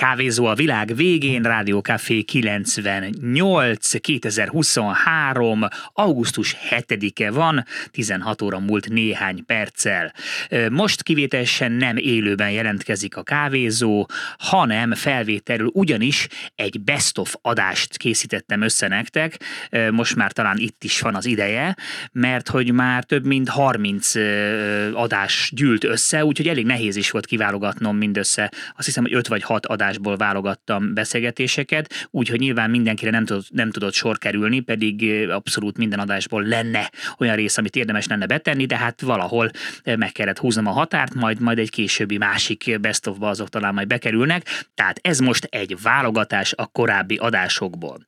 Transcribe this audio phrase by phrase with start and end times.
[0.00, 9.44] Kávézó a világ végén, Rádió Café 98, 2023, augusztus 7-e van, 16 óra múlt néhány
[9.46, 10.12] perccel.
[10.70, 14.06] Most kivételesen nem élőben jelentkezik a kávézó,
[14.38, 19.36] hanem felvételül ugyanis egy best of adást készítettem össze nektek,
[19.90, 21.76] most már talán itt is van az ideje,
[22.12, 24.14] mert hogy már több mint 30
[24.92, 29.42] adás gyűlt össze, úgyhogy elég nehéz is volt kiválogatnom mindössze, azt hiszem, hogy 5 vagy
[29.42, 35.76] 6 adásból válogattam beszélgetéseket, úgyhogy nyilván mindenkire nem tudott, nem tudott sor kerülni, pedig abszolút
[35.76, 39.50] minden adásból lenne olyan rész, amit érdemes lenne betenni, de hát valahol
[39.84, 43.86] meg kellett húznom a határt, majd majd egy későbbi másik best of azok talán majd
[43.86, 44.66] bekerülnek.
[44.74, 48.04] Tehát ez most egy válogatás a korábbi adásokból.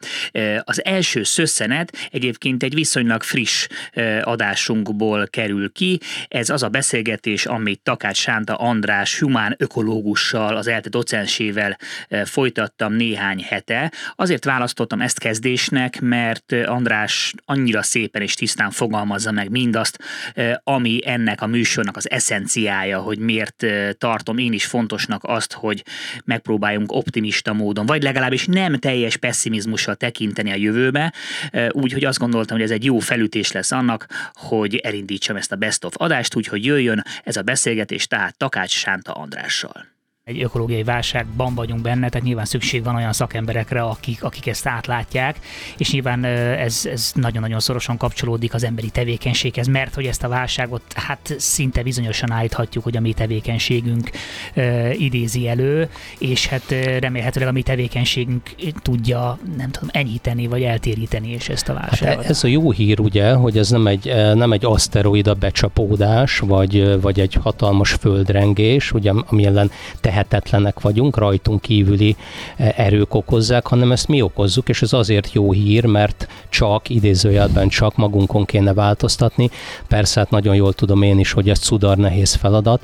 [0.61, 3.67] Az első szösszenet egyébként egy viszonylag friss
[4.23, 6.01] adásunkból kerül ki.
[6.29, 11.72] Ez az a beszélgetés, amit Takács Sánta András humán ökológussal, az ELTE docensével
[12.25, 13.93] folytattam néhány hete.
[14.17, 19.99] Azért választottam ezt kezdésnek, mert András annyira szépen és tisztán fogalmazza meg mindazt,
[20.65, 23.67] ami ennek a műsornak az eszenciája, hogy miért
[23.99, 25.85] tartom én is fontosnak azt, hogy
[26.25, 31.13] megpróbáljunk optimista módon, vagy legalábbis nem teljes pessimizmussal tekinteni a jövőbe,
[31.71, 35.85] úgyhogy azt gondoltam, hogy ez egy jó felütés lesz annak, hogy elindítsam ezt a best
[35.85, 39.92] of adást, úgyhogy jöjjön ez a beszélgetés tehát Takács Sánta Andrással
[40.25, 45.39] egy ökológiai válságban vagyunk benne, tehát nyilván szükség van olyan szakemberekre, akik, akik ezt átlátják,
[45.77, 50.83] és nyilván ez, ez nagyon-nagyon szorosan kapcsolódik az emberi tevékenységhez, mert hogy ezt a válságot
[50.95, 54.11] hát szinte bizonyosan állíthatjuk, hogy a mi tevékenységünk
[54.57, 61.29] uh, idézi elő, és hát remélhetőleg a mi tevékenységünk tudja, nem tudom, enyhíteni vagy eltéríteni
[61.31, 62.17] és ezt a válságot.
[62.17, 67.01] Hát ez a jó hír ugye, hogy ez nem egy, nem egy aszteroida becsapódás, vagy,
[67.01, 72.17] vagy egy hatalmas földrengés, ugye, ami ellen te tehetetlenek vagyunk, rajtunk kívüli
[72.57, 77.69] e, erők okozzák, hanem ezt mi okozzuk, és ez azért jó hír, mert csak, idézőjelben
[77.69, 79.51] csak magunkon kéne változtatni.
[79.89, 82.83] Persze, hát nagyon jól tudom én is, hogy ez cudar nehéz feladat,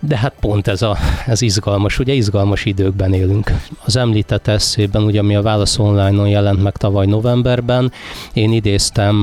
[0.00, 3.52] de hát pont ez, a, ez izgalmas, ugye izgalmas időkben élünk.
[3.84, 7.92] Az említett eszében, ugye ami a Válasz Online-on jelent meg tavaly novemberben,
[8.32, 9.22] én idéztem,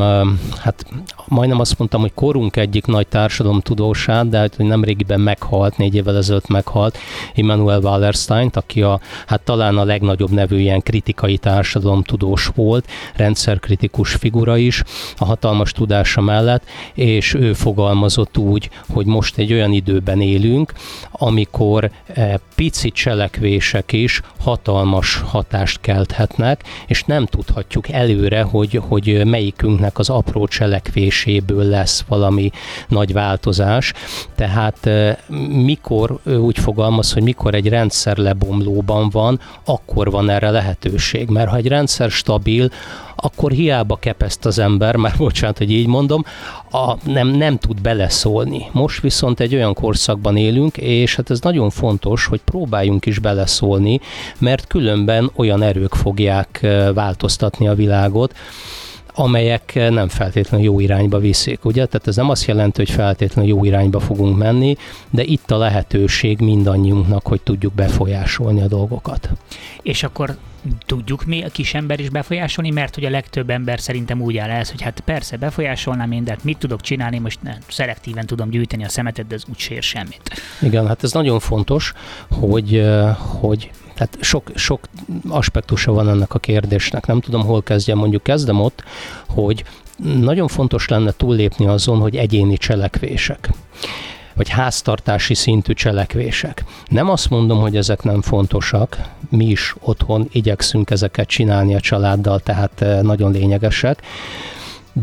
[0.58, 0.86] hát
[1.28, 6.18] majdnem azt mondtam, hogy korunk egyik nagy társadalomtudósát, de hát, hogy nemrégiben meghalt, négy évvel
[6.18, 6.97] ezelőtt meghalt,
[7.34, 14.57] Immanuel Wallerstein, aki a, hát talán a legnagyobb nevű ilyen kritikai társadalomtudós volt, rendszerkritikus figura
[14.57, 14.84] is,
[15.18, 16.63] a hatalmas tudása mellett,
[16.94, 20.74] és ő fogalmazott úgy, hogy most egy olyan időben élünk, élünk,
[21.12, 30.00] amikor eh, pici cselekvések is hatalmas hatást kelthetnek, és nem tudhatjuk előre, hogy, hogy melyikünknek
[30.00, 32.52] az apró cselekvéséből lesz valami
[32.88, 33.94] nagy változás.
[34.36, 35.16] Tehát eh,
[35.50, 41.30] mikor úgy fogalmaz, hogy mikor egy rendszer lebomlóban van, akkor van erre lehetőség.
[41.30, 42.70] Mert ha egy rendszer stabil,
[43.16, 46.24] akkor hiába kepeszt az ember, már bocsánat, hogy így mondom,
[46.72, 48.66] a, nem, nem tud beleszólni.
[48.72, 54.00] Most viszont egy olyan korszakban élünk, és hát ez nagyon fontos, hogy próbáljunk is beleszólni,
[54.38, 58.34] mert különben olyan erők fogják változtatni a világot,
[59.18, 61.86] amelyek nem feltétlenül jó irányba viszik, ugye?
[61.86, 64.78] Tehát ez nem azt jelenti, hogy feltétlenül jó irányba fogunk menni,
[65.09, 69.30] de itt a lehetőség mindannyiunknak, hogy tudjuk befolyásolni a dolgokat.
[69.81, 70.38] És akkor
[70.86, 74.50] tudjuk mi a kis ember is befolyásolni, mert hogy a legtöbb ember szerintem úgy áll
[74.50, 78.50] ez, hogy hát persze befolyásolnám én, de hát mit tudok csinálni, most nem, szelektíven tudom
[78.50, 80.42] gyűjteni a szemetet, de ez úgy sér semmit.
[80.62, 81.94] Igen, hát ez nagyon fontos,
[82.30, 82.86] hogy,
[83.18, 84.80] hogy tehát sok, sok
[85.30, 87.06] aspektusa van ennek a kérdésnek.
[87.06, 88.84] Nem tudom, hol kezdjem, mondjuk kezdem ott,
[89.28, 89.64] hogy
[90.20, 93.50] nagyon fontos lenne túllépni azon, hogy egyéni cselekvések
[94.35, 96.63] vagy háztartási szintű cselekvések.
[96.88, 98.97] Nem azt mondom, hogy ezek nem fontosak,
[99.29, 104.01] mi is otthon igyekszünk ezeket csinálni a családdal, tehát eh, nagyon lényegesek,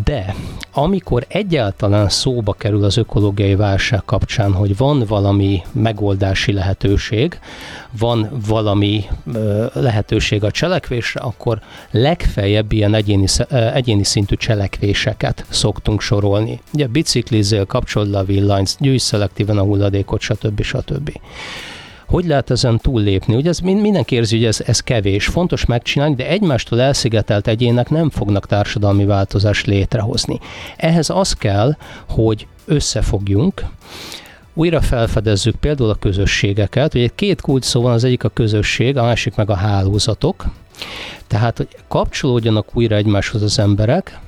[0.04, 0.34] de
[0.72, 7.38] amikor egyáltalán szóba kerül az ökológiai válság kapcsán, hogy van valami megoldási lehetőség,
[7.98, 11.60] van valami ö, lehetőség a cselekvésre, akkor
[11.90, 16.60] legfeljebb ilyen egyéni, egyéni szintű cselekvések szoktunk sorolni.
[16.72, 20.62] Ugye biciklizél, kapcsolod a villanyt, gyűjts szelektíven a hulladékot, stb.
[20.62, 21.10] stb.
[22.12, 23.34] Hogy lehet ezen túllépni?
[23.34, 28.10] Ugye ez mindenki érzi, hogy ez, ez kevés, fontos megcsinálni, de egymástól elszigetelt egyének nem
[28.10, 30.40] fognak társadalmi változást létrehozni.
[30.76, 31.76] Ehhez az kell,
[32.08, 33.64] hogy összefogjunk,
[34.54, 36.94] újra felfedezzük például a közösségeket.
[36.94, 40.44] Ugye két kulcs szó van, az egyik a közösség, a másik meg a hálózatok.
[41.26, 44.18] Tehát, hogy kapcsolódjanak újra egymáshoz az emberek,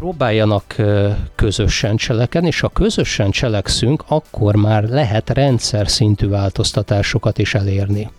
[0.00, 0.76] próbáljanak
[1.34, 8.10] közösen cselekedni, és ha közösen cselekszünk, akkor már lehet rendszer szintű változtatásokat is elérni.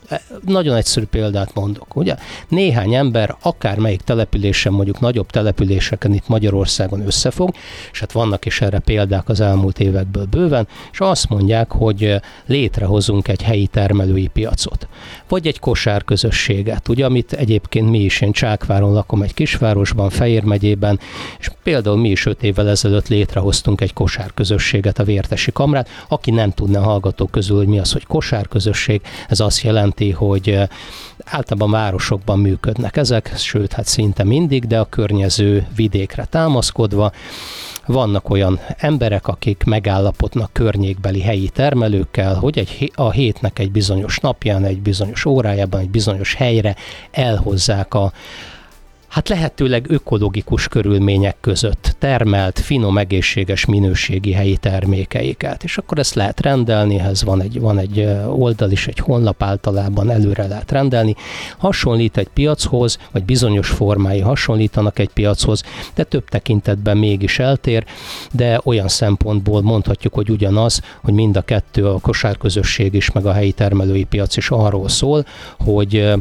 [0.46, 2.16] Nagyon egyszerű példát mondok, ugye?
[2.48, 7.54] Néhány ember akármelyik településen, mondjuk nagyobb településeken itt Magyarországon összefog,
[7.92, 12.16] és hát vannak is erre példák az elmúlt évekből bőven, és azt mondják, hogy
[12.46, 14.88] létrehozunk egy helyi termelői piacot,
[15.28, 21.00] vagy egy kosárközösséget, ugye, amit egyébként mi is, én Csákváron lakom egy kisvárosban, Fejér megyében,
[21.40, 25.90] és például mi is öt évvel ezelőtt létrehoztunk egy kosárközösséget, a Vértesi Kamrát.
[26.08, 30.60] Aki nem tudna hallgatók közül, hogy mi az, hogy kosárközösség, ez azt jelenti, hogy
[31.24, 37.12] általában városokban működnek ezek, sőt, hát szinte mindig, de a környező vidékre támaszkodva.
[37.86, 44.64] Vannak olyan emberek, akik megállapodnak környékbeli helyi termelőkkel, hogy egy, a hétnek egy bizonyos napján,
[44.64, 46.76] egy bizonyos órájában, egy bizonyos helyre
[47.12, 48.12] elhozzák a,
[49.16, 55.64] hát lehetőleg ökológikus körülmények között termelt, finom, egészséges minőségi helyi termékeiket.
[55.64, 60.10] És akkor ezt lehet rendelni, ez van egy, van egy oldal is, egy honlap általában
[60.10, 61.16] előre lehet rendelni.
[61.58, 65.64] Hasonlít egy piachoz, vagy bizonyos formái hasonlítanak egy piachoz,
[65.94, 67.86] de több tekintetben mégis eltér,
[68.32, 73.34] de olyan szempontból mondhatjuk, hogy ugyanaz, hogy mind a kettő, a kosárközösség is, meg a
[73.34, 75.26] helyi termelői piac is arról szól,
[75.60, 76.14] hogy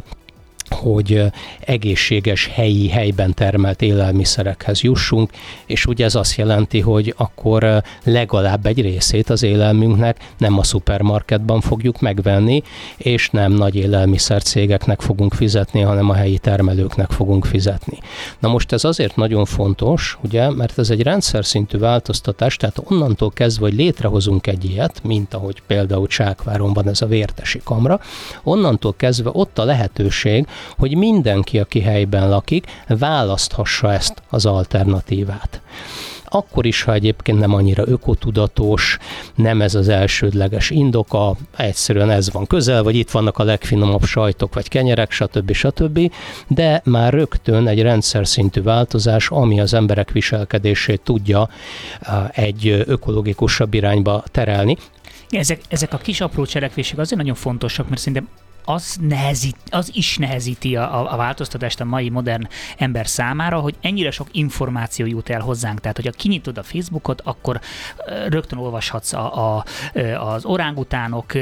[0.69, 1.23] hogy
[1.61, 5.31] egészséges helyi, helyben termelt élelmiszerekhez jussunk,
[5.67, 11.61] és ugye ez azt jelenti, hogy akkor legalább egy részét az élelmünknek nem a szupermarketban
[11.61, 12.63] fogjuk megvenni,
[12.97, 17.99] és nem nagy élelmiszer cégeknek fogunk fizetni, hanem a helyi termelőknek fogunk fizetni.
[18.39, 23.31] Na most ez azért nagyon fontos, ugye, mert ez egy rendszer szintű változtatás, tehát onnantól
[23.31, 28.01] kezdve, hogy létrehozunk egy ilyet, mint ahogy például Csákváron van ez a vértesi kamra,
[28.43, 30.47] onnantól kezdve ott a lehetőség,
[30.79, 35.61] hogy mindenki, aki helyben lakik, választhassa ezt az alternatívát
[36.35, 38.99] akkor is, ha egyébként nem annyira ökotudatos,
[39.35, 44.55] nem ez az elsődleges indoka, egyszerűen ez van közel, vagy itt vannak a legfinomabb sajtok,
[44.55, 45.53] vagy kenyerek, stb.
[45.53, 46.13] stb.
[46.49, 51.49] De már rögtön egy rendszer szintű változás, ami az emberek viselkedését tudja
[52.31, 54.77] egy ökológikusabb irányba terelni.
[55.29, 58.29] Ezek, ezek a kis apró cselekvések azért nagyon fontosak, mert szerintem
[58.65, 64.11] az, nehezít, az is nehezíti a, a változtatást a mai modern ember számára, hogy ennyire
[64.11, 65.81] sok információ jut el hozzánk.
[65.81, 67.61] Tehát, hogyha kinyitod a Facebookot, akkor
[68.29, 69.65] rögtön olvashatsz a, a,
[70.19, 71.33] az orángutánok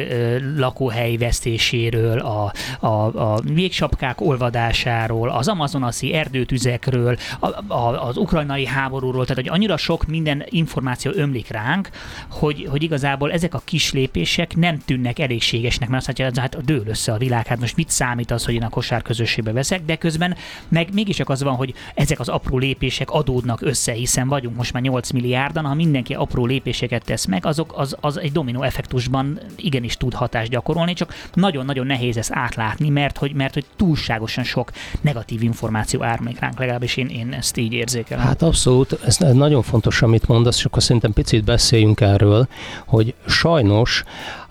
[0.56, 9.22] lakóhely vesztéséről, a, a, a végsapkák olvadásáról, az amazonaszi erdőtüzekről, a, a, az ukrajnai háborúról,
[9.22, 11.88] tehát hogy annyira sok minden információ ömlik ránk,
[12.30, 16.82] hogy, hogy igazából ezek a kis lépések nem tűnnek elégségesnek, mert azt mondja, hát dől
[16.86, 19.96] össze a világ, hát most mit számít az, hogy én a kosár közösségbe veszek, de
[19.96, 20.36] közben
[20.68, 24.82] meg mégiscsak az van, hogy ezek az apró lépések adódnak össze, hiszen vagyunk most már
[24.82, 29.96] 8 milliárdan, ha mindenki apró lépéseket tesz meg, azok az, az egy dominó effektusban igenis
[29.96, 34.70] tud hatást gyakorolni, csak nagyon-nagyon nehéz ezt átlátni, mert hogy, mert hogy túlságosan sok
[35.00, 38.24] negatív információ ármék ránk, legalábbis én, én ezt így érzékelem.
[38.24, 42.48] Hát abszolút, ez nagyon fontos, amit mondasz, és akkor szerintem picit beszéljünk erről,
[42.86, 44.04] hogy sajnos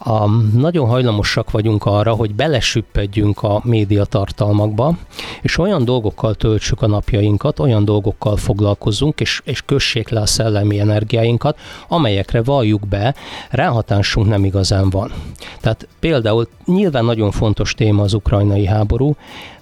[0.04, 4.98] a, nagyon hajlamosak vagyunk arra, hogy belesüppedjünk a médiatartalmakba,
[5.42, 10.80] és olyan dolgokkal töltsük a napjainkat, olyan dolgokkal foglalkozunk, és, és kössék le a szellemi
[10.80, 13.16] energiáinkat, amelyekre valljuk be,
[13.50, 15.12] ráhatásunk nem igazán van.
[15.62, 19.16] Tehát például nyilván nagyon fontos téma az ukrajnai háború,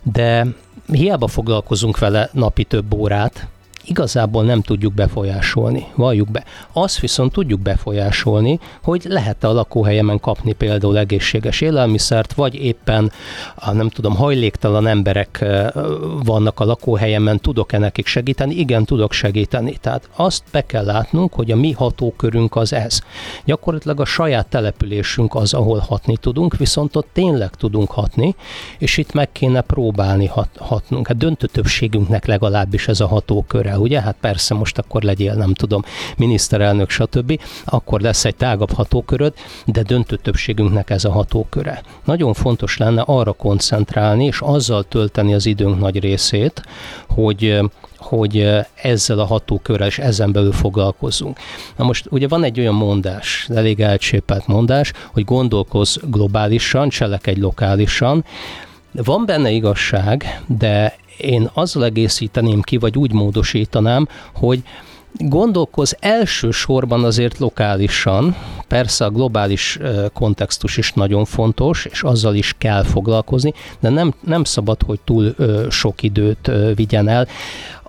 [0.04, 0.48] de
[0.92, 3.48] hiába foglalkozunk vele napi több órát,
[3.90, 6.44] igazából nem tudjuk befolyásolni, valljuk be.
[6.74, 13.12] Azt viszont tudjuk befolyásolni, hogy lehet-e a lakóhelyemen kapni például egészséges élelmiszert, vagy éppen,
[13.72, 15.46] nem tudom, hajléktalan emberek
[16.24, 18.56] vannak a lakóhelyemen, tudok-e nekik segíteni?
[18.56, 19.78] Igen, tudok segíteni.
[19.81, 23.00] Tehát azt be kell látnunk, hogy a mi hatókörünk az ez.
[23.46, 28.36] Gyakorlatilag a saját településünk az, ahol hatni tudunk, viszont ott tényleg tudunk hatni,
[28.78, 31.08] és itt meg kéne próbálni hat, hatnunk.
[31.08, 34.02] Hát döntő többségünknek legalábbis ez a hatóköre ugye?
[34.02, 35.83] Hát persze most akkor legyél, nem tudom,
[36.18, 37.42] miniszterelnök, stb.
[37.66, 39.33] Akkor lesz egy tágabb hatóköröd,
[39.66, 41.81] de döntő többségünknek ez a hatóköre.
[42.06, 46.62] Nagyon fontos lenne arra koncentrálni, és azzal tölteni az időnk nagy részét,
[47.09, 47.59] hogy
[48.00, 51.38] hogy ezzel a hatókörrel és ezen belül foglalkozunk.
[51.76, 58.26] Na most ugye van egy olyan mondás, elég elcsépelt mondás, hogy gondolkoz globálisan, cselekedj lokálisan.
[58.92, 64.64] Van benne igazság, de én azzal egészíteném ki, vagy úgy módosítanám, hogy
[65.18, 68.35] gondolkoz elsősorban azért lokálisan,
[68.68, 69.80] persze a globális
[70.14, 75.35] kontextus is nagyon fontos, és azzal is kell foglalkozni, de nem, nem szabad, hogy túl
[75.69, 77.28] sok időt vigyen el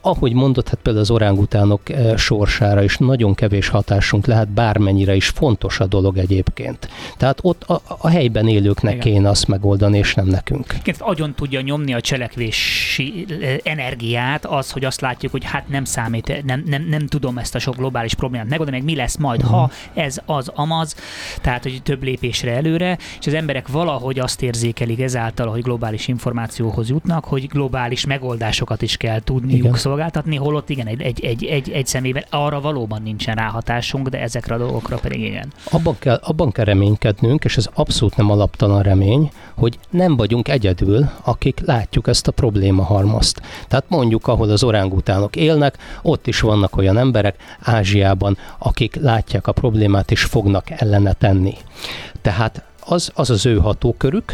[0.00, 1.80] ahogy mondott, hát például az orángutánok
[2.16, 6.88] sorsára is nagyon kevés hatásunk lehet, bármennyire is fontos a dolog egyébként.
[7.16, 9.04] Tehát ott a, a helyben élőknek Igen.
[9.04, 10.74] kéne azt megoldani, és nem nekünk.
[10.82, 13.26] Igen, agyon tudja nyomni a cselekvési
[13.62, 17.58] energiát az, hogy azt látjuk, hogy hát nem számít, nem, nem, nem tudom ezt a
[17.58, 19.56] sok globális problémát megoldani, meg mi lesz majd, uh-huh.
[19.58, 20.00] ha mhm.
[20.00, 20.94] ez az amaz,
[21.40, 26.88] tehát hogy több lépésre előre, és az emberek valahogy azt érzékelik ezáltal, hogy globális információhoz
[26.88, 29.74] jutnak, hogy globális megoldásokat is kell tudniuk igen.
[29.90, 34.54] Szolgáltatni, holott igen, egy, egy, egy, egy, egy személyben arra valóban nincsen ráhatásunk, de ezekre
[34.54, 35.52] a dolgokra pedig igen.
[35.70, 41.10] Abban kell, abban kell reménykednünk, és ez abszolút nem alaptalan remény, hogy nem vagyunk egyedül,
[41.22, 43.42] akik látjuk ezt a probléma halmazt.
[43.68, 49.52] Tehát mondjuk, ahol az orángutánok élnek, ott is vannak olyan emberek Ázsiában, akik látják a
[49.52, 51.54] problémát és fognak ellene tenni.
[52.22, 54.32] Tehát az az, az ő hatókörük,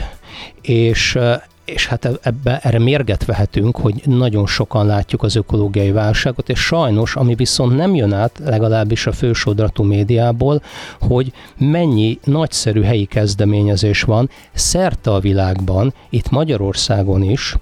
[0.60, 1.18] és
[1.66, 7.16] és hát ebbe, erre mérget vehetünk, hogy nagyon sokan látjuk az ökológiai válságot, és sajnos,
[7.16, 10.62] ami viszont nem jön át, legalábbis a fősodratú médiából,
[11.00, 17.56] hogy mennyi nagyszerű helyi kezdeményezés van szerte a világban, itt Magyarországon is,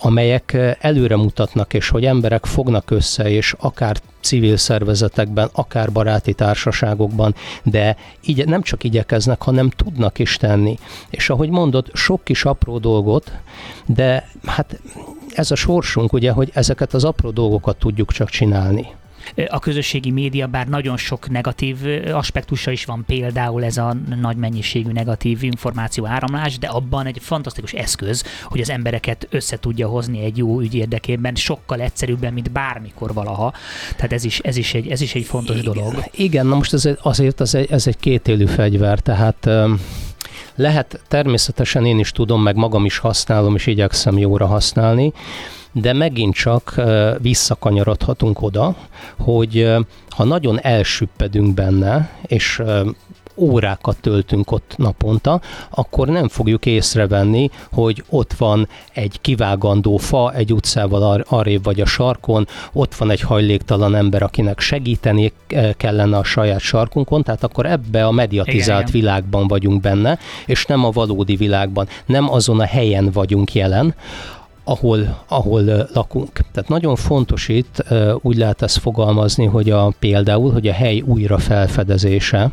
[0.00, 7.34] amelyek előre mutatnak, és hogy emberek fognak össze, és akár civil szervezetekben, akár baráti társaságokban,
[7.62, 10.78] de így nem csak igyekeznek, hanem tudnak is tenni.
[11.10, 13.32] És ahogy mondod, sok kis apró dolgot,
[13.86, 14.80] de hát
[15.34, 18.96] ez a sorsunk, ugye, hogy ezeket az apró dolgokat tudjuk csak csinálni
[19.48, 21.76] a közösségi média, bár nagyon sok negatív
[22.12, 27.72] aspektusa is van, például ez a nagy mennyiségű negatív információ áramlás, de abban egy fantasztikus
[27.72, 33.12] eszköz, hogy az embereket össze tudja hozni egy jó ügy érdekében, sokkal egyszerűbben, mint bármikor
[33.12, 33.52] valaha.
[33.96, 36.04] Tehát ez is, ez is, egy, ez is egy fontos igen, dolog.
[36.10, 39.48] Igen, na most ez azért ez egy, ez egy kétélű fegyver, tehát
[40.54, 45.12] lehet, természetesen én is tudom, meg magam is használom, és igyekszem jóra használni,
[45.72, 46.80] de megint csak
[47.18, 48.76] visszakanyarodhatunk oda,
[49.18, 49.72] hogy
[50.08, 52.62] ha nagyon elsüppedünk benne, és
[53.38, 60.52] órákat töltünk ott naponta, akkor nem fogjuk észrevenni, hogy ott van egy kivágandó fa egy
[60.52, 65.32] utcával ar- arrébb vagy a sarkon, ott van egy hajléktalan ember, akinek segíteni
[65.76, 70.84] kellene a saját sarkunkon, tehát akkor ebbe a mediatizált igen, világban vagyunk benne, és nem
[70.84, 73.94] a valódi világban, nem azon a helyen vagyunk jelen,
[74.68, 76.32] ahol, ahol lakunk.
[76.52, 77.84] Tehát nagyon fontos itt,
[78.20, 82.50] úgy lehet ezt fogalmazni, hogy a, például, hogy a hely újra felfedezése,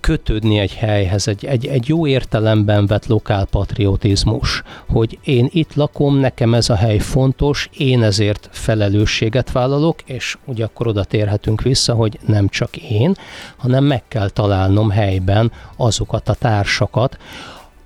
[0.00, 6.54] kötődni egy helyhez, egy, egy, egy jó értelemben vett lokálpatriotizmus, hogy én itt lakom, nekem
[6.54, 12.18] ez a hely fontos, én ezért felelősséget vállalok, és ugye akkor oda térhetünk vissza, hogy
[12.26, 13.14] nem csak én,
[13.56, 17.16] hanem meg kell találnom helyben azokat a társakat,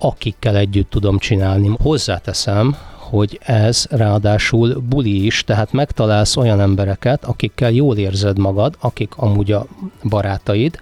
[0.03, 1.71] akikkel együtt tudom csinálni.
[1.81, 9.13] Hozzáteszem, hogy ez ráadásul buli is, tehát megtalálsz olyan embereket, akikkel jól érzed magad, akik
[9.17, 9.67] amúgy a
[10.03, 10.79] barátaid,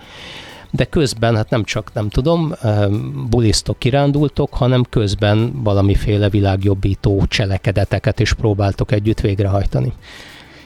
[0.71, 2.55] de közben, hát nem csak, nem tudom,
[3.29, 9.93] bulisztok, kirándultok, hanem közben valamiféle világjobbító cselekedeteket is próbáltok együtt végrehajtani.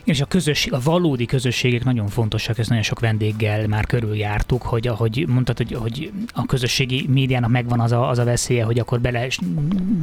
[0.05, 4.89] És a közösség, a valódi közösségek nagyon fontosak, ezt nagyon sok vendéggel már körüljártuk, hogy
[4.89, 9.01] ahogy mondtad, hogy, hogy a közösségi médiának megvan az a, az a veszélye, hogy akkor
[9.01, 9.27] bele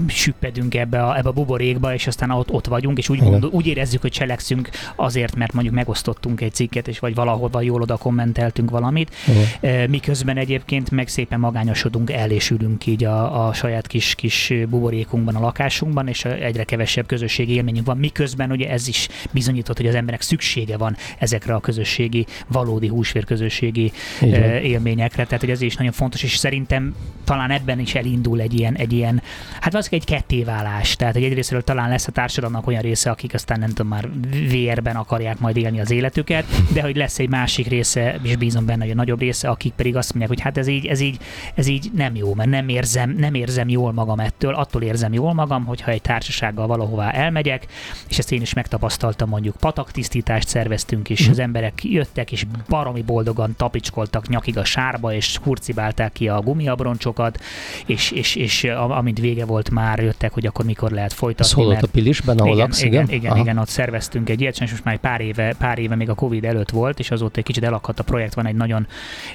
[0.08, 3.68] süppedünk ebbe a, ebbe a buborékba, és aztán ott, ott vagyunk, és úgy, gondol, úgy
[3.68, 8.70] érezzük, hogy cselekszünk azért, mert mondjuk megosztottunk egy cikket, és vagy valahol jól oda kommenteltünk
[8.70, 9.16] valamit,
[9.62, 9.90] Igen.
[9.90, 15.36] miközben egyébként meg szépen magányosodunk, el és ülünk így a, a saját kis, kis buborékunkban,
[15.36, 19.98] a lakásunkban, és egyre kevesebb közösségi élményünk van, miközben ugye ez is bizonyított, hogy az
[19.98, 24.64] emberek szüksége van ezekre a közösségi, valódi húsvér közösségi Igen.
[24.64, 25.26] élményekre.
[25.26, 28.94] Tehát, hogy ez is nagyon fontos, és szerintem talán ebben is elindul egy ilyen, egy
[28.94, 29.22] ilyen
[29.60, 30.96] hát az egy kettéválás.
[30.96, 34.10] Tehát, hogy egyrésztről talán lesz a társadalomnak olyan része, akik aztán nem tudom, már
[34.50, 38.82] vérben akarják majd élni az életüket, de hogy lesz egy másik része, és bízom benne,
[38.82, 41.18] hogy a nagyobb része, akik pedig azt mondják, hogy hát ez így, ez így,
[41.56, 45.34] ez így nem jó, mert nem érzem, nem érzem jól magam ettől, attól érzem jól
[45.34, 47.68] magam, hogyha egy társasággal valahová elmegyek,
[48.10, 53.02] és ezt én is megtapasztaltam mondjuk Pata pataktisztítást szerveztünk is, az emberek jöttek és baromi
[53.02, 57.40] boldogan tapicskoltak nyakig a sárba, és hurcibálták ki a gumiabroncsokat,
[57.86, 61.76] és, és, és amint vége volt, már jöttek, hogy akkor mikor lehet folytatni.
[61.76, 63.04] Ez a Pilisben, ahol igen, laksz, igen?
[63.04, 65.96] Igen, igen, igen, ott szerveztünk egy ilyet, és most már egy pár éve, pár éve
[65.96, 68.88] még a Covid előtt volt, és azóta egy kicsit elakadt a projekt, van egy nagyon,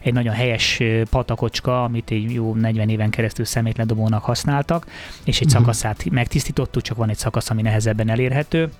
[0.03, 4.87] egy nagyon helyes patakocska, amit egy jó 40 éven keresztül szemétledobónak használtak,
[5.25, 5.61] és egy uh-huh.
[5.61, 8.71] szakaszát megtisztítottuk, csak van egy szakasz, ami nehezebben elérhető,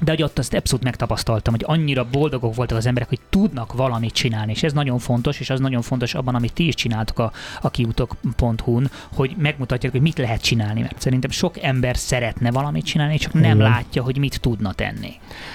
[0.00, 4.12] de hogy ott azt abszolút megtapasztaltam, hogy annyira boldogok voltak az emberek, hogy tudnak valamit
[4.12, 7.32] csinálni, és ez nagyon fontos, és az nagyon fontos abban, amit ti is csináltok a,
[7.60, 13.18] a kiutok.hu-n, hogy megmutatják, hogy mit lehet csinálni, mert szerintem sok ember szeretne valamit csinálni,
[13.18, 13.56] csak nem Igen.
[13.56, 15.12] látja, hogy mit tudna tenni.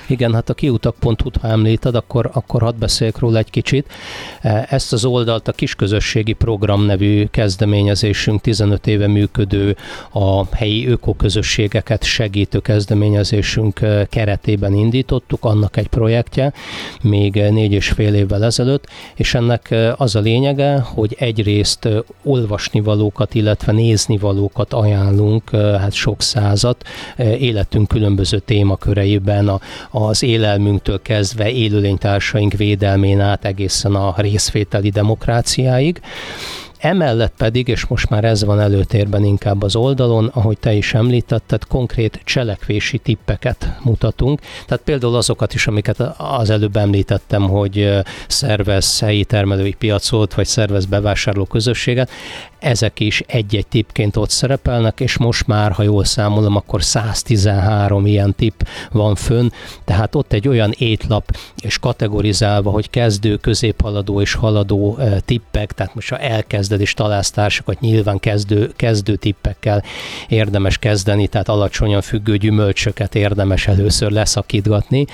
[0.07, 3.93] Igen, hát a kiutak.hu-t, ha említed, akkor, akkor hadd beszéljek róla egy kicsit.
[4.41, 9.77] E, ezt az oldalt a Kisközösségi Program nevű kezdeményezésünk 15 éve működő
[10.11, 16.53] a helyi ökoközösségeket segítő kezdeményezésünk e, keret keretében indítottuk, annak egy projektje,
[17.01, 21.87] még négy és fél évvel ezelőtt, és ennek az a lényege, hogy egyrészt
[22.23, 26.83] olvasnivalókat, illetve néznivalókat ajánlunk, hát sok százat,
[27.17, 29.61] életünk különböző témaköreiben,
[29.91, 36.01] az élelmünktől kezdve élőlénytársaink védelmén át egészen a részvételi demokráciáig.
[36.85, 41.65] Emellett pedig, és most már ez van előtérben inkább az oldalon, ahogy te is említetted,
[41.67, 44.39] konkrét cselekvési tippeket mutatunk.
[44.65, 50.85] Tehát például azokat is, amiket az előbb említettem, hogy szervez helyi termelői piacot, vagy szervez
[50.85, 52.09] bevásárló közösséget,
[52.65, 58.35] ezek is egy-egy tippként ott szerepelnek, és most már, ha jól számolom, akkor 113 ilyen
[58.35, 59.49] tipp van fönn,
[59.83, 66.09] tehát ott egy olyan étlap és kategorizálva, hogy kezdő, középhaladó és haladó tippek, tehát most
[66.09, 69.83] ha elkezded és találsz társakat, nyilván kezdő, kezdő tippekkel
[70.27, 75.05] érdemes kezdeni, tehát alacsonyan függő gyümölcsöket érdemes először leszakítgatni,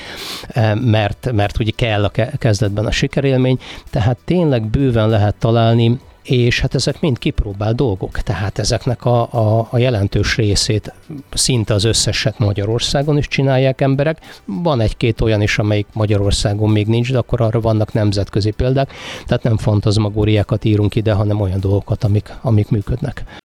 [0.73, 6.75] mert, mert ugye kell a kezdetben a sikerélmény, tehát tényleg bőven lehet találni és hát
[6.75, 10.93] ezek mind kipróbált dolgok, tehát ezeknek a, a, a jelentős részét
[11.33, 14.41] szinte az összeset Magyarországon is csinálják emberek.
[14.45, 18.93] Van egy-két olyan is, amelyik Magyarországon még nincs, de akkor arra vannak nemzetközi példák,
[19.25, 23.40] tehát nem fantazmagóriákat írunk ide, hanem olyan dolgokat, amik, amik működnek.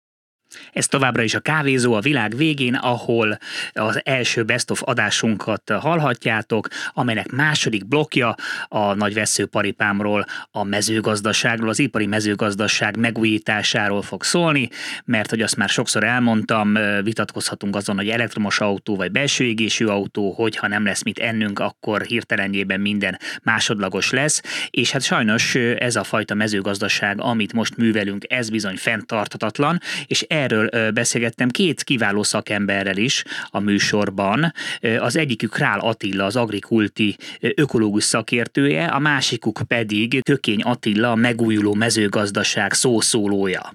[0.73, 3.37] Ez továbbra is a kávézó a világ végén, ahol
[3.73, 8.35] az első Best of adásunkat hallhatjátok, amelynek második blokja
[8.67, 14.69] a nagy veszőparipámról, a mezőgazdaságról, az ipari mezőgazdaság megújításáról fog szólni,
[15.05, 20.31] mert hogy azt már sokszor elmondtam, vitatkozhatunk azon, hogy elektromos autó vagy belső égésű autó,
[20.31, 26.03] hogyha nem lesz mit ennünk, akkor hirtelenjében minden másodlagos lesz, és hát sajnos ez a
[26.03, 32.97] fajta mezőgazdaság, amit most művelünk, ez bizony fenntarthatatlan, és erről erről beszélgettem két kiváló szakemberrel
[32.97, 34.53] is a műsorban.
[34.99, 41.73] Az egyikük Král Attila, az agrikulti ökológus szakértője, a másikuk pedig Kökény Attila, a megújuló
[41.73, 43.71] mezőgazdaság szószólója.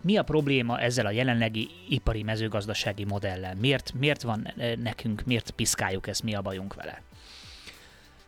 [0.00, 3.54] Mi a probléma ezzel a jelenlegi ipari mezőgazdasági modellel?
[3.60, 7.02] Miért, miért van nekünk, miért piszkáljuk ezt, mi a bajunk vele?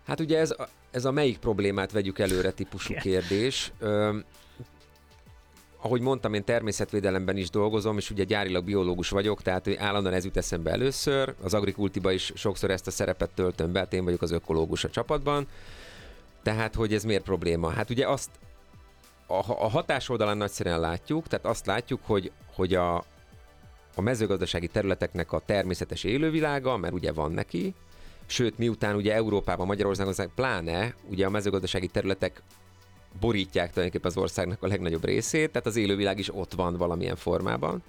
[0.07, 0.55] Hát ugye ez,
[0.91, 3.73] ez a melyik problémát vegyük előre típusú kérdés
[5.81, 10.37] ahogy mondtam, én természetvédelemben is dolgozom, és ugye gyárilag biológus vagyok, tehát állandóan ez jut
[10.37, 11.35] eszembe először.
[11.43, 14.91] Az agrikultiba is sokszor ezt a szerepet töltöm be, hát én vagyok az ökológus a
[14.91, 15.47] csapatban.
[16.43, 17.71] Tehát, hogy ez miért probléma?
[17.71, 18.31] Hát ugye azt
[19.27, 22.97] a, a hatás oldalán nagyszerűen látjuk, tehát azt látjuk, hogy, hogy a,
[23.95, 27.75] a mezőgazdasági területeknek a természetes élővilága, mert ugye van neki,
[28.27, 32.43] sőt, miután ugye Európában, Magyarországon pláne, ugye a mezőgazdasági területek
[33.21, 37.83] borítják tulajdonképpen az országnak a legnagyobb részét, tehát az élővilág is ott van valamilyen formában.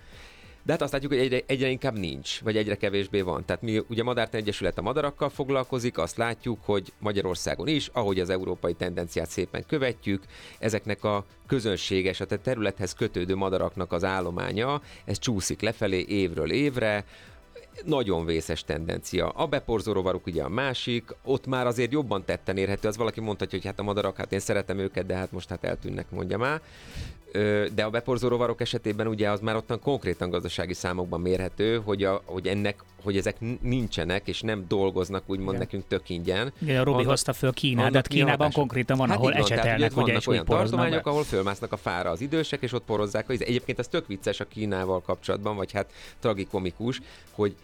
[0.63, 3.45] De hát azt látjuk, hogy egyre, egyre inkább nincs, vagy egyre kevésbé van.
[3.45, 8.29] Tehát mi ugye Madártan Egyesület a madarakkal foglalkozik, azt látjuk, hogy Magyarországon is, ahogy az
[8.29, 10.23] európai tendenciát szépen követjük,
[10.59, 17.05] ezeknek a közönséges, a területhez kötődő madaraknak az állománya, ez csúszik lefelé évről évre,
[17.85, 19.29] nagyon vészes tendencia.
[19.29, 23.57] A beporzó rovarok ugye a másik, ott már azért jobban tetten érhető, az valaki mondhatja,
[23.57, 26.61] hogy hát a madarak, hát én szeretem őket, de hát most hát eltűnnek, mondja már.
[27.73, 32.21] De a beporzó rovarok esetében ugye az már ottan konkrétan gazdasági számokban mérhető, hogy, a,
[32.25, 35.59] hogy ennek, hogy ezek nincsenek és nem dolgoznak úgymond Igen.
[35.59, 36.53] nekünk tök ingyen.
[36.61, 39.41] Igen, a Robi annak, hozta föl Kínát, de hát Kínában konkrétan van, hát ahol van,
[39.41, 43.29] ecsetelnek, ugye, vannak olyan tartományok, ahol fölmásznak a fára az idősek, és ott porozzák.
[43.29, 47.55] Egyébként ez tök vicces a Kínával kapcsolatban, vagy hát tragikomikus, hogy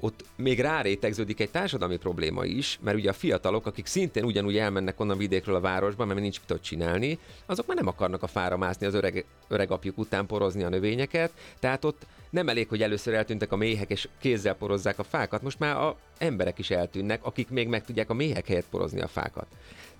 [0.00, 5.00] ott még rárétegződik egy társadalmi probléma is, mert ugye a fiatalok, akik szintén ugyanúgy elmennek
[5.00, 8.86] onnan vidékről a városba, mert nincs mit csinálni, azok már nem akarnak a fára mászni
[8.86, 13.52] az öreg, öreg apjuk után porozni a növényeket, tehát ott nem elég, hogy először eltűntek
[13.52, 17.68] a méhek és kézzel porozzák a fákat, most már a emberek is eltűnnek, akik még
[17.68, 19.46] meg tudják a méhek helyett porozni a fákat.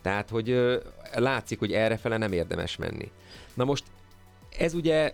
[0.03, 0.81] Tehát, hogy
[1.15, 3.11] látszik, hogy errefele nem érdemes menni.
[3.55, 3.85] Na most
[4.59, 5.13] ez ugye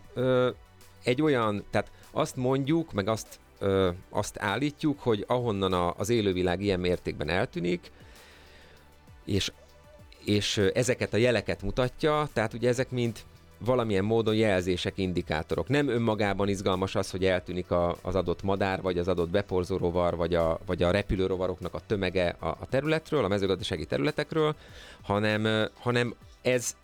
[1.05, 6.63] egy olyan, tehát azt mondjuk, meg azt ö, azt állítjuk, hogy ahonnan a, az élővilág
[6.63, 7.91] ilyen mértékben eltűnik,
[9.25, 9.53] és,
[10.25, 13.19] és ezeket a jeleket mutatja, tehát ugye ezek mind
[13.65, 15.69] valamilyen módon jelzések, indikátorok.
[15.69, 20.17] Nem önmagában izgalmas az, hogy eltűnik a, az adott madár, vagy az adott beporzó rovar,
[20.17, 24.55] vagy a, vagy a repülőrovaroknak a tömege a, a területről, a mezőgazdasági területekről,
[25.03, 26.77] hanem, hanem ez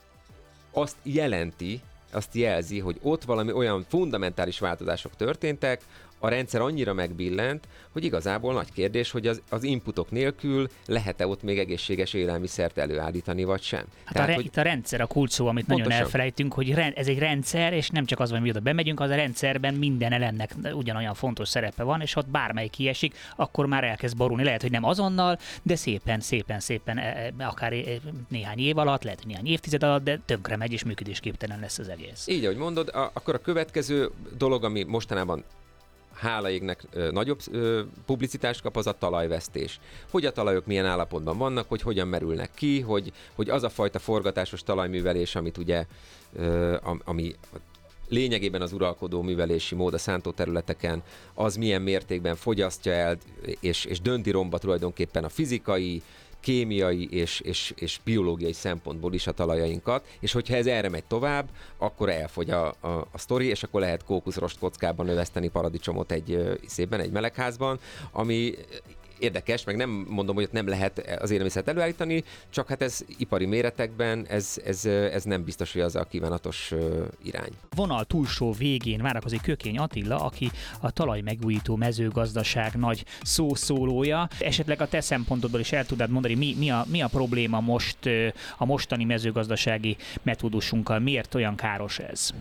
[0.70, 1.80] azt jelenti,
[2.12, 5.80] azt jelzi, hogy ott valami olyan fundamentális változások történtek,
[6.18, 11.42] a rendszer annyira megbillent, hogy igazából nagy kérdés, hogy az, az inputok nélkül lehet-e ott
[11.42, 13.84] még egészséges élelmiszert előállítani, vagy sem.
[14.04, 14.44] Hát Tehát, a re- hogy...
[14.44, 15.90] itt a rendszer a kulcs szó, amit pontosan.
[15.90, 19.10] nagyon elfelejtünk, hogy ez egy rendszer, és nem csak az, hogy mi oda bemegyünk, az
[19.10, 24.16] a rendszerben minden elemnek ugyanolyan fontos szerepe van, és ott bármely kiesik, akkor már elkezd
[24.16, 24.44] borulni.
[24.44, 27.82] Lehet, hogy nem azonnal, de szépen, szépen, szépen, e, e, akár e,
[28.28, 31.88] néhány év alatt, lehet, hogy néhány évtized alatt, de tönkre megy, és működésképtelen lesz az
[31.88, 32.26] egész.
[32.26, 35.44] Így, ahogy mondod, a, akkor a következő dolog, ami mostanában
[36.16, 36.48] hála
[37.10, 39.80] nagyobb ö, publicitást kap, az a talajvesztés.
[40.10, 43.98] Hogy a talajok milyen állapotban vannak, hogy hogyan merülnek ki, hogy, hogy az a fajta
[43.98, 45.86] forgatásos talajművelés, amit ugye,
[47.04, 47.34] ami
[48.08, 51.02] lényegében az uralkodó művelési mód a szántó területeken,
[51.34, 53.18] az milyen mértékben fogyasztja el,
[53.60, 56.02] és, és dönti romba tulajdonképpen a fizikai,
[56.46, 61.48] kémiai és, és, és biológiai szempontból is a talajainkat, és hogyha ez erre megy tovább,
[61.78, 67.00] akkor elfogy a, a, a sztori, és akkor lehet kókuszrost kockában növeszteni paradicsomot egy szében,
[67.00, 67.78] egy melegházban,
[68.12, 68.54] ami
[69.18, 73.46] érdekes, meg nem mondom, hogy ott nem lehet az élelmiszert előállítani, csak hát ez ipari
[73.46, 76.72] méretekben, ez, ez, ez nem biztos, hogy az a kívánatos
[77.22, 77.50] irány.
[77.74, 80.50] Vonal túlsó végén várakozik Kökény Attila, aki
[80.80, 84.28] a talaj megújító mezőgazdaság nagy szószólója.
[84.40, 87.98] Esetleg a te szempontodból is el tudod mondani, mi, mi, a, mi a probléma most
[88.58, 92.32] a mostani mezőgazdasági metódusunkkal, miért olyan káros ez?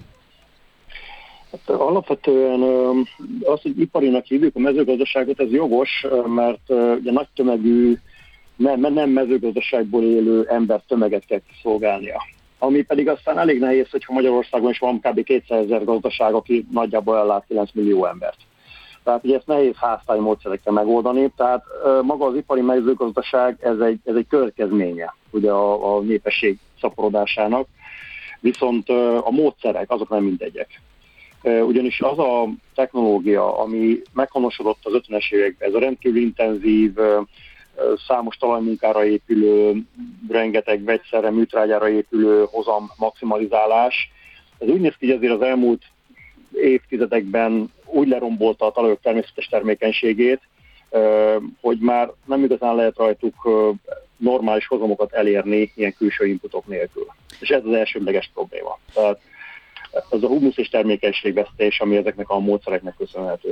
[1.55, 2.61] Hát alapvetően
[3.43, 7.97] az, hogy iparinak hívjuk a mezőgazdaságot, ez jogos, mert ugye nagy tömegű,
[8.55, 12.21] nem, nem mezőgazdaságból élő ember tömeget kell szolgálnia.
[12.59, 15.23] Ami pedig aztán elég nehéz, hogyha Magyarországon is van kb.
[15.23, 18.37] 200 ezer gazdaság, aki nagyjából ellát 9 millió embert.
[19.03, 21.63] Tehát ugye ezt nehéz háztály módszerekkel megoldani, tehát
[22.01, 27.67] maga az ipari mezőgazdaság ez egy, ez egy következménye ugye a, a népesség szaporodásának,
[28.39, 28.89] viszont
[29.19, 30.81] a módszerek azok nem mindegyek
[31.45, 36.93] ugyanis az a technológia, ami meghonosodott az 50-es években, ez a rendkívül intenzív,
[38.07, 39.81] számos talajmunkára épülő,
[40.29, 44.11] rengeteg vegyszerre, műtrágyára épülő hozam maximalizálás,
[44.57, 45.81] ez úgy néz ki, hogy azért az elmúlt
[46.53, 50.41] évtizedekben úgy lerombolta a talajok természetes termékenységét,
[51.61, 53.35] hogy már nem igazán lehet rajtuk
[54.17, 57.05] normális hozamokat elérni ilyen külső inputok nélkül.
[57.39, 58.79] És ez az elsődleges probléma.
[58.93, 59.19] Tehát
[60.09, 63.51] az a humusz és termékenységvesztés, ami ezeknek a módszereknek köszönhető.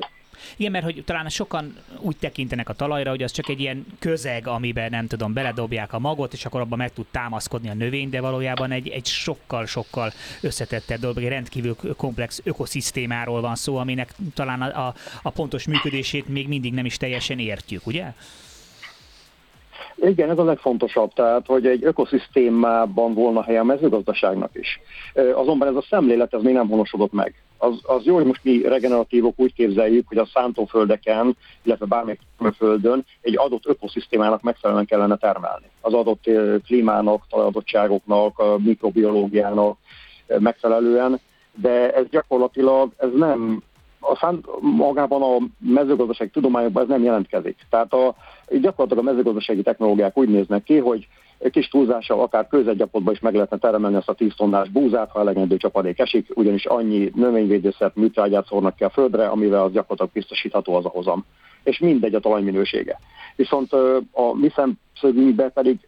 [0.58, 4.48] Igen, mert hogy talán sokan úgy tekintenek a talajra, hogy az csak egy ilyen közeg,
[4.48, 8.22] amiben nem tudom, beledobják a magot, és akkor abban meg tud támaszkodni a növény, de
[8.22, 14.88] valójában egy, egy sokkal-sokkal összetettebb dolog, egy rendkívül komplex ökoszisztémáról van szó, aminek talán a,
[14.88, 18.14] a, a pontos működését még mindig nem is teljesen értjük, ugye?
[19.96, 24.80] Igen, ez a legfontosabb, tehát hogy egy ökoszisztémában volna helye a mezőgazdaságnak is.
[25.34, 27.34] Azonban ez a szemlélet ez még nem honosodott meg.
[27.58, 32.20] Az, az jó, hogy most mi regeneratívok úgy képzeljük, hogy a szántóföldeken, illetve bármelyik
[32.58, 35.66] földön egy adott ökoszisztémának megfelelően kellene termelni.
[35.82, 36.30] Az adott
[36.66, 39.78] klímának, talajadottságoknak, mikrobiológiának
[40.40, 41.20] megfelelően,
[41.62, 43.64] de ez gyakorlatilag ez nem
[44.04, 47.58] a szánt, magában a mezőgazdasági tudományokban ez nem jelentkezik.
[47.70, 48.16] Tehát a,
[48.48, 51.08] gyakorlatilag a mezőgazdasági technológiák úgy néznek ki, hogy
[51.44, 55.20] egy kis túlzással akár kőzetgyapotba is meg lehetne termelni azt a 10 tonnás búzát, ha
[55.20, 60.76] elegendő csapadék esik, ugyanis annyi növényvédőszert, műtrágyát szórnak ki a földre, amivel az gyakorlatilag biztosítható
[60.76, 61.26] az a hozam.
[61.64, 63.00] És mindegy a talajminősége.
[63.36, 63.74] Viszont
[64.12, 65.80] a mi szemszögünkben pedig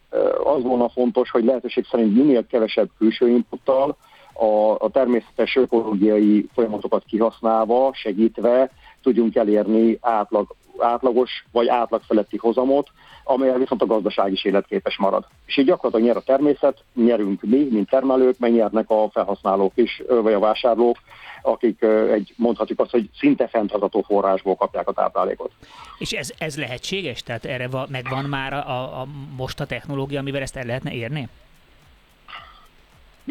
[0.43, 3.97] az volna fontos, hogy lehetőség szerint minél kevesebb külső inputtal,
[4.35, 8.71] a, a természetes ökológiai folyamatokat kihasználva, segítve
[9.01, 12.87] tudjunk elérni átlag, átlagos vagy átlag feletti hozamot,
[13.23, 15.25] amelyel viszont a gazdaság is életképes marad.
[15.45, 20.01] És így gyakorlatilag nyer a természet, nyerünk mi, mint termelők, meg nyernek a felhasználók is,
[20.07, 20.97] vagy a vásárlók,
[21.41, 25.51] akik egy, mondhatjuk azt, hogy szinte fenntartható forrásból kapják a táplálékot.
[25.97, 27.23] És ez, ez lehetséges?
[27.23, 31.27] Tehát erre va, megvan már a, a, most a technológia, amivel ezt el lehetne érni?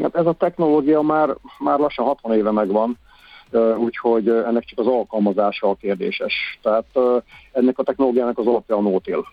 [0.02, 2.98] Hát ez a technológia már, már lassan 60 éve megvan,
[3.78, 6.58] úgyhogy ennek csak az alkalmazása a kérdéses.
[6.62, 6.86] Tehát
[7.52, 9.26] ennek a technológiának az alapja a nótil.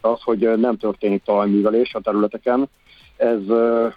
[0.00, 2.68] Az, hogy nem történik talajművelés a területeken,
[3.16, 3.40] ez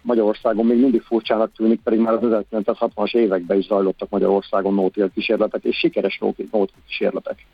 [0.01, 5.63] Magyarországon még mindig furcsának tűnik, pedig már az 1960-as években is zajlottak Magyarországon nótil kísérletek,
[5.63, 7.45] és sikeres nótil kísérletek.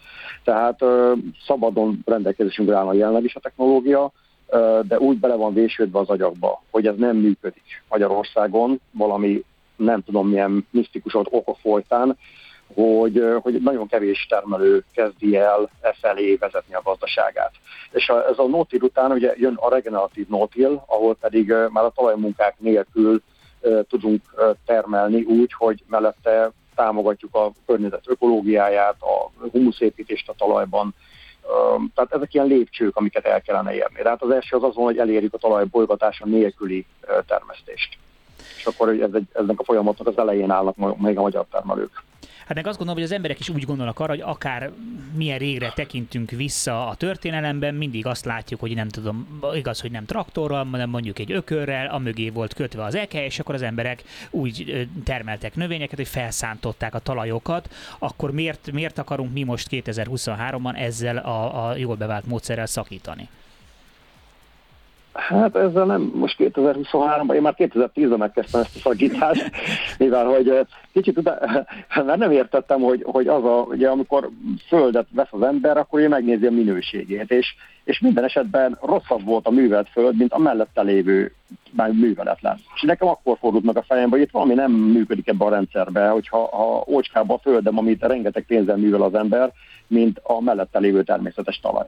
[0.43, 0.79] Tehát
[1.45, 4.11] szabadon rendelkezésünkre állna jelenleg is a technológia,
[4.87, 9.43] de úgy bele van vésődve az agyakba, hogy ez nem működik Magyarországon valami
[9.75, 12.17] nem tudom milyen misztikus okok folytán,
[12.73, 17.51] hogy, hogy nagyon kevés termelő kezdi el e felé vezetni a gazdaságát.
[17.91, 21.93] És a, ez a nótil után ugye jön a regeneratív nótil, ahol pedig már a
[21.95, 23.21] talajmunkák nélkül
[23.89, 24.21] tudunk
[24.65, 30.93] termelni úgy, hogy mellette támogatjuk a környezet ökológiáját, a humuszépítést a talajban,
[31.95, 34.01] tehát ezek ilyen lépcsők, amiket el kellene érni.
[34.01, 36.85] Tehát az első az azon, hogy elérjük a talaj bolygatása nélküli
[37.27, 37.97] termesztést.
[38.57, 42.03] És akkor ez egy, ennek a folyamatnak az elején állnak még a magyar termelők.
[42.51, 44.71] Hát meg azt gondolom, hogy az emberek is úgy gondolnak arra, hogy akár
[45.15, 50.05] milyen régre tekintünk vissza a történelemben, mindig azt látjuk, hogy nem tudom, igaz, hogy nem
[50.05, 54.03] traktorral, hanem mondjuk egy ökörrel, a mögé volt kötve az eke, és akkor az emberek
[54.29, 61.17] úgy termeltek növényeket, hogy felszántották a talajokat, akkor miért, miért akarunk mi most 2023-ban ezzel
[61.17, 63.29] a, a jól bevált módszerrel szakítani?
[65.13, 69.51] Hát ezzel nem, most 2023-ban, én már 2010-ben megkezdtem ezt a szakítást,
[69.97, 74.29] mivel hogy kicsit utána, mert nem értettem, hogy, hogy az a, ugye amikor
[74.67, 79.47] földet vesz az ember, akkor ő megnézi a minőségét, és, és minden esetben rosszabb volt
[79.47, 81.33] a művelt föld, mint a mellette lévő
[81.91, 82.59] műveletlen.
[82.75, 86.11] És nekem akkor fordult meg a fejembe, hogy itt valami nem működik ebben a rendszerben,
[86.11, 89.51] hogyha ha ócskába a földem, amit rengeteg pénzzel művel az ember,
[89.87, 91.87] mint a mellette lévő természetes talaj.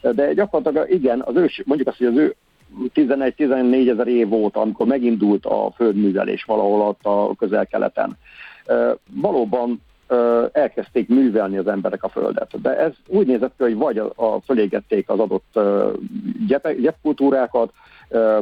[0.00, 2.34] De gyakorlatilag igen, az ő, mondjuk azt, hogy az ő
[2.94, 8.16] 11-14 ezer év óta, amikor megindult a földművelés valahol ott a közel-keleten,
[9.10, 9.82] valóban
[10.52, 12.60] elkezdték művelni az emberek a földet.
[12.60, 15.58] De ez úgy nézett ki, hogy vagy a, fölégették az adott
[16.80, 17.72] gyepkultúrákat,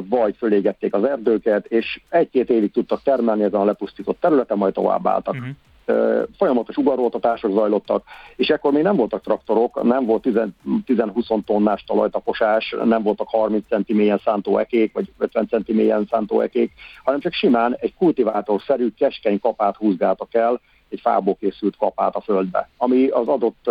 [0.09, 5.33] vagy fölégették az erdőket, és egy-két évig tudtak termelni ezen a lepusztított területen, majd továbbálltak.
[5.33, 5.55] Uh-huh
[6.37, 8.03] folyamatos ugaroltatások zajlottak,
[8.35, 10.27] és ekkor még nem voltak traktorok, nem volt
[10.85, 16.39] 10-20 tonnás talajtaposás, nem voltak 30 cm mélyen szántó ekék, vagy 50 cm mélyen szántó
[16.39, 16.71] ekék,
[17.03, 22.69] hanem csak simán egy kultivátorszerű keskeny kapát húzgáltak el, egy fából készült kapát a földbe,
[22.77, 23.69] ami az adott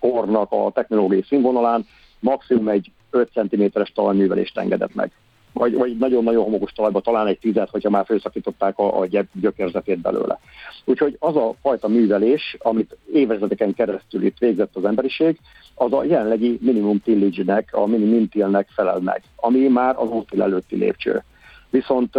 [0.00, 1.86] kornak a technológiai színvonalán
[2.20, 5.12] maximum egy 5 cm-es talajművelést engedett meg
[5.54, 9.06] vagy, vagy nagyon-nagyon homokos talajba talán egy tizet, hogyha már felszakították a, a
[9.40, 10.38] gyökérzetét belőle.
[10.84, 15.38] Úgyhogy az a fajta művelés, amit évezredeken keresztül itt végzett az emberiség,
[15.74, 20.76] az a jelenlegi minimum tillage-nek, a minimum tillnek felel meg, ami már az ótil előtti
[20.76, 21.22] lépcső.
[21.70, 22.18] Viszont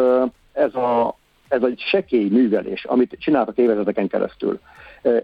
[0.52, 4.60] ez a, ez egy sekély művelés, amit csináltak évezredeken keresztül,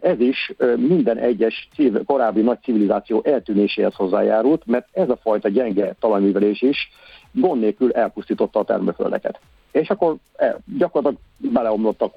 [0.02, 1.70] ez is minden egyes
[2.06, 6.92] korábbi nagy civilizáció eltűnéséhez hozzájárult, mert ez a fajta gyenge talajművelés is
[7.32, 9.40] gond nélkül elpusztította a termőföldeket.
[9.72, 12.12] És akkor e, gyakorlatilag beleomlott a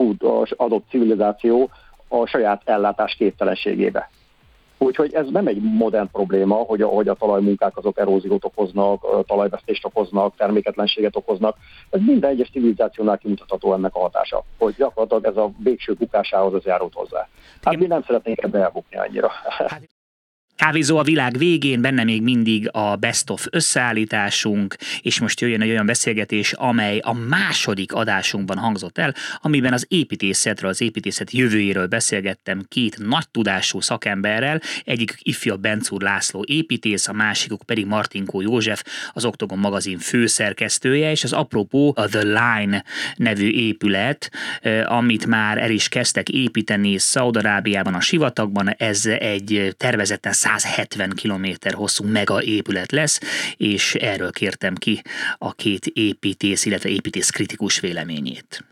[0.56, 1.70] adott civilizáció
[2.08, 4.10] a saját ellátás képtelenségébe.
[4.78, 9.84] Úgyhogy ez nem egy modern probléma, hogy a, hogy a talajmunkák azok eróziót okoznak, talajvesztést
[9.84, 11.56] okoznak, terméketlenséget okoznak.
[11.90, 16.64] Ez minden egyes civilizációnál kimutatható ennek a hatása, hogy gyakorlatilag ez a végső bukásához az
[16.64, 17.28] járult hozzá.
[17.62, 19.30] Hát mi nem szeretnénk ebbe elbukni annyira.
[19.68, 19.88] Hát
[20.56, 25.70] Kávézó a világ végén, benne még mindig a best of összeállításunk, és most jöjjön egy
[25.70, 32.64] olyan beszélgetés, amely a második adásunkban hangzott el, amiben az építészetről, az építészet jövőjéről beszélgettem
[32.68, 39.24] két nagy tudású szakemberrel, egyik ifjabb Bencúr László építész, a másikuk pedig Martinkó József, az
[39.24, 42.84] Oktogon magazin főszerkesztője, és az apropó a The Line
[43.16, 44.30] nevű épület,
[44.84, 52.04] amit már el is kezdtek építeni Szaudarábiában, a sivatagban, ez egy tervezetten 170 km hosszú
[52.04, 53.20] mega épület lesz,
[53.56, 55.02] és erről kértem ki
[55.38, 58.64] a két építész, illetve építész kritikus véleményét.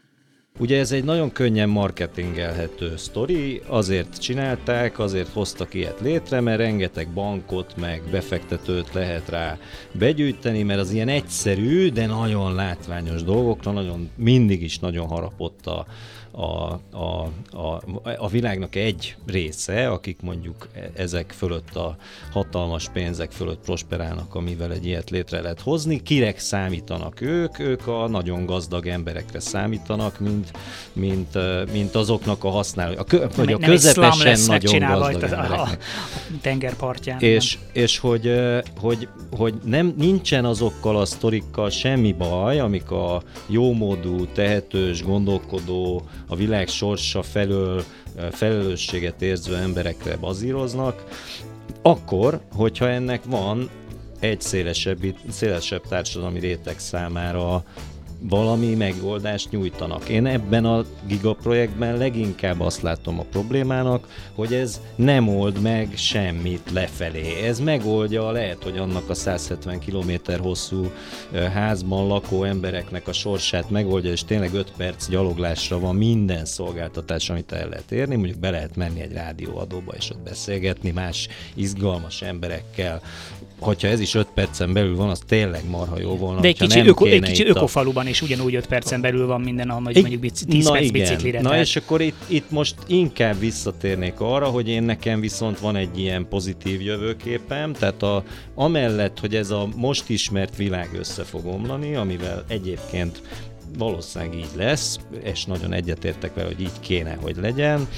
[0.59, 7.09] Ugye ez egy nagyon könnyen marketingelhető sztori, azért csinálták, azért hoztak ilyet létre, mert rengeteg
[7.09, 9.59] bankot meg befektetőt lehet rá
[9.93, 15.87] begyűjteni, mert az ilyen egyszerű, de nagyon látványos dolgokra nagyon mindig is nagyon harapott a,
[16.33, 17.83] a, a, a,
[18.17, 21.97] a világnak egy része, akik mondjuk ezek fölött a
[22.33, 26.03] hatalmas pénzek fölött prosperálnak, amivel egy ilyet létre lehet hozni.
[26.03, 27.59] Kirek számítanak ők?
[27.59, 30.51] Ők a nagyon gazdag emberekre számítanak, mint,
[30.93, 31.39] mint,
[31.73, 35.59] mint azoknak a használói, a, kö, vagy a közepesen nagyon gazdag embereknek.
[35.59, 37.21] A, a tengerpartján.
[37.21, 38.33] És, és hogy,
[38.81, 46.37] hogy, hogy nem, nincsen azokkal a sztorikkal semmi baj, amik a jómódú, tehetős, gondolkodó, a
[46.37, 47.85] világ sorsa felől
[48.31, 51.05] felelősséget érző emberekre bazíroznak,
[51.83, 53.71] akkor, hogyha ennek van
[54.21, 54.99] egy szélesebb,
[55.31, 57.65] szélesebb társadalmi réteg számára
[58.29, 60.09] valami megoldást nyújtanak.
[60.09, 66.71] Én ebben a gigaprojektben leginkább azt látom a problémának, hogy ez nem old meg semmit
[66.73, 67.43] lefelé.
[67.45, 70.91] Ez megoldja, lehet, hogy annak a 170 km hosszú
[71.53, 77.53] házban lakó embereknek a sorsát megoldja, és tényleg 5 perc gyaloglásra van minden szolgáltatás, amit
[77.53, 78.17] el lehet érni.
[78.17, 83.03] Mondjuk be lehet menni egy rádióadóba és ott beszélgetni más izgalmas emberekkel,
[83.59, 86.41] hogyha ez is 5 percen belül van, az tényleg marha jó volna.
[86.41, 89.81] De egy kicsi, öko, egy kicsi ökofaluban is ugyanúgy 5 percen belül van minden, ahol
[89.81, 90.93] mondjuk 10 Na perc igen.
[90.93, 91.41] biciklire.
[91.41, 95.77] Na tehát- és akkor itt, itt most inkább visszatérnék arra, hogy én nekem viszont van
[95.77, 101.47] egy ilyen pozitív jövőképem, tehát a, amellett, hogy ez a most ismert világ össze fog
[101.47, 103.21] omlani, amivel egyébként
[103.79, 107.89] valószínűleg így lesz, és nagyon egyetértek vele, hogy így kéne, hogy legyen,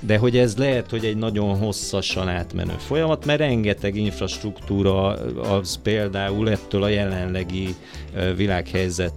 [0.00, 5.06] de hogy ez lehet, hogy egy nagyon hosszasan átmenő folyamat, mert rengeteg infrastruktúra
[5.40, 7.74] az például ettől a jelenlegi
[8.36, 9.12] világhelyzet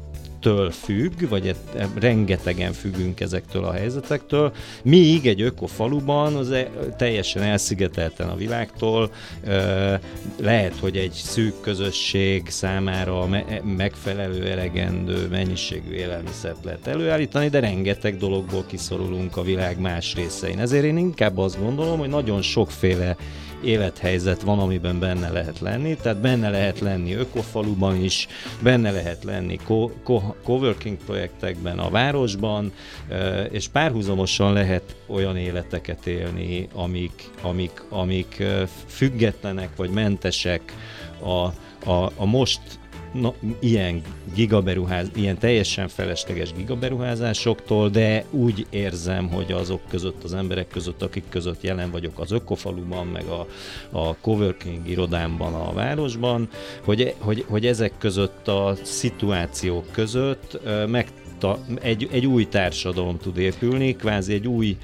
[0.46, 4.52] től függ, vagy et, rengetegen függünk ezektől a helyzetektől,
[4.84, 9.12] míg egy ökofaluban az e, teljesen elszigetelten a világtól,
[9.44, 10.00] e,
[10.42, 18.18] lehet, hogy egy szűk közösség számára me- megfelelő, elegendő mennyiségű élelmiszert lehet előállítani, de rengeteg
[18.18, 20.60] dologból kiszorulunk a világ más részein.
[20.60, 23.16] Ezért én inkább azt gondolom, hogy nagyon sokféle
[23.65, 28.28] élethelyzet van, amiben benne lehet lenni, tehát benne lehet lenni ökofaluban is,
[28.62, 32.71] benne lehet lenni co- co- coworking projektekben a városban,
[33.51, 38.43] és párhuzamosan lehet olyan életeket élni, amik, amik, amik
[38.88, 40.62] függetlenek vagy mentesek
[41.19, 41.45] a,
[41.89, 42.62] a, a most
[43.21, 44.01] na, ilyen
[44.34, 51.23] gigaberuház, ilyen teljesen felesleges gigaberuházásoktól, de úgy érzem, hogy azok között, az emberek között, akik
[51.30, 53.47] között jelen vagyok az ökofaluban, meg a,
[53.89, 56.49] a coworking irodámban a városban,
[56.84, 61.08] hogy, hogy, hogy ezek között a szituációk között meg
[61.82, 64.78] egy, egy új társadalom tud épülni, kvázi egy új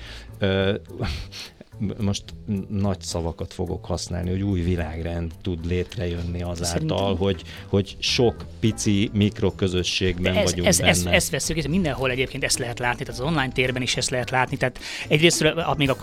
[1.98, 2.24] most
[2.70, 7.18] nagy szavakat fogok használni, hogy új világrend tud létrejönni azáltal, Szerintem...
[7.18, 10.90] hogy, hogy sok pici mikroközösségben ez, vagyunk ez, benne.
[10.90, 14.10] Ezt, ezt veszük, ez mindenhol egyébként ezt lehet látni, tehát az online térben is ezt
[14.10, 15.96] lehet látni, tehát egyrészt még a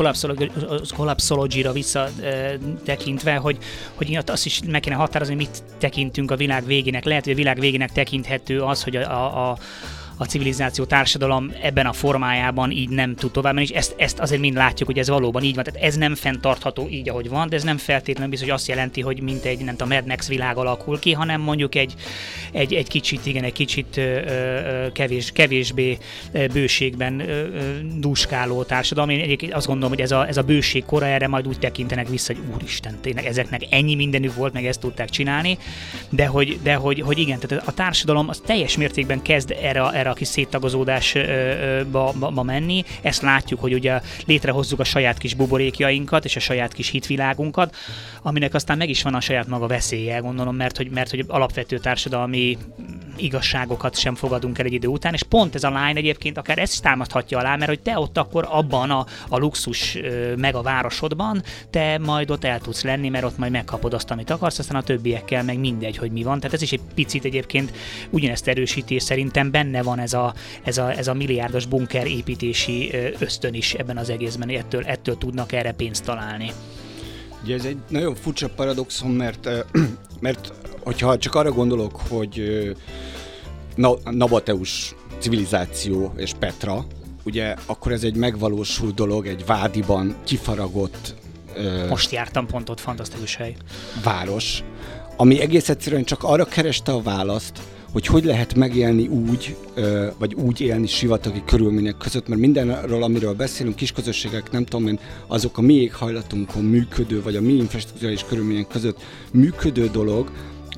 [0.96, 2.08] Collapsology-ra vissza
[2.84, 3.58] tekintve, hogy,
[3.94, 7.04] hogy azt is meg kéne határozni, mit tekintünk a világ végének.
[7.04, 9.58] Lehet, hogy a világ végének tekinthető az, hogy a, a, a
[10.18, 14.40] a civilizáció, társadalom ebben a formájában így nem tud tovább menni, és ezt, ezt azért
[14.40, 15.64] mind látjuk, hogy ez valóban így van.
[15.64, 19.00] Tehát ez nem fenntartható így, ahogy van, de ez nem feltétlenül biztos, hogy azt jelenti,
[19.00, 21.94] hogy mint egy nem tudom, Mad Max világ alakul ki, hanem mondjuk egy,
[22.52, 25.98] egy, egy kicsit, igen, egy kicsit ö, ö, kevés, kevésbé
[26.52, 27.46] bőségben ö,
[27.98, 29.10] duskáló társadalom.
[29.10, 32.08] Én egyébként azt gondolom, hogy ez a, ez a bőség kora erre majd úgy tekintenek
[32.08, 35.58] vissza, hogy úristen, tényleg ezeknek ennyi mindenük volt, meg ezt tudták csinálni,
[36.08, 40.07] de hogy, de hogy, hogy igen, tehát a társadalom az teljes mértékben kezd erre, erre
[40.08, 42.84] erre a kis széttagozódásba ba, ba menni.
[43.02, 47.76] Ezt látjuk, hogy ugye létrehozzuk a saját kis buborékjainkat és a saját kis hitvilágunkat,
[48.22, 51.78] aminek aztán meg is van a saját maga veszélye, gondolom, mert hogy, mert hogy alapvető
[51.78, 52.58] társadalmi
[53.16, 56.72] igazságokat sem fogadunk el egy idő után, és pont ez a line egyébként akár ezt
[56.72, 59.98] is támaszthatja alá, mert hogy te ott akkor abban a, a luxus
[60.36, 64.30] meg a városodban, te majd ott el tudsz lenni, mert ott majd megkapod azt, amit
[64.30, 66.40] akarsz, aztán a többiekkel meg mindegy, hogy mi van.
[66.40, 67.72] Tehát ez is egy picit egyébként
[68.10, 72.94] ugyanezt erősíti, és szerintem benne van ez a, ez a, ez a milliárdos bunker építési
[73.18, 76.52] ösztön is ebben az egészben, ettől, ettől tudnak erre pénzt találni.
[77.42, 79.48] Ugye ez egy nagyon furcsa paradoxon, mert,
[80.20, 82.42] mert hogyha csak arra gondolok, hogy
[83.74, 86.86] na, Nabateus civilizáció és Petra,
[87.24, 91.14] ugye akkor ez egy megvalósult dolog, egy vádiban kifaragott
[91.88, 93.56] most jártam pont ott, fantasztikus hely.
[94.02, 94.62] Város,
[95.16, 97.60] ami egész egyszerűen csak arra kereste a választ,
[97.98, 99.56] hogy hogy lehet megélni úgy,
[100.18, 105.58] vagy úgy élni sivatagi körülmények között, mert mindenről, amiről beszélünk, kisközösségek, nem tudom én, azok
[105.58, 109.00] a mi éghajlatunkon működő, vagy a mi infrastruktúrális körülmények között
[109.32, 110.30] működő dolog,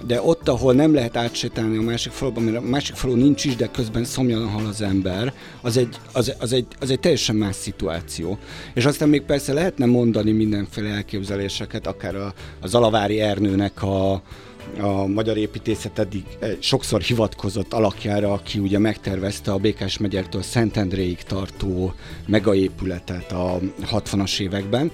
[0.06, 3.56] de ott, ahol nem lehet átsétálni a másik faluban, mert a másik falu nincs is,
[3.56, 7.54] de közben szomjan hal az ember, az egy, az, az, egy, az egy teljesen más
[7.56, 8.38] szituáció.
[8.74, 14.22] És aztán még persze lehetne mondani mindenféle elképzeléseket, akár a, a Zalavári Ernőnek a,
[14.78, 16.24] a magyar építészet eddig
[16.58, 21.94] sokszor hivatkozott alakjára, aki ugye megtervezte a Békás megyertől Szentendréig tartó
[22.26, 23.58] megaépületet a
[23.90, 24.90] 60-as években,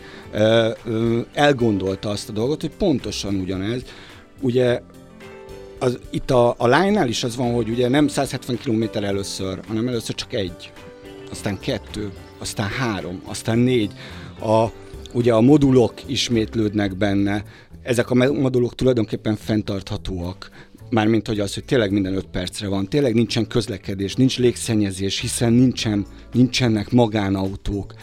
[1.32, 3.82] elgondolta azt a dolgot, hogy pontosan ugyanez,
[4.40, 4.80] ugye
[5.78, 9.88] az, itt a, a line is az van, hogy ugye nem 170 km először, hanem
[9.88, 10.72] először csak egy,
[11.30, 13.92] aztán kettő, aztán három, aztán négy.
[14.40, 14.66] A,
[15.12, 17.44] ugye a modulok ismétlődnek benne,
[17.86, 20.50] ezek a modulok tulajdonképpen fenntarthatóak.
[20.90, 25.52] mármint hogy az, hogy tényleg minden 5 percre van, tényleg nincsen közlekedés, nincs légszennyezés, hiszen
[25.52, 27.94] nincsen, nincsenek magánautók,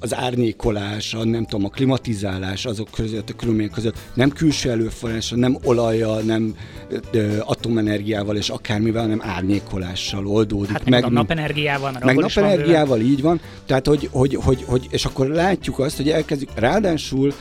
[0.00, 5.30] az árnyékolás, a, nem tudom, a klimatizálás azok között, a körülmények között nem külső előforrás,
[5.30, 6.56] nem olajjal, nem
[7.40, 10.70] atomenergiával és akármivel, hanem árnyékolással oldódik.
[10.70, 13.40] Hát meg, meg napenergiával, mert meg napenergiával, így van.
[13.66, 17.32] Tehát, hogy, hogy, hogy, hogy, és akkor látjuk azt, hogy elkezdjük, ráadásul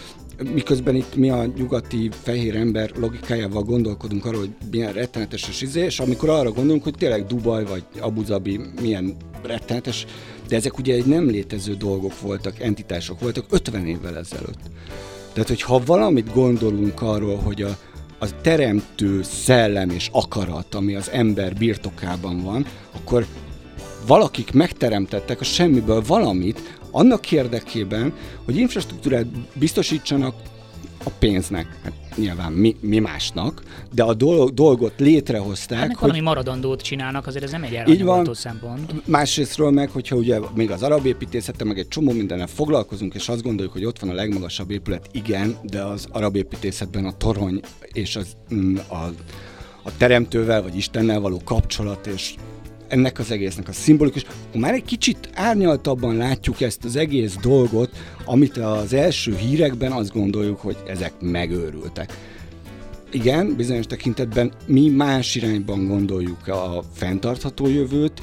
[0.53, 5.81] miközben itt mi a nyugati fehér ember logikájával gondolkodunk arról, hogy milyen rettenetes a izé,
[5.81, 10.05] és amikor arra gondolunk, hogy tényleg Dubaj vagy Abu Dhabi milyen rettenetes,
[10.47, 14.59] de ezek ugye egy nem létező dolgok voltak, entitások voltak 50 évvel ezelőtt.
[15.33, 17.77] Tehát, hogy ha valamit gondolunk arról, hogy a,
[18.19, 23.25] a teremtő szellem és akarat, ami az ember birtokában van, akkor
[24.07, 28.13] valakik megteremtettek a semmiből valamit, annak érdekében,
[28.45, 30.35] hogy infrastruktúrát biztosítsanak
[31.03, 33.61] a pénznek, hát nyilván mi, mi másnak,
[33.93, 35.79] de a dolog, dolgot létrehozták.
[35.79, 39.07] Hát hogy valami maradandót csinálnak, azért ez nem egy elhanyagolható szempont.
[39.07, 43.41] Másrésztről meg, hogyha ugye még az arab építészete, meg egy csomó mindennel foglalkozunk, és azt
[43.41, 47.59] gondoljuk, hogy ott van a legmagasabb épület, igen, de az arab építészetben a torony
[47.91, 48.95] és az, mm, a,
[49.83, 52.35] a teremtővel, vagy Istennel való kapcsolat, és
[52.93, 54.25] ennek az egésznek a szimbolikus.
[54.55, 57.89] Már egy kicsit árnyaltabban látjuk ezt az egész dolgot,
[58.25, 62.17] amit az első hírekben azt gondoljuk, hogy ezek megőrültek.
[63.11, 68.21] Igen, bizonyos tekintetben mi más irányban gondoljuk a fenntartható jövőt,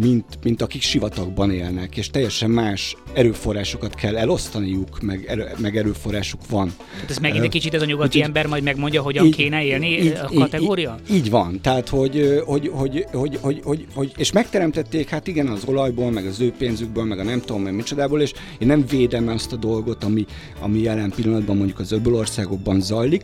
[0.00, 6.40] mint, mint akik sivatagban élnek, és teljesen más erőforrásokat kell elosztaniuk, meg, erő, meg erőforrásuk
[6.48, 6.72] van.
[6.92, 9.64] Tehát ez megint egy kicsit ez a nyugati így, ember majd megmondja, hogyan így, kéne
[9.64, 10.98] élni így, a kategória?
[11.10, 15.46] Így, így van, tehát hogy, hogy, hogy, hogy, hogy, hogy, hogy, és megteremtették, hát igen,
[15.46, 18.84] az olajból, meg az ő pénzükből, meg a nem tudom, meg micsodából, és én nem
[18.90, 20.26] védem azt a dolgot, ami,
[20.60, 23.22] ami jelen pillanatban mondjuk az öböl országokban zajlik,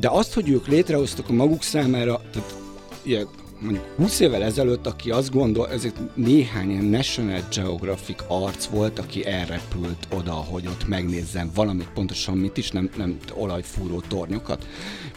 [0.00, 2.54] de azt, hogy ők létrehoztak a maguk számára, tehát
[3.02, 3.26] ilyen
[3.62, 9.26] mondjuk 20 évvel ezelőtt, aki azt gondol, ezek néhány ilyen National Geographic arc volt, aki
[9.26, 14.66] elrepült oda, hogy ott megnézzem valamit, pontosan mit is, nem, nem olajfúró tornyokat.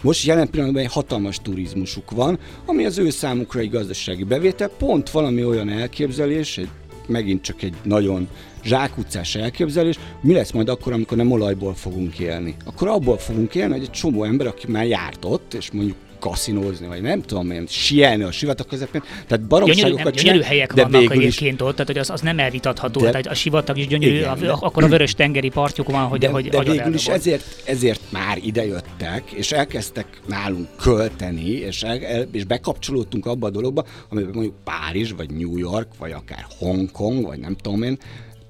[0.01, 5.09] Most jelen pillanatban egy hatalmas turizmusuk van, ami az ő számukra egy gazdasági bevétel, pont
[5.09, 6.69] valami olyan elképzelés, egy,
[7.07, 8.27] megint csak egy nagyon
[8.63, 12.55] zsákutcás elképzelés, mi lesz majd akkor, amikor nem olajból fogunk élni?
[12.65, 16.87] Akkor abból fogunk élni, hogy egy csomó ember, aki már járt ott, és mondjuk kaszinózni,
[16.87, 19.03] vagy nem tudom én, sielni a sivatag közepén.
[19.27, 23.01] Tehát baromságokat gyönyörű, gyönyörű helyek de vannak egyébként ott, tehát hogy az, az nem elvitatható.
[23.01, 26.19] De, tehát a sivatag is gyönyörű, igen, a, akkor a vörös tengeri partjuk van, hogy,
[26.19, 32.27] de, hogy de végül is ezért, ezért már idejöttek, és elkezdtek nálunk költeni, és, el,
[32.31, 37.39] és bekapcsolódtunk abba a dologba, amiben mondjuk Párizs, vagy New York, vagy akár Hongkong, vagy
[37.39, 37.97] nem tudom én,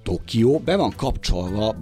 [0.03, 1.75] Tokió be van kapcsolva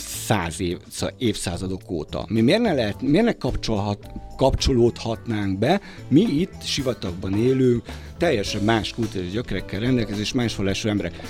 [0.00, 0.78] száz év,
[1.18, 2.24] évszázadok óta.
[2.28, 5.80] Mi miért ne, lehet, miért ne kapcsolhat, kapcsolódhatnánk be?
[6.08, 7.82] Mi itt sivatagban élünk,
[8.18, 11.20] teljesen más kultúrás gyökerekkel rendelkező és más vallású emberek.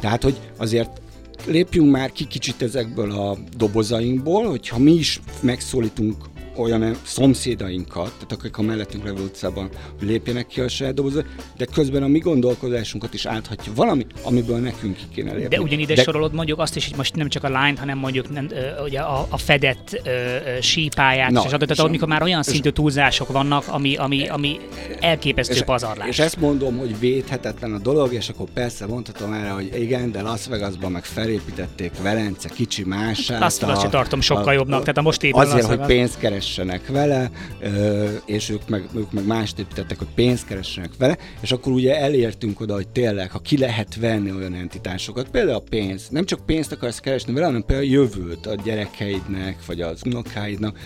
[0.00, 1.00] Tehát, hogy azért
[1.46, 6.16] lépjünk már ki kicsit ezekből a dobozainkból, hogyha mi is megszólítunk
[6.56, 11.22] olyan szomszédainkat, tehát akik a mellettünk levő utcában, hogy lépjenek ki a saját dobozba,
[11.56, 15.56] de közben a mi gondolkodásunkat is áthatja valami, amiből nekünk ki kéne lépni.
[15.56, 16.02] De ugyanide de...
[16.02, 18.48] sorolod mondjuk azt is, hogy most nem csak a line, hanem mondjuk nem,
[18.84, 20.10] ugye a, a fedett ö,
[20.60, 24.60] sípályát, Na, és adott, tehát amikor már olyan szintű túlzások vannak, ami, ami, ami
[25.00, 26.08] elképesztő és, pazarlás.
[26.08, 30.22] És ezt mondom, hogy védhetetlen a dolog, és akkor persze mondhatom erre, hogy igen, de
[30.22, 33.40] Las Vegasban meg felépítették Velence kicsi mását.
[33.40, 36.86] Las Vegas tartom sokkal a, jobbnak, tehát a most épül Azért, hogy pénzt keres keressenek
[36.86, 37.30] vele,
[38.24, 42.60] és ők meg, ők meg mást építettek, hogy pénzt keressenek vele, és akkor ugye elértünk
[42.60, 46.72] oda, hogy tényleg, ha ki lehet venni olyan entitásokat, például a pénz, nem csak pénzt
[46.72, 50.78] akarsz keresni vele, hanem például a jövőt a gyerekeidnek, vagy az unokáidnak,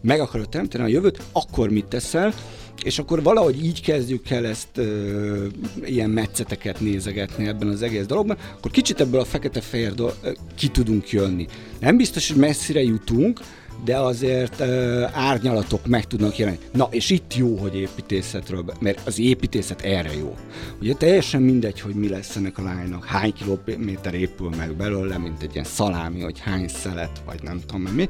[0.00, 2.34] meg akarod teremteni a jövőt, akkor mit teszel?
[2.82, 5.46] És akkor valahogy így kezdjük el ezt ö,
[5.84, 11.10] ilyen metszeteket nézegetni ebben az egész dologban, akkor kicsit ebből a fekete-fehér do- ki tudunk
[11.10, 11.46] jönni.
[11.80, 13.40] Nem biztos, hogy messzire jutunk,
[13.84, 16.58] de azért uh, árnyalatok meg tudnak jelenni.
[16.72, 20.34] Na, és itt jó, hogy építészetről, mert az építészet erre jó.
[20.80, 25.42] Ugye teljesen mindegy, hogy mi lesz ennek a lánynak, hány kilométer épül meg belőle, mint
[25.42, 28.08] egy ilyen szalámi, hogy hány szelet, vagy nem tudom mi.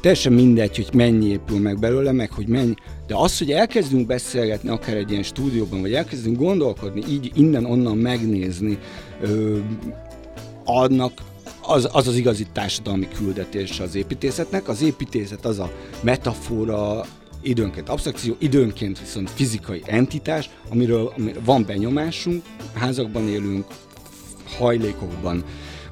[0.00, 2.74] Teljesen mindegy, hogy mennyi épül meg belőle, meg hogy mennyi.
[3.06, 8.78] De az, hogy elkezdünk beszélgetni akár egy ilyen stúdióban, vagy elkezdünk gondolkodni, így innen-onnan megnézni,
[9.20, 9.58] ö,
[10.64, 11.12] annak
[11.66, 14.68] az, az az igazi társadalmi küldetés az építészetnek.
[14.68, 17.04] Az építészet az a metafora,
[17.42, 22.42] időnként absztrakció, időnként viszont fizikai entitás, amiről, amiről van benyomásunk,
[22.74, 23.66] házakban élünk,
[24.58, 25.44] hajlékokban,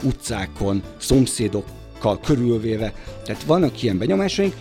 [0.03, 2.95] utcákon, szomszédokkal körülvéve,
[3.25, 4.55] tehát vannak ilyen benyomásaink,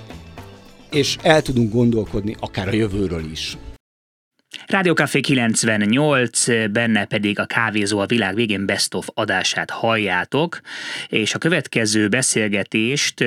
[0.91, 3.57] és el tudunk gondolkodni akár a jövőről is.
[4.71, 10.59] Rádiókafé 98, benne pedig a Kávézó a világ végén Best of adását halljátok,
[11.07, 13.23] és a következő beszélgetést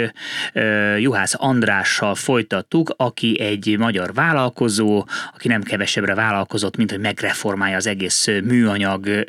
[0.55, 7.77] uh, Juhász Andrással folytattuk, aki egy magyar vállalkozó, aki nem kevesebbre vállalkozott, mint hogy megreformálja
[7.77, 9.25] az egész műanyag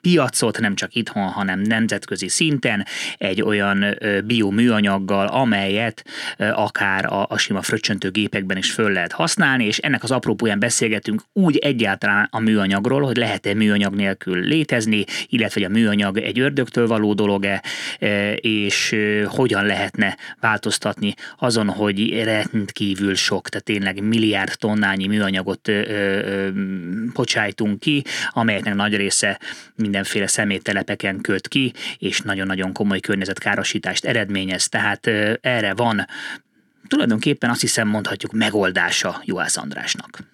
[0.00, 2.86] piacot, nem csak itthon, hanem nemzetközi szinten,
[3.18, 3.84] egy olyan
[4.24, 6.04] bioműanyaggal, amelyet
[6.38, 10.72] akár a, a sima fröccsöntő gépekben is föl lehet használni, és ennek az apropóján beszélgetünk
[11.32, 16.86] úgy egyáltalán a műanyagról, hogy lehet-e műanyag nélkül létezni, illetve hogy a műanyag egy ördögtől
[16.86, 17.62] való dolog-e,
[17.98, 18.96] e, és
[19.26, 25.70] hogyan lehetne változtatni azon, hogy rendkívül sok, tehát tényleg milliárd tonnányi műanyagot
[27.12, 29.40] pocsájtunk ki, amelyeknek nagy része
[29.76, 34.68] mindenféle szeméttelepeken köt ki, és nagyon-nagyon komoly környezetkárosítást eredményez.
[34.68, 35.06] Tehát
[35.40, 36.06] erre van
[36.88, 40.33] tulajdonképpen azt hiszem mondhatjuk megoldása Juhász Andrásnak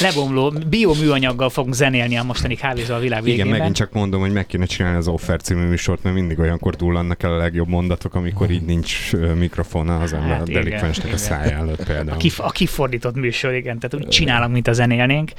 [0.00, 3.46] lebomló bioműanyaggal fogunk zenélni a mostani kávézó a világ végén.
[3.46, 6.74] Igen, megint csak mondom, hogy meg kéne csinálni az Offer című műsort, mert mindig olyankor
[6.74, 11.16] dullannak el a legjobb mondatok, amikor így nincs mikrofona az ember hát, a delikvensnek a
[11.16, 12.10] szája előtt például.
[12.10, 15.30] A, kif- a kifordított műsor, igen, tehát úgy csinálunk, mint a zenélnénk.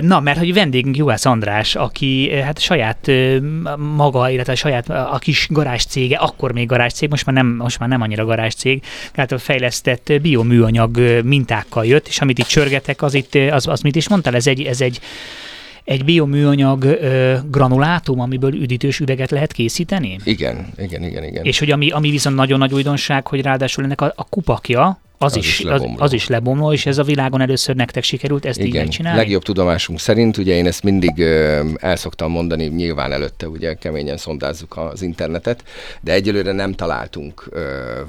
[0.00, 3.10] Na, mert hogy vendégünk Juhász András, aki hát saját
[3.96, 7.78] maga, illetve saját a kis garázs cége, akkor még garázs cég, most már nem, most
[7.78, 8.82] már nem annyira garázs cég,
[9.12, 14.08] tehát fejlesztett bioműanyag mintákkal jött, és amit itt csörgetek, az itt az, az mit is
[14.08, 15.00] mondtál, ez egy, ez egy,
[15.84, 20.18] egy bioműanyag ö, granulátum, amiből üdítős üveget lehet készíteni?
[20.24, 21.44] Igen, igen, igen, igen.
[21.44, 25.32] És hogy ami, ami viszont nagyon nagy újdonság, hogy ráadásul ennek a, a kupakja, az,
[25.32, 28.58] az, is, is az, az is lebomló, és ez a világon először nektek sikerült ezt
[28.58, 29.18] Igen, így megcsinálni?
[29.18, 34.16] legjobb tudomásunk szerint, ugye én ezt mindig ö, el szoktam mondani, nyilván előtte ugye keményen
[34.16, 35.64] szondázzuk az internetet,
[36.00, 37.60] de egyelőre nem találtunk ö,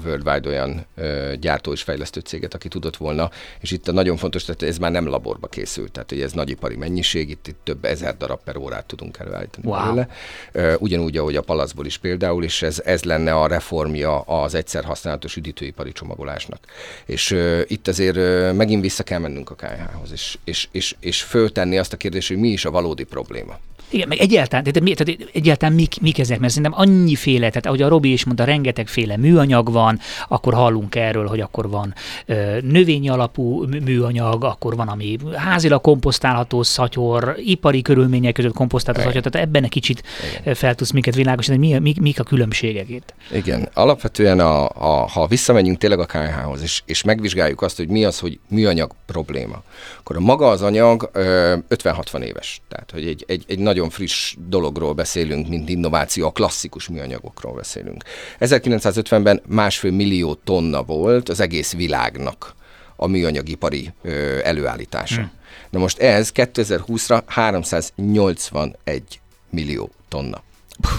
[0.04, 4.44] worldwide olyan ö, gyártó és fejlesztő céget, aki tudott volna, és itt a nagyon fontos,
[4.44, 8.16] tehát ez már nem laborba készült, tehát hogy ez nagyipari mennyiség, itt, itt több ezer
[8.16, 9.84] darab per órát tudunk előállítani wow.
[9.84, 10.08] belőle.
[10.52, 14.84] Ö, ugyanúgy, ahogy a palacból is például, és ez, ez lenne a reformja az egyszer
[14.84, 16.58] használatos üdítőipari csomagolásnak.
[17.06, 21.22] És uh, itt azért uh, megint vissza kell mennünk a KH-hoz, és, és, és, és
[21.22, 23.58] föltenni azt a kérdést, hogy mi is a valódi probléma.
[23.90, 27.88] Igen, meg egyáltalán, tehát, tehát egyáltalán mik, mik ezek, mert szerintem annyiféle, tehát ahogy a
[27.88, 31.94] Robi is mondta, rengetegféle műanyag van, akkor hallunk erről, hogy akkor van
[32.26, 39.22] ö, növényi alapú műanyag, akkor van, ami házilag komposztálható szatyor, ipari körülmények között komposztálható szatyor,
[39.22, 40.02] tehát ebben egy kicsit
[40.40, 40.54] Igen.
[40.54, 43.14] fel tudsz minket világosítani, mi, mik, mik a különbségek itt?
[43.32, 48.04] Igen, alapvetően a, a, ha visszamegyünk tényleg a KH-hoz, és, és megvizsgáljuk azt, hogy mi
[48.04, 49.62] az, hogy műanyag probléma,
[49.98, 54.34] akkor a maga az anyag 50-60 éves, tehát hogy egy, egy, egy nagy nagyon friss
[54.48, 58.04] dologról beszélünk, mint innováció, a klasszikus műanyagokról beszélünk.
[58.40, 62.54] 1950-ben másfél millió tonna volt az egész világnak
[62.96, 65.20] a műanyagipari ö, előállítása.
[65.20, 65.30] Hmm.
[65.70, 69.20] Na most ez 2020-ra 381
[69.50, 70.42] millió tonna.
[70.80, 70.92] Puh.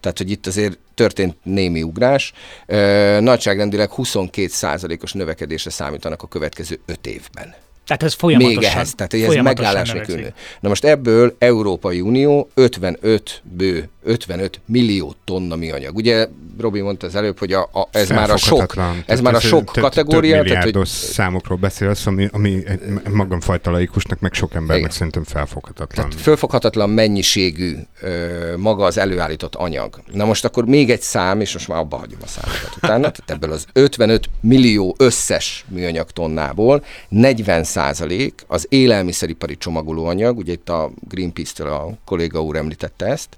[0.00, 2.32] Tehát, hogy itt azért történt némi ugrás.
[2.66, 7.54] Ö, nagyságrendileg 22 os növekedésre számítanak a következő 5 évben.
[7.86, 8.58] Tehát ez folyamatosan.
[8.60, 10.20] Még ehhez, tehát ez megállás nélkül.
[10.60, 15.96] Na most ebből Európai Unió 55 bő, 55 millió tonna műanyag.
[15.96, 16.28] Ugye
[16.58, 18.74] Robi mondta az előbb, hogy a, a, ez már a sok,
[19.06, 20.36] ez már a sok kategória.
[20.36, 20.86] Több tehát, hogy...
[20.86, 22.62] számokról beszélsz, ami, ami
[23.10, 24.90] magam fajta laikusnak, meg sok embernek Igen.
[24.90, 26.08] szerintem felfoghatatlan.
[26.08, 30.00] Tehát felfoghatatlan mennyiségű ö, maga az előállított anyag.
[30.12, 33.10] Na most akkor még egy szám, és most már abba hagyom a számokat utána.
[33.10, 40.68] Tehát ebből az 55 millió összes műanyag tonnából 40 százalék az élelmiszeripari csomagolóanyag, ugye itt
[40.68, 43.36] a Greenpeace-től a kolléga úr említette ezt,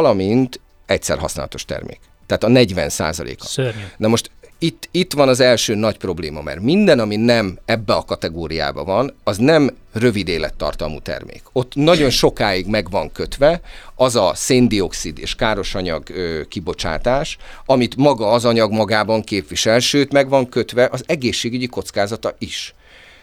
[0.00, 2.00] valamint egyszer használatos termék.
[2.26, 3.44] Tehát a 40 százaléka.
[3.44, 3.84] Szörnyű.
[3.96, 8.04] Na most itt, itt van az első nagy probléma, mert minden, ami nem ebbe a
[8.04, 11.42] kategóriába van, az nem rövid élettartalmú termék.
[11.52, 13.60] Ott nagyon sokáig meg van kötve
[13.94, 20.28] az a széndiokszid és károsanyag ö, kibocsátás, amit maga az anyag magában képvisel, sőt meg
[20.28, 22.74] van kötve az egészségügyi kockázata is.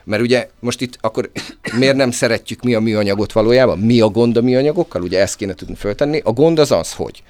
[0.07, 1.31] Mert ugye most itt akkor
[1.79, 3.79] miért nem szeretjük mi a műanyagot valójában?
[3.79, 5.01] Mi a gond a műanyagokkal?
[5.01, 6.21] Ugye ezt kéne tudni föltenni.
[6.23, 7.23] A gond az az, hogy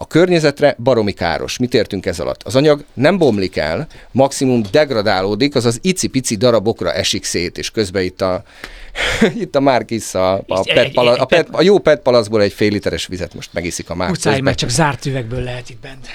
[0.00, 1.58] a környezetre baromi káros.
[1.58, 2.42] Mit értünk ez alatt?
[2.42, 8.20] Az anyag nem bomlik el, maximum degradálódik, azaz icipici darabokra esik szét, és közben itt
[8.20, 8.42] a
[9.42, 12.70] Itt a Márkis a, a, pet pala, a, pet, a jó pet palaszból egy fél
[12.70, 14.16] literes vizet most megiszik a Márkis.
[14.16, 16.06] Utcáig meg csak zárt üvegből lehet itt bent.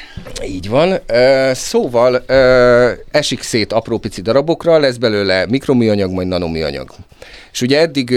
[0.46, 1.00] Így van.
[1.54, 2.24] Szóval
[3.12, 6.92] esik szét apró pici darabokra, lesz belőle mikroműanyag, majd nanoműanyag.
[7.52, 8.10] És ugye eddig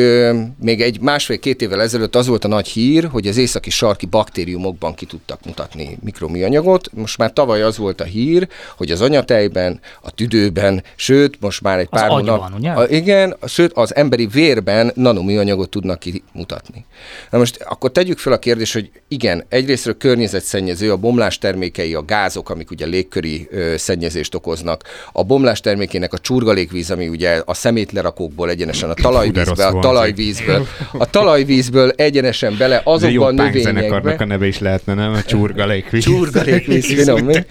[0.61, 4.95] még egy másfél-két évvel ezelőtt az volt a nagy hír, hogy az északi sarki baktériumokban
[4.95, 6.91] ki tudtak mutatni mikroműanyagot.
[6.93, 11.79] Most már tavaly az volt a hír, hogy az anyatejben, a tüdőben, sőt, most már
[11.79, 12.53] egy Az pár hónap...
[12.59, 12.71] ugye?
[12.71, 16.85] A, igen, sőt, az emberi vérben nanoműanyagot tudnak kimutatni.
[17.31, 22.05] Na most akkor tegyük fel a kérdést, hogy igen, egyrésztről környezetszennyező, a bomlás termékei, a
[22.05, 24.83] gázok, amik ugye légköri ö, szennyezést okoznak,
[25.13, 31.11] a bomlás termékének a csurgalékvíz, ami ugye a szemétlerakókból egyenesen a talajvízbe, a talajvízből, a
[31.11, 34.25] talajvízből egyenesen bele azokban a punkzenekarnak a növényekbe.
[34.25, 35.13] neve is lehetne, nem?
[35.13, 36.03] A csurgalékvíz.
[36.05, 37.35] Csurgalékvíz, finom, mi?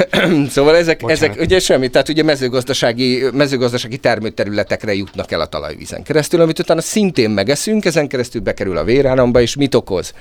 [0.48, 1.22] Szóval ezek, Bocsánat.
[1.22, 6.80] ezek ugye semmi, tehát ugye mezőgazdasági, mezőgazdasági termőterületekre jutnak el a talajvízen keresztül, amit utána
[6.80, 10.12] szintén megeszünk, ezen keresztül bekerül a véráramba, és mit okoz?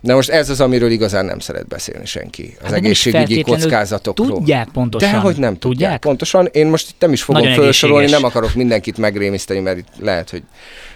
[0.00, 2.54] Na most ez az, amiről igazán nem szeret beszélni senki.
[2.56, 4.28] Az Hát de egészségügyi kockázatokról.
[4.28, 5.10] Tudják pontosan.
[5.10, 5.60] Dehogy nem tudják.
[5.60, 6.00] Tudják?
[6.00, 6.48] Pontosan.
[6.52, 10.30] Én most itt nem is fogom Nagyon felsorolni, nem akarok mindenkit megrémiszteni, mert itt lehet,
[10.30, 10.42] hogy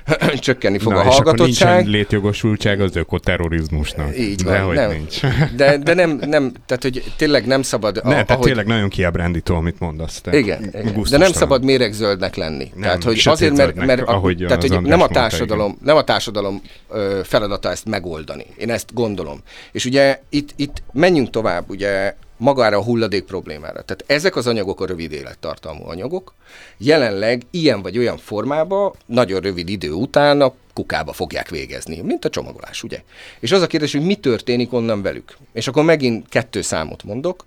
[0.39, 4.19] csökkenni fog Na, a és akkor nincsen létjogosultság az ökoterrorizmusnak.
[4.19, 4.91] Így van, Dehogy nem.
[4.91, 5.21] nincs.
[5.57, 7.95] De, de nem, nem, tehát hogy tényleg nem szabad...
[7.95, 10.21] Ne, tehát ahogy- tényleg nagyon kiábrándító, amit mondasz.
[10.21, 10.37] Te.
[10.39, 11.05] Igen, igen.
[11.11, 12.71] de nem szabad méregzöldnek lenni.
[12.75, 15.97] Nem, tehát, hogy azért, mert, mert a, ahogy tehát, hogy nem a mondta, társadalom, nem
[15.97, 18.47] a társadalom ö, feladata ezt megoldani.
[18.57, 19.41] Én ezt gondolom.
[19.73, 23.83] És ugye itt, itt menjünk tovább, ugye magára a hulladék problémára.
[23.83, 26.35] Tehát ezek az anyagok a rövid élettartalmú anyagok.
[26.79, 32.29] Jelenleg ilyen vagy olyan formában nagyon rövid idő után a kukába fogják végezni, mint a
[32.29, 33.03] csomagolás, ugye?
[33.41, 35.37] És az a kérdés, hogy mi történik onnan velük.
[35.53, 37.45] És akkor megint kettő számot mondok.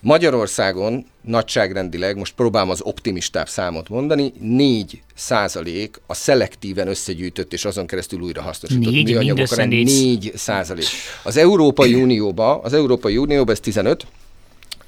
[0.00, 7.86] Magyarországon nagyságrendileg, most próbálom az optimistább számot mondani, 4 százalék a szelektíven összegyűjtött és azon
[7.86, 9.04] keresztül újra hasznosított Négy?
[9.04, 9.34] műanyagokra.
[9.34, 9.84] Mindössze négy?
[9.84, 10.86] 4 százalék.
[11.22, 14.06] Az Európai Unióba, az Európai Unióba ez 15,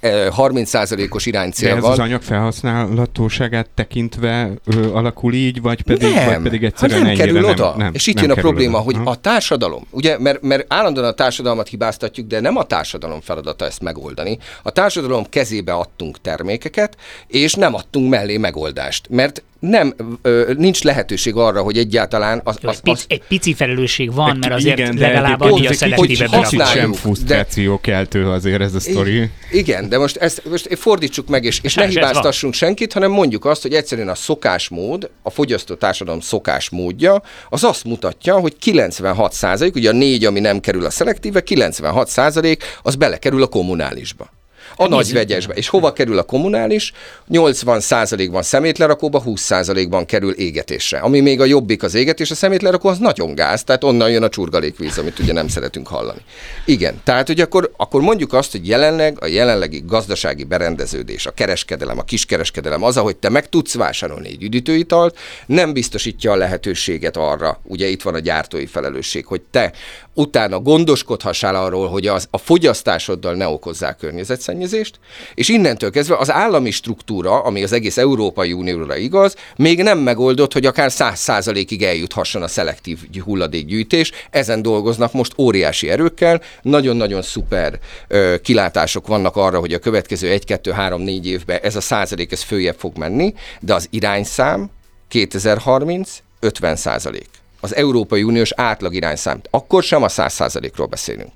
[0.06, 6.26] eh, 30 százalékos De ez az anyag felhasználhatóságát tekintve ö, alakul így, vagy pedig, nem,
[6.26, 7.74] vagy pedig ha egyszerűen nem kerül nem, oda.
[7.76, 8.84] nem, és itt nem jön a probléma, oda.
[8.84, 9.10] hogy Aha.
[9.10, 13.82] a társadalom, ugye, mert, mert állandóan a társadalmat hibáztatjuk, de nem a társadalom feladata ezt
[13.82, 14.38] megoldani.
[14.62, 16.96] A társadalom kezébe adtunk termékeket,
[17.26, 22.80] és nem adtunk mellé megoldást, mert nem, ö, nincs lehetőség arra, hogy egyáltalán az, az,
[22.82, 26.66] az, egy pici felelősség van, Egy- mert azért igen, de legalább annyi a szelektíve kicsit-
[26.66, 29.30] sem frusztráció keltő azért ez a sztori.
[29.50, 33.62] Igen, de most ezt most fordítsuk meg, és, és ne hibáztassunk senkit, hanem mondjuk azt,
[33.62, 39.88] hogy egyszerűen a szokásmód, a fogyasztó társadalom szokásmódja, az azt mutatja, hogy 96 százalék, ugye
[39.90, 44.30] a négy, ami nem kerül a szelektíve, 96 százalék, az belekerül a kommunálisba.
[44.76, 45.54] A nagy vegyesbe.
[45.54, 46.92] És hova kerül a kommunális?
[47.28, 50.98] 80 százalékban szemétlerakóba, 20 százalékban kerül égetésre.
[50.98, 54.28] Ami még a jobbik az égetés, a szemétlerakó az nagyon gáz, tehát onnan jön a
[54.28, 56.20] csurgalékvíz, amit ugye nem szeretünk hallani.
[56.64, 61.98] Igen, tehát hogy akkor, akkor mondjuk azt, hogy jelenleg a jelenlegi gazdasági berendeződés, a kereskedelem,
[61.98, 67.60] a kiskereskedelem, az, ahogy te meg tudsz vásárolni egy üdítőitalt, nem biztosítja a lehetőséget arra,
[67.62, 69.72] ugye itt van a gyártói felelősség, hogy te
[70.16, 74.98] utána gondoskodhassál arról, hogy az, a fogyasztásoddal ne okozzál környezetszennyezést,
[75.34, 80.52] és innentől kezdve az állami struktúra, ami az egész Európai Unióra igaz, még nem megoldott,
[80.52, 84.12] hogy akár száz százalékig eljuthasson a szelektív hulladékgyűjtés.
[84.30, 90.44] Ezen dolgoznak most óriási erőkkel, nagyon-nagyon szuper ö, kilátások vannak arra, hogy a következő 1,
[90.44, 94.70] 2, 3, 4 évben ez a százalék ez följebb fog menni, de az irányszám
[95.08, 97.28] 2030 50 százalék.
[97.66, 99.40] Az Európai Uniós átlag irányszám.
[99.50, 101.30] Akkor sem a 100 százalékról beszélünk.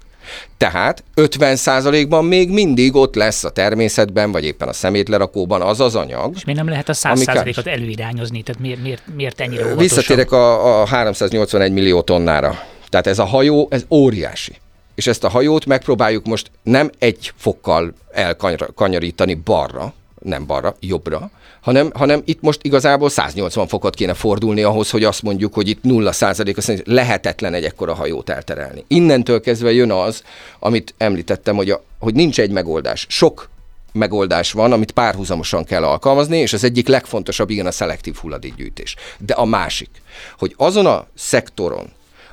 [0.57, 6.35] Tehát 50%-ban még mindig ott lesz a természetben, vagy éppen a szemétlerakóban az az anyag.
[6.37, 8.43] És miért nem lehet a Ami 100%-ot előirányozni?
[8.43, 9.83] Tehát miért, miért, miért ennyire óvatosan?
[9.83, 12.59] Visszatérek a, a 381 millió tonnára.
[12.89, 14.53] Tehát ez a hajó, ez óriási.
[14.95, 21.91] És ezt a hajót megpróbáljuk most nem egy fokkal elkanyarítani balra, nem balra, jobbra, hanem,
[21.95, 26.13] hanem itt most igazából 180 fokot kéne fordulni ahhoz, hogy azt mondjuk, hogy itt 0
[26.13, 28.85] százalék, lehetetlen egy ekkora hajót elterelni.
[28.89, 30.23] Innentől kezdve jön az,
[30.59, 33.07] amit említettem, hogy, a, hogy nincs egy megoldás.
[33.09, 33.49] Sok
[33.93, 38.97] megoldás van, amit párhuzamosan kell alkalmazni, és az egyik legfontosabb, igen, a szelektív hulladékgyűjtés.
[39.19, 39.91] De a másik,
[40.39, 41.91] hogy azon a szektoron,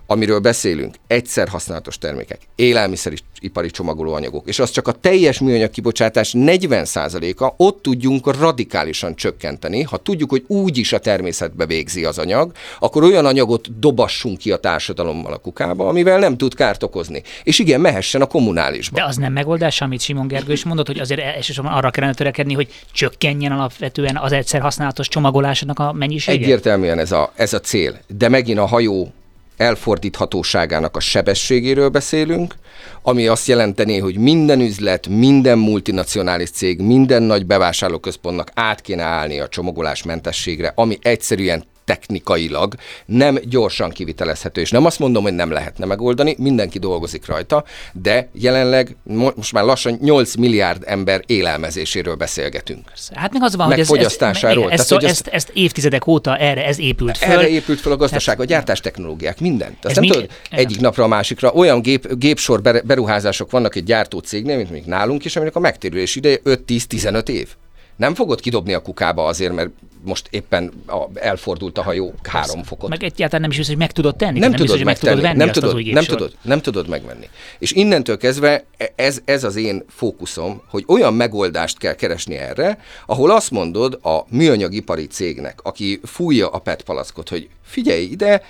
[0.08, 7.54] amiről beszélünk, egyszer használatos termékek, élelmiszeripari csomagolóanyagok, és az csak a teljes műanyag kibocsátás 40%-a,
[7.58, 9.82] ott tudjunk radikálisan csökkenteni.
[9.82, 14.52] Ha tudjuk, hogy úgy is a természetbe végzi az anyag, akkor olyan anyagot dobassunk ki
[14.52, 17.24] a társadalommal a kukába, amivel nem tud kárt okozni.
[17.44, 18.96] És igen, mehessen a kommunálisba.
[18.96, 22.54] De az nem megoldás, amit Simon Gergő is mondott, hogy azért elsősorban arra kellene törekedni,
[22.54, 26.44] hogy csökkenjen alapvetően az egyszer használatos csomagolásnak a mennyisége?
[26.44, 28.00] Egyértelműen ez a, ez a cél.
[28.08, 29.14] De megint a hajó
[29.58, 32.56] elfordíthatóságának a sebességéről beszélünk,
[33.02, 39.40] ami azt jelenteni, hogy minden üzlet, minden multinacionális cég, minden nagy bevásárlóközpontnak át kéne állni
[39.40, 42.76] a csomagolásmentességre, ami egyszerűen technikailag
[43.06, 44.62] nem gyorsan kivitelezhető.
[44.62, 47.64] És nem azt mondom, hogy nem lehetne megoldani, mindenki dolgozik rajta,
[47.94, 48.96] de jelenleg
[49.36, 52.92] most már lassan 8 milliárd ember élelmezéséről beszélgetünk.
[53.14, 56.66] Hát még az van, hogy ez, ez, ez, ezt, ezt, ezt, ezt évtizedek óta erre
[56.66, 57.32] ez épült föl.
[57.32, 59.86] Erre épült föl a gazdaság, a gyártás technológiák, mindent.
[59.86, 60.10] Azt nem mi...
[60.10, 61.52] tudod egyik napra a másikra.
[61.52, 66.16] Olyan gép, gépsor beruházások vannak egy gyártó cégnél, mint még nálunk is, aminek a megtérülés
[66.16, 67.56] ideje 5-10-15 év.
[67.98, 69.70] Nem fogod kidobni a kukába azért, mert
[70.04, 72.90] most éppen a, elfordult a hajó három fokot.
[72.90, 74.40] Meg egyáltalán nem is biztos, hogy meg tudod tenni.
[74.40, 77.30] Nem, nem tudod, biztos, meg tudod venni nem tudod, nem tudod, nem tudod megvenni.
[77.60, 83.32] És innentől kezdve ez, ez az én fókuszom, hogy olyan megoldást kell keresni erre, ahol
[83.32, 88.42] azt mondod a műanyagipari cégnek, aki fújja a PET palackot, hogy figyelj ide,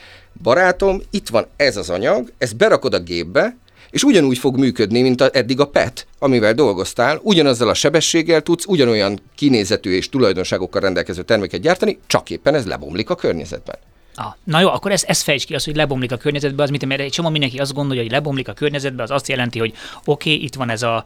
[0.41, 3.58] barátom, itt van ez az anyag, ezt berakod a gépbe,
[3.89, 8.65] és ugyanúgy fog működni, mint a, eddig a PET, amivel dolgoztál, ugyanazzal a sebességgel tudsz
[8.65, 13.75] ugyanolyan kinézetű és tulajdonságokkal rendelkező terméket gyártani, csak éppen ez lebomlik a környezetben.
[14.19, 16.85] Ah, na jó, akkor ezt, ezt fejtsd ki, az, hogy lebomlik a környezetbe, az mit,
[16.85, 19.73] mert egy csomó mindenki azt gondolja, hogy lebomlik a környezetbe, az azt jelenti, hogy
[20.05, 21.03] oké, okay, itt van ez a,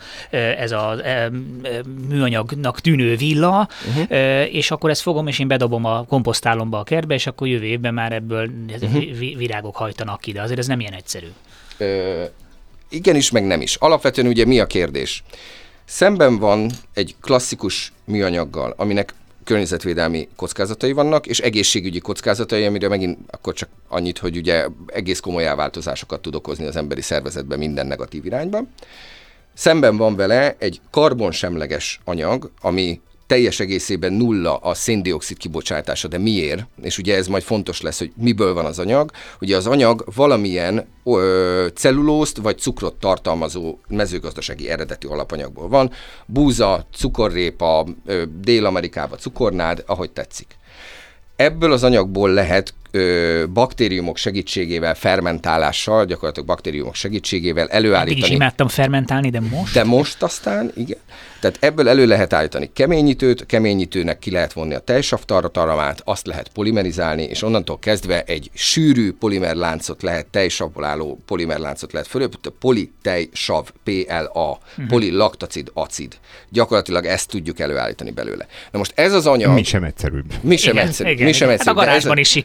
[0.57, 1.01] ez a
[2.09, 4.17] műanyagnak tűnő villa, uh-huh.
[4.53, 7.93] és akkor ezt fogom, és én bedobom a komposztálomba a kertbe, és akkor jövő évben
[7.93, 8.49] már ebből
[8.81, 9.17] uh-huh.
[9.37, 11.27] virágok hajtanak ki, de azért ez nem ilyen egyszerű.
[11.77, 12.23] Ö,
[12.91, 13.75] igenis, meg nem is.
[13.75, 15.23] Alapvetően ugye mi a kérdés?
[15.85, 19.13] Szemben van egy klasszikus műanyaggal, aminek
[19.43, 25.45] környezetvédelmi kockázatai vannak, és egészségügyi kockázatai, amire megint akkor csak annyit, hogy ugye egész komoly
[25.45, 28.63] elváltozásokat tud okozni az emberi szervezetben minden negatív irányba.
[29.53, 36.65] Szemben van vele egy karbonsemleges anyag, ami teljes egészében nulla a széndiokszid kibocsátása, de miért?
[36.81, 39.11] És ugye ez majd fontos lesz, hogy miből van az anyag.
[39.41, 45.91] Ugye az anyag valamilyen ö, cellulózt vagy cukrot tartalmazó mezőgazdasági eredetű alapanyagból van.
[46.25, 50.55] Búza, cukorrépa, ö, Dél-Amerikában cukornád, ahogy tetszik.
[51.35, 58.11] Ebből az anyagból lehet ö, baktériumok segítségével, fermentálással, gyakorlatilag baktériumok segítségével előállítani.
[58.11, 59.73] Eddig is imádtam fermentálni, de most?
[59.73, 60.97] De most aztán, igen.
[61.41, 66.49] Tehát ebből elő lehet állítani keményítőt, keményítőnek ki lehet vonni a tejsav tartalmát, azt lehet
[66.53, 72.09] polimerizálni, és onnantól kezdve egy sűrű polimerláncot lehet, tejsavból álló polimerláncot lehet
[72.43, 74.87] a politejsav, PLA, uh-huh.
[74.87, 76.17] polilaktacid acid.
[76.49, 78.47] Gyakorlatilag ezt tudjuk előállítani belőle.
[78.71, 79.53] Na most ez az anyag...
[79.53, 80.33] Mi sem egyszerűbb.
[80.41, 81.13] Mi sem igen, egyszerűbb.
[81.13, 81.77] Igen, mi sem egyszerűbb.
[81.77, 82.35] Hát a garázsban is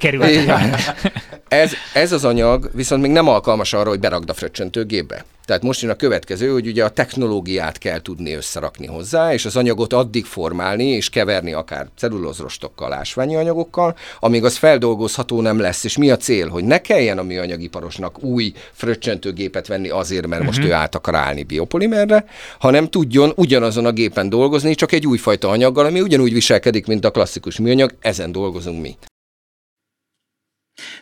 [1.49, 5.25] ez, ez az anyag viszont még nem alkalmas arra, hogy berakd a fröccsöntőgépbe.
[5.47, 9.57] Tehát most jön a következő, hogy ugye a technológiát kell tudni összerakni hozzá, és az
[9.57, 15.85] anyagot addig formálni és keverni akár cellulózrostokkal, ásványi anyagokkal, amíg az feldolgozható nem lesz.
[15.85, 16.49] És mi a cél?
[16.49, 20.47] Hogy ne kelljen a műanyagiparosnak új fröccsöntőgépet venni azért, mert uh-huh.
[20.47, 20.69] most mhm.
[20.69, 22.25] ő át akar állni biopolimerre,
[22.59, 27.11] hanem tudjon ugyanazon a gépen dolgozni, csak egy újfajta anyaggal, ami ugyanúgy viselkedik, mint a
[27.11, 28.97] klasszikus műanyag, ezen dolgozunk mi.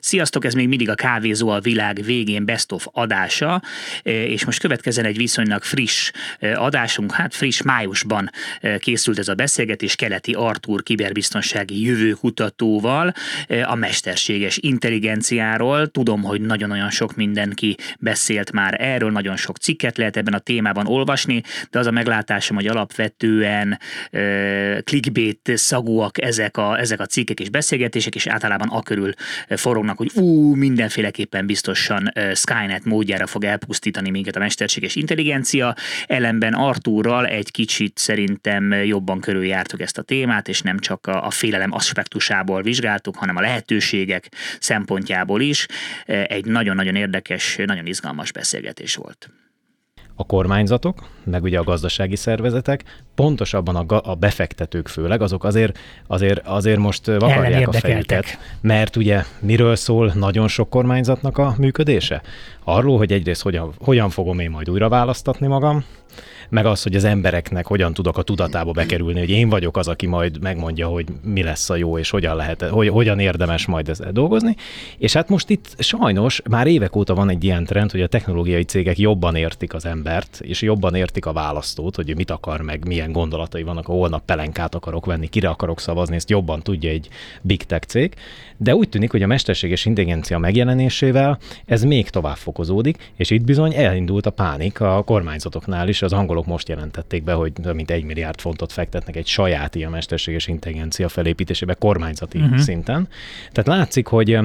[0.01, 3.62] Sziasztok, ez még mindig a Kávézó a világ végén best of adása,
[4.03, 9.29] e, és most következzen egy viszonylag friss e, adásunk, hát friss májusban e, készült ez
[9.29, 13.14] a beszélgetés Keleti Artúr kiberbiztonsági jövőkutatóval
[13.64, 15.87] a mesterséges intelligenciáról.
[15.87, 20.87] Tudom, hogy nagyon-nagyon sok mindenki beszélt már erről, nagyon sok cikket lehet ebben a témában
[20.87, 23.79] olvasni, de az a meglátásom, hogy alapvetően
[24.85, 29.12] clickbait szagúak ezek a, ezek a cikkek és beszélgetések, és általában akörül
[29.65, 35.75] forognak, hogy ú, mindenféleképpen biztosan Skynet módjára fog elpusztítani minket a mesterséges intelligencia.
[36.07, 41.31] Ellenben Artúrral egy kicsit szerintem jobban körüljártuk ezt a témát, és nem csak a, a
[41.31, 44.29] félelem aspektusából vizsgáltuk, hanem a lehetőségek
[44.61, 45.67] szempontjából is.
[46.07, 49.31] Egy nagyon-nagyon érdekes, nagyon izgalmas beszélgetés volt
[50.17, 52.85] a kormányzatok, meg ugye a gazdasági szervezetek,
[53.15, 58.39] pontosabban a, a befektetők főleg, azok azért, azért, azért most vakarják a fejüket.
[58.61, 62.23] Mert ugye miről szól nagyon sok kormányzatnak a működése?
[62.65, 65.85] Arról, hogy egyrészt hogyan, hogyan fogom én majd újra választatni magam,
[66.49, 70.07] meg az, hogy az embereknek hogyan tudok a tudatába bekerülni, hogy én vagyok az, aki
[70.07, 74.13] majd megmondja, hogy mi lesz a jó, és hogyan lehet, hogy, hogyan érdemes majd ezzel
[74.13, 74.57] dolgozni.
[74.99, 78.63] És hát most itt sajnos már évek óta van egy ilyen trend, hogy a technológiai
[78.63, 83.13] cégek jobban értik az embert, és jobban értik a választót, hogy mit akar, meg milyen
[83.13, 87.09] gondolatai vannak, a holnap pelenkát akarok venni, kire akarok szavazni, ezt jobban tudja egy
[87.43, 88.15] big tech cég.
[88.57, 93.75] De úgy tűnik, hogy a mesterséges intelligencia megjelenésével ez még tovább fokozódik, és itt bizony
[93.75, 98.05] elindult a pánik a kormányzatoknál is, az angolok angolok most jelentették be, hogy mint egy
[98.05, 102.59] milliárd fontot fektetnek egy saját ilyen mesterséges intelligencia felépítésébe kormányzati uh-huh.
[102.59, 103.09] szinten.
[103.53, 104.39] Tehát látszik, hogy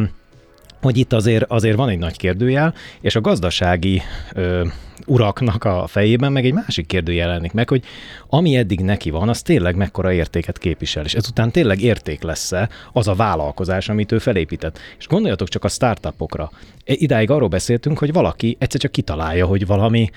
[0.82, 4.02] hogy itt azért, azért van egy nagy kérdőjel, és a gazdasági
[4.34, 4.66] ö,
[5.06, 7.84] uraknak a fejében, meg egy másik kérdő jelenik meg, hogy
[8.30, 13.08] ami eddig neki van, az tényleg mekkora értéket képvisel, és ezután tényleg érték lesz-e az
[13.08, 14.80] a vállalkozás, amit ő felépített.
[14.98, 16.52] És gondoljatok csak a startupokra.
[16.86, 20.10] E, idáig arról beszéltünk, hogy valaki egyszer csak kitalálja, hogy valami,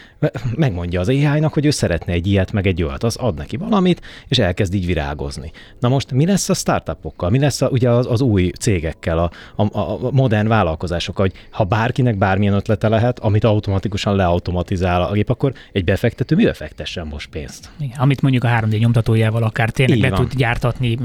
[0.55, 4.01] megmondja az AI-nak, hogy ő szeretne egy ilyet, meg egy olyat, az ad neki valamit,
[4.29, 5.51] és elkezd így virágozni.
[5.81, 7.31] Na most mi lesz a startupokkal?
[7.31, 11.65] Mi lesz a, ugye az, az új cégekkel, a, a, a modern vállalkozásokkal, hogy ha
[11.65, 17.29] bárkinek bármilyen ötlete lehet, amit automatikusan leautomatizál a gép, akkor egy befektető mivel fektessen most
[17.29, 17.71] pénzt?
[17.81, 20.99] Igen, amit mondjuk a 3D nyomtatójával akár tényleg be tud gyártatni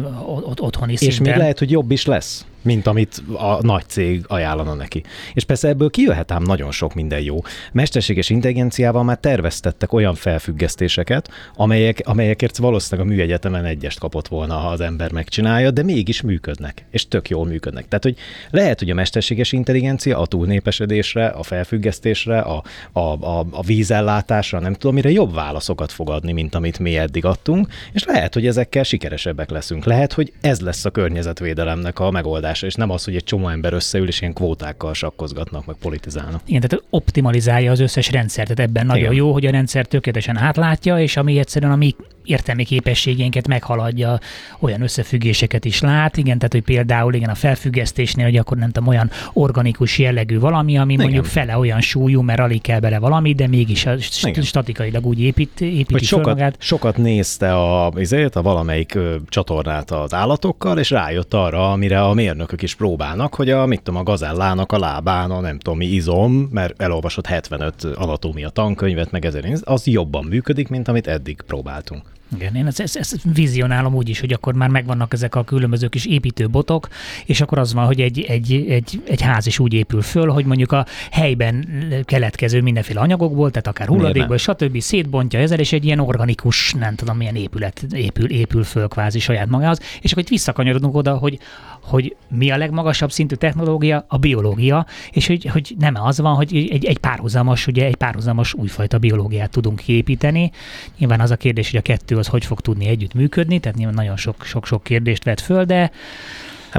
[0.59, 1.25] otthoni szinten.
[1.25, 5.03] És még lehet, hogy jobb is lesz mint amit a nagy cég ajánlana neki.
[5.33, 7.39] És persze ebből kijöhet ám nagyon sok minden jó.
[7.71, 14.67] Mesterséges intelligenciával már terveztettek olyan felfüggesztéseket, amelyek, amelyekért valószínűleg a műegyetemen egyest kapott volna, ha
[14.67, 17.87] az ember megcsinálja, de mégis működnek, és tök jól működnek.
[17.87, 18.17] Tehát, hogy
[18.49, 24.73] lehet, hogy a mesterséges intelligencia a túlnépesedésre, a felfüggesztésre, a, a, a, a vízellátásra, nem
[24.73, 28.83] tudom, mire jobb válaszokat fog adni, mint amit mi eddig adtunk, és lehet, hogy ezekkel
[28.83, 29.85] sikeresebbek leszünk.
[29.85, 33.49] Lehet, hogy ez lesz a környezetvédelemnek a megoldás megoldása, és nem az, hogy egy csomó
[33.49, 36.41] ember összeül, és ilyen kvótákkal sakkozgatnak, meg politizálnak.
[36.45, 39.13] Igen, tehát optimalizálja az összes rendszert, tehát ebben nagyon Igen.
[39.13, 41.95] jó, hogy a rendszer tökéletesen átlátja, és ami egyszerűen a mi
[42.27, 44.19] értelmi képességeinket meghaladja,
[44.59, 48.89] olyan összefüggéseket is lát, igen, tehát hogy például igen a felfüggesztésnél, hogy akkor nem tudom,
[48.89, 51.05] olyan organikus jellegű valami, ami igen.
[51.05, 54.43] mondjuk fele olyan súlyú, mert alig kell bele valami, de mégis a igen.
[54.43, 56.55] statikailag úgy épít, építi hogy sokat, magát.
[56.59, 62.13] sokat nézte a, azért, a valamelyik ö, csatornát az állatokkal, és rájött arra, amire a
[62.13, 65.85] mérnökök is próbálnak, hogy a, mit tudom, a gazellának a lábán a nem tudom mi
[65.85, 72.16] izom, mert elolvasott 75 anatómia tankönyvet, meg ezer, az jobban működik, mint amit eddig próbáltunk.
[72.35, 75.87] Igen, én ezt, ezt, ezt vizionálom úgy is, hogy akkor már megvannak ezek a különböző
[75.87, 76.87] kis építőbotok,
[77.25, 80.45] és akkor az van, hogy egy, egy, egy, egy ház is úgy épül föl, hogy
[80.45, 81.67] mondjuk a helyben
[82.03, 84.79] keletkező mindenféle anyagokból, tehát akár hulladékból, stb.
[84.79, 89.47] szétbontja ezzel, és egy ilyen organikus, nem tudom, milyen épület épül, épül föl kvázi saját
[89.47, 91.39] magához, és akkor itt visszakanyarodunk oda, hogy
[91.87, 94.05] hogy mi a legmagasabb szintű technológia?
[94.07, 98.53] A biológia, és hogy, hogy nem az van, hogy egy, egy párhuzamos, ugye egy párhuzamos
[98.53, 100.51] újfajta biológiát tudunk kiépíteni.
[100.97, 103.95] Nyilván az a kérdés, hogy a kettő az hogy fog tudni együtt működni, tehát nyilván
[103.95, 105.91] nagyon sok-sok kérdést vet föl, de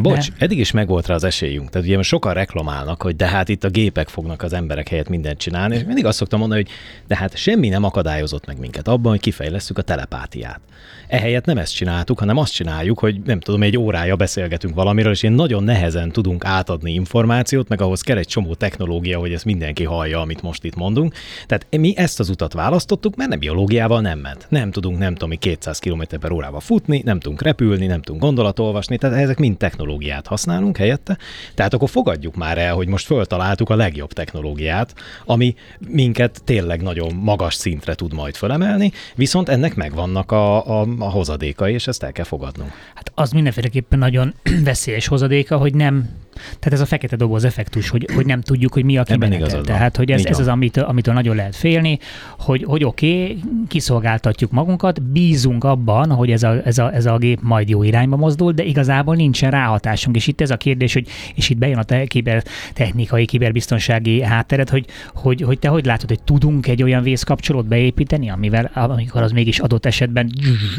[0.05, 0.37] Hát bocs, de...
[0.39, 1.71] eddig is megvolt rá az esélyünk.
[1.71, 5.09] Tehát ugye most sokan reklamálnak, hogy de hát itt a gépek fognak az emberek helyett
[5.09, 6.71] mindent csinálni, és mindig azt szoktam mondani, hogy
[7.07, 10.61] de hát semmi nem akadályozott meg minket abban, hogy kifejlesztjük a telepátiát.
[11.09, 15.23] Ehelyett nem ezt csináltuk, hanem azt csináljuk, hogy nem tudom, egy órája beszélgetünk valamiről, és
[15.23, 19.85] én nagyon nehezen tudunk átadni információt, meg ahhoz kell egy csomó technológia, hogy ezt mindenki
[19.85, 21.15] hallja, amit most itt mondunk.
[21.47, 24.47] Tehát mi ezt az utat választottuk, mert nem biológiával nem ment.
[24.49, 28.99] Nem tudunk, nem tudom, 200 km per órával futni, nem tudunk repülni, nem tudunk gondolatolvasni,
[28.99, 29.57] tehát ezek mind
[29.89, 31.19] technológiát használunk helyette.
[31.55, 35.55] Tehát akkor fogadjuk már el, hogy most föltaláltuk a legjobb technológiát, ami
[35.89, 41.73] minket tényleg nagyon magas szintre tud majd fölemelni, viszont ennek megvannak a, a a hozadékai,
[41.73, 42.71] és ezt el kell fogadnunk.
[42.95, 44.35] Hát az mindenféleképpen nagyon
[44.65, 46.09] veszélyes hozadéka, hogy nem
[46.47, 49.61] tehát ez a fekete doboz effektus, hogy, hogy nem tudjuk, hogy mi a kimenetel.
[49.61, 51.99] Tehát, hogy ez, ez az, amitől, amitől nagyon lehet félni,
[52.39, 57.17] hogy, hogy oké, okay, kiszolgáltatjuk magunkat, bízunk abban, hogy ez a, ez, a, ez a
[57.17, 60.17] gép majd jó irányba mozdul, de igazából nincsen ráhatásunk.
[60.17, 64.87] És itt ez a kérdés, hogy, és itt bejön a te, kibertechnikai, kiberbiztonsági háttered, hogy,
[65.15, 69.59] hogy, hogy te hogy látod, hogy tudunk egy olyan vészkapcsolót beépíteni, amivel amikor az mégis
[69.59, 70.33] adott esetben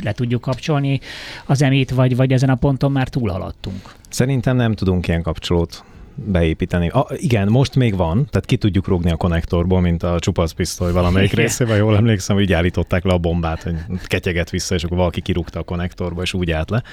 [0.04, 1.00] le tudjuk kapcsolni
[1.46, 3.99] az emét, vagy, vagy ezen a ponton már túlhaladtunk.
[4.10, 5.84] Szerintem nem tudunk ilyen kapcsolót
[6.16, 6.90] beépíteni.
[6.90, 10.92] A, igen, most még van, tehát ki tudjuk rúgni a konnektorból, mint a csupasz pisztoly
[10.92, 14.98] valamelyik részében, jól emlékszem, hogy így állították le a bombát, hogy ketyeget vissza, és akkor
[14.98, 16.84] valaki kirúgta a konnektorba, és úgy állt le.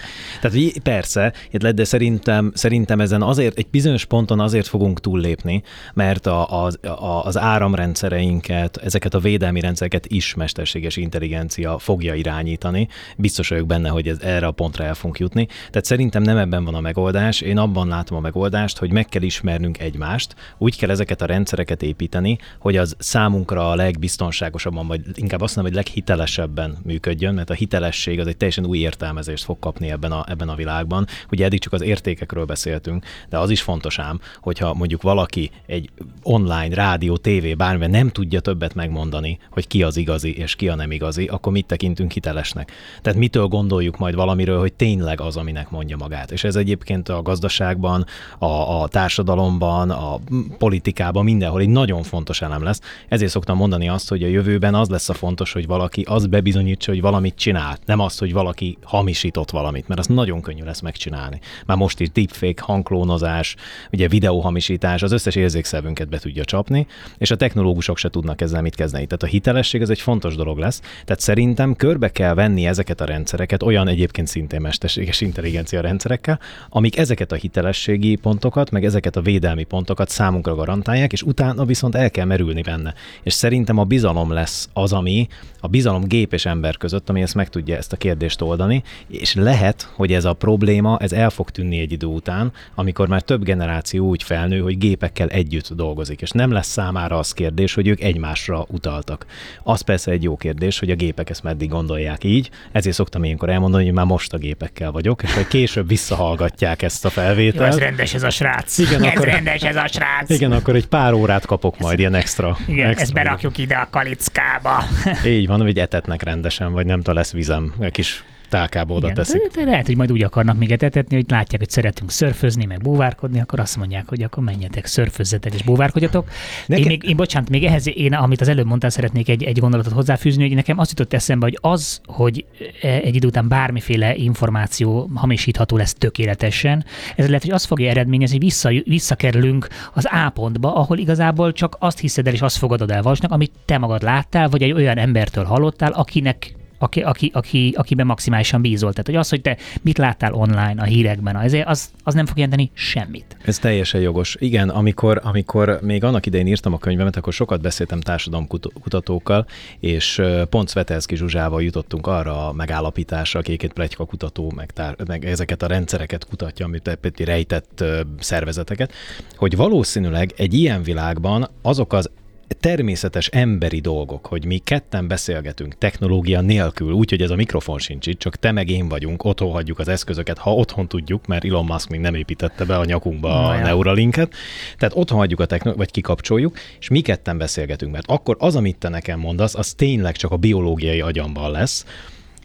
[0.40, 1.32] Tehát persze,
[1.74, 5.62] de szerintem, szerintem ezen azért, egy bizonyos ponton azért fogunk túllépni,
[5.94, 12.88] mert a, az, a, az áramrendszereinket, ezeket a védelmi rendszereket is mesterséges intelligencia fogja irányítani.
[13.16, 15.46] Biztos vagyok benne, hogy ez erre a pontra el fogunk jutni.
[15.46, 17.40] Tehát szerintem nem ebben van a megoldás.
[17.40, 21.82] Én abban látom a megoldást, hogy meg kell ismernünk egymást, úgy kell ezeket a rendszereket
[21.82, 27.54] építeni, hogy az számunkra a legbiztonságosabban, vagy inkább azt mondom, hogy leghitelesebben működjön, mert a
[27.54, 31.06] hitelesség az egy teljesen új értelmezést fog kapni ebben a, ebben a világban.
[31.30, 35.90] Ugye eddig csak az értékekről beszéltünk, de az is fontos ám, hogyha mondjuk valaki egy
[36.22, 40.74] online, rádió, tévé, bármilyen nem tudja többet megmondani, hogy ki az igazi és ki a
[40.74, 42.72] nem igazi, akkor mit tekintünk hitelesnek?
[43.02, 46.30] Tehát mitől gondoljuk majd valamiről, hogy tényleg az, aminek mondja magát.
[46.30, 48.04] És ez egyébként a gazdaságban,
[48.38, 50.18] a, a társadalomban, a
[50.58, 52.80] politikában, mindenhol egy nagyon fontos elem lesz.
[53.08, 56.90] Ezért szoktam mondani azt, hogy a jövőben az lesz a fontos, hogy valaki az bebizonyítsa,
[56.90, 61.40] hogy valamit csinált, nem azt, hogy valaki hamisított valamit, mert az nagyon könnyű lesz megcsinálni.
[61.66, 63.56] Már most is deepfake, hangklónozás,
[63.92, 66.86] ugye videóhamisítás, az összes érzékszevünket be tudja csapni,
[67.18, 69.06] és a technológusok se tudnak ezzel mit kezdeni.
[69.06, 70.80] Tehát a hitelesség ez egy fontos dolog lesz.
[71.04, 76.98] Tehát szerintem körbe kell venni ezeket a rendszereket olyan egyébként szintén mesterséges intelligencia rendszerekkel, amik
[76.98, 82.10] ezeket a hitelességi pontokat, meg ezeket a védelmi pontokat számunkra garantálják, és utána viszont el
[82.10, 82.94] kell merülni benne.
[83.22, 85.26] És szerintem a bizalom lesz az, ami
[85.66, 89.34] a bizalom gép és ember között, ami ezt meg tudja ezt a kérdést oldani, és
[89.34, 93.42] lehet, hogy ez a probléma, ez el fog tűnni egy idő után, amikor már több
[93.42, 98.00] generáció úgy felnő, hogy gépekkel együtt dolgozik, és nem lesz számára az kérdés, hogy ők
[98.00, 99.26] egymásra utaltak.
[99.62, 103.48] Az persze egy jó kérdés, hogy a gépek ezt meddig gondolják így, ezért szoktam ilyenkor
[103.48, 107.72] elmondani, hogy már most a gépekkel vagyok, és hogy később visszahallgatják ezt a felvételt.
[107.72, 108.78] Jó, ez rendes ez a srác.
[108.78, 110.30] Igen, ez akkor, rendes ez a srác.
[110.30, 112.56] Igen, akkor egy pár órát kapok majd ilyen extra.
[112.66, 114.84] Igen, extra ezt berakjuk ide a kalickába.
[115.26, 119.40] Így van, hogy etetnek rendesen, vagy nem tudom, lesz vizem, kis tálkába oda Igen, teszik.
[119.40, 122.80] De, de lehet, hogy majd úgy akarnak még etetni, hogy látják, hogy szeretünk szörfözni, meg
[122.80, 126.28] búvárkodni, akkor azt mondják, hogy akkor menjetek, szörfözzetek és búvárkodjatok.
[126.66, 126.82] Nekem...
[126.82, 129.92] Én, még, én, bocsánat, még ehhez, én, amit az előbb mondtál, szeretnék egy, egy gondolatot
[129.92, 132.44] hozzáfűzni, hogy nekem azt jutott eszembe, hogy az, hogy
[132.82, 136.84] e, egy idő után bármiféle információ hamisítható lesz tökéletesen,
[137.16, 141.76] ez lehet, hogy azt fogja eredményezni, hogy vissza, visszakerülünk az A pontba, ahol igazából csak
[141.78, 144.98] azt hiszed el és azt fogadod el vasnak, amit te magad láttál, vagy egy olyan
[144.98, 148.90] embertől hallottál, akinek aki, aki, aki, akiben maximálisan bízol.
[148.90, 152.36] Tehát, hogy az, hogy te mit láttál online a hírekben, az, az, az nem fog
[152.36, 153.36] jelenteni semmit.
[153.44, 154.36] Ez teljesen jogos.
[154.38, 159.46] Igen, amikor, amikor még annak idején írtam a könyvemet, akkor sokat beszéltem társadalomkutatókkal,
[159.80, 165.24] és pont Svetelszki Zsuzsával jutottunk arra a megállapításra, aki egyébként plegyka kutató, meg, tár, meg
[165.24, 167.84] ezeket a rendszereket kutatja, amit rejtett
[168.18, 168.92] szervezeteket,
[169.36, 172.10] hogy valószínűleg egy ilyen világban azok az
[172.54, 178.18] természetes emberi dolgok, hogy mi ketten beszélgetünk technológia nélkül, úgyhogy ez a mikrofon sincs itt,
[178.18, 181.88] csak te meg én vagyunk, otthon hagyjuk az eszközöket, ha otthon tudjuk, mert Elon Musk
[181.88, 184.34] még nem építette be a nyakunkba Na, a Neuralinket,
[184.76, 188.78] tehát otthon hagyjuk a technológiát, vagy kikapcsoljuk, és mi ketten beszélgetünk, mert akkor az, amit
[188.78, 191.84] te nekem mondasz, az tényleg csak a biológiai agyamban lesz,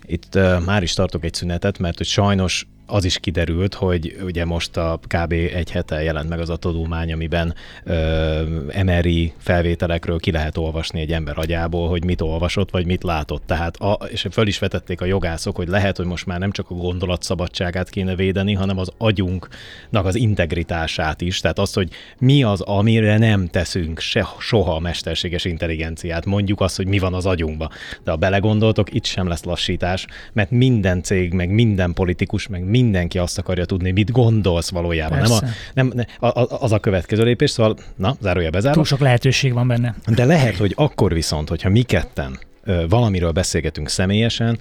[0.06, 4.46] itt uh, már is tartok egy szünetet, mert hogy sajnos az is kiderült, hogy ugye
[4.46, 5.32] most a kb.
[5.32, 8.42] egy hete jelent meg az a tanulmány, amiben ö,
[8.84, 13.44] MRI felvételekről ki lehet olvasni egy ember agyából, hogy mit olvasott, vagy mit látott.
[13.46, 16.70] Tehát, a, és föl is vetették a jogászok, hogy lehet, hogy most már nem csak
[16.70, 21.40] a gondolat szabadságát kéne védeni, hanem az agyunknak az integritását is.
[21.40, 26.26] Tehát azt, hogy mi az, amire nem teszünk se, soha mesterséges intelligenciát.
[26.26, 27.70] Mondjuk azt, hogy mi van az agyunkba.
[28.04, 32.80] De ha belegondoltok, itt sem lesz lassítás, mert minden cég, meg minden politikus, meg minden
[32.82, 35.20] mindenki azt akarja tudni, mit gondolsz valójában.
[35.20, 35.40] Nem, a,
[35.74, 38.76] nem a, a, az a következő lépés, szóval, na, zárója bezárva.
[38.76, 39.96] Túl sok lehetőség van benne.
[40.06, 42.40] De lehet, hogy akkor viszont, hogyha mi ketten
[42.90, 44.60] valamiről beszélgetünk személyesen,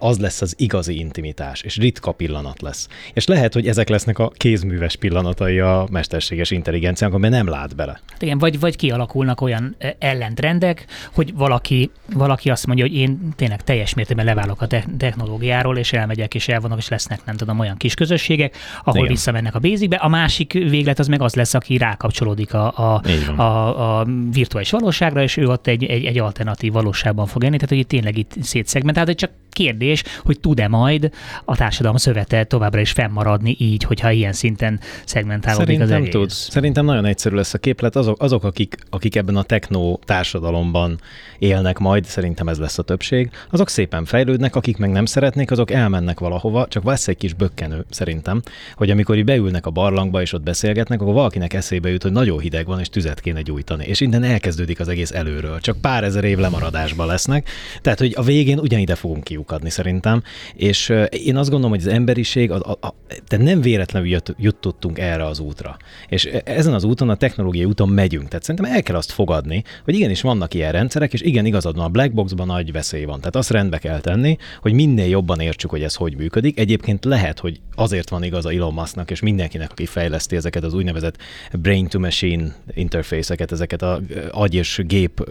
[0.00, 2.88] az lesz az igazi intimitás, és ritka pillanat lesz.
[3.12, 8.00] És lehet, hogy ezek lesznek a kézműves pillanatai a mesterséges intelligenciának, amiben nem lát bele.
[8.08, 13.62] Hát igen, vagy, vagy kialakulnak olyan ellentrendek, hogy valaki, valaki azt mondja, hogy én tényleg
[13.62, 14.66] teljes mértékben leválok a
[14.98, 19.12] technológiáról, és elmegyek, és elvonok, és lesznek, nem tudom, olyan kis közösségek, ahol igen.
[19.12, 19.96] visszamennek a basicbe.
[19.96, 23.02] A másik véglet az meg az lesz, aki rákapcsolódik a, a,
[23.36, 27.70] a, a virtuális valóságra, és ő ott egy, egy, egy alternatív valóságban fog élni, tehát
[27.70, 29.75] hogy itt tényleg itt szétszegmentált, csak kérdés,
[30.24, 31.10] hogy tud-e majd
[31.44, 36.12] a társadalom szövete továbbra is fennmaradni így, hogyha ilyen szinten szegmentálódik Szerintem az egész.
[36.12, 36.30] tud.
[36.30, 37.96] Szerintem nagyon egyszerű lesz a képlet.
[37.96, 41.00] Azok, azok akik, akik ebben a techno társadalomban
[41.38, 45.70] élnek majd, szerintem ez lesz a többség, azok szépen fejlődnek, akik meg nem szeretnék, azok
[45.70, 48.42] elmennek valahova, csak lesz egy kis bökkenő szerintem,
[48.74, 52.66] hogy amikor beülnek a barlangba és ott beszélgetnek, akkor valakinek eszébe jut, hogy nagyon hideg
[52.66, 53.84] van és tüzet kéne gyújtani.
[53.84, 55.60] És innen elkezdődik az egész előről.
[55.60, 57.48] Csak pár ezer év lemaradásban lesznek.
[57.82, 60.22] Tehát, hogy a végén ugyanide fogunk kiuk lyukadni szerintem,
[60.54, 62.94] és én azt gondolom, hogy az emberiség, a, a, a,
[63.28, 65.76] de nem véletlenül jut, jutottunk erre az útra.
[66.08, 68.28] És ezen az úton, a technológiai úton megyünk.
[68.28, 71.84] Tehát szerintem el kell azt fogadni, hogy igenis vannak ilyen rendszerek, és igen, igazad van,
[71.84, 73.18] a black boxban nagy veszély van.
[73.18, 76.58] Tehát azt rendbe kell tenni, hogy minél jobban értsük, hogy ez hogy működik.
[76.58, 81.16] Egyébként lehet, hogy azért van igaza Elon Musknak és mindenkinek, aki fejleszti ezeket az úgynevezett
[81.52, 84.00] brain-to-machine interfészeket, ezeket a
[84.30, 85.28] agy és gép,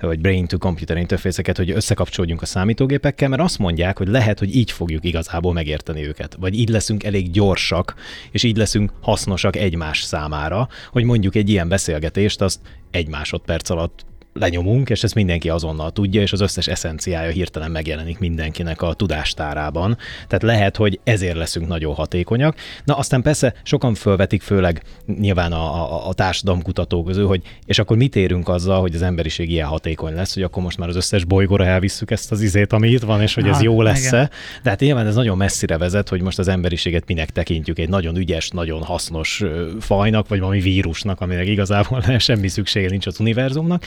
[0.00, 5.04] vagy brain-to-computer interfészeket, hogy összekapcsolódjunk a számítógépekkel, mert azt mondják, hogy lehet, hogy így fogjuk
[5.04, 7.94] igazából megérteni őket, vagy így leszünk elég gyorsak,
[8.30, 12.60] és így leszünk hasznosak egymás számára, hogy mondjuk egy ilyen beszélgetést azt
[12.90, 14.04] egy másodperc alatt
[14.34, 19.96] lenyomunk, és ezt mindenki azonnal tudja, és az összes eszenciája hirtelen megjelenik mindenkinek a tudástárában.
[20.26, 22.56] Tehát lehet, hogy ezért leszünk nagyon hatékonyak.
[22.84, 24.82] Na aztán persze sokan fölvetik, főleg
[25.18, 29.50] nyilván a, a, a társadalomkutatók közül, hogy és akkor mit érünk azzal, hogy az emberiség
[29.50, 32.88] ilyen hatékony lesz, hogy akkor most már az összes bolygóra elvisszük ezt az izét, ami
[32.88, 34.30] itt van, és hogy ez jó lesz-e.
[34.62, 38.16] De hát nyilván ez nagyon messzire vezet, hogy most az emberiséget minek tekintjük egy nagyon
[38.16, 39.42] ügyes, nagyon hasznos
[39.80, 43.84] fajnak, vagy valami vírusnak, aminek igazából semmi szüksége nincs az univerzumnak.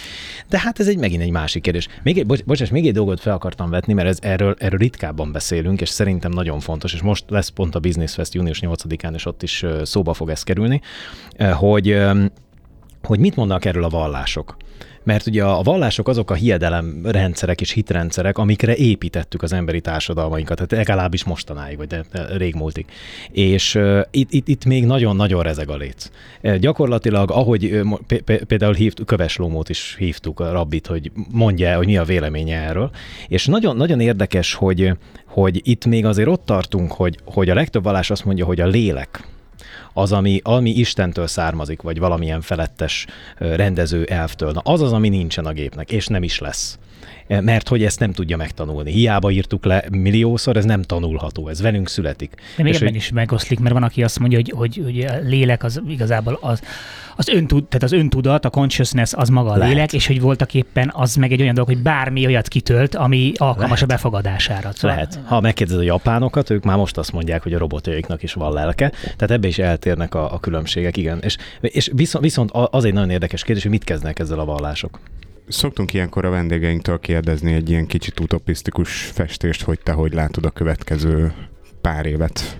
[0.49, 1.87] De hát ez egy megint egy másik kérdés.
[2.03, 5.31] Még egy, bocs, bocsáss, még egy dolgot fel akartam vetni, mert ez, erről, erről ritkábban
[5.31, 9.25] beszélünk, és szerintem nagyon fontos, és most lesz pont a Business Fest június 8-án, és
[9.25, 10.81] ott is szóba fog ez kerülni,
[11.53, 11.97] hogy,
[13.03, 14.57] hogy mit mondanak erről a vallások
[15.07, 20.85] mert ugye a vallások azok a hiedelemrendszerek és hitrendszerek, amikre építettük az emberi társadalmainkat, tehát
[20.87, 22.03] legalábbis mostanáig, vagy de,
[22.37, 22.85] régmúltig.
[23.31, 26.09] És uh, itt, itt, itt még nagyon-nagyon rezeg a léc.
[26.59, 27.81] Gyakorlatilag, ahogy
[28.47, 32.89] például hívtuk, Köves Lómót is hívtuk a rabbit, hogy mondja, hogy mi a véleménye erről,
[33.27, 34.91] és nagyon, nagyon érdekes, hogy,
[35.25, 38.67] hogy itt még azért ott tartunk, hogy, hogy a legtöbb vallás azt mondja, hogy a
[38.67, 39.36] lélek,
[39.97, 43.05] az, ami, ami Istentől származik, vagy valamilyen felettes
[43.37, 44.51] rendező elvtől.
[44.51, 46.77] Na az az, ami nincsen a gépnek, és nem is lesz
[47.27, 48.91] mert hogy ezt nem tudja megtanulni.
[48.91, 52.35] Hiába írtuk le milliószor, ez nem tanulható, ez velünk születik.
[52.55, 52.97] De még és ebben hogy...
[52.97, 56.61] is megoszlik, mert van, aki azt mondja, hogy, hogy, hogy a lélek az igazából az,
[57.15, 59.73] az, öntud, tehát az öntudat, a consciousness az maga a Lehet.
[59.73, 63.31] lélek, és hogy voltak éppen az meg egy olyan dolog, hogy bármi olyat kitölt, ami
[63.35, 63.81] alkalmas Lehet.
[63.81, 64.71] a befogadására.
[64.73, 64.95] Szóval...
[64.95, 65.19] Lehet.
[65.25, 68.89] Ha megkérdezed a japánokat, ők már most azt mondják, hogy a robotjaiknak is van lelke,
[69.01, 71.19] tehát ebbe is eltérnek a, a különbségek, igen.
[71.21, 74.99] És, és viszont, viszont az egy nagyon érdekes kérdés, hogy mit kezdnek ezzel a vallások.
[75.47, 80.49] Szoktunk ilyenkor a vendégeinktől kérdezni egy ilyen kicsit utopisztikus festést, hogy te hogy látod a
[80.49, 81.33] következő
[81.81, 82.59] pár évet.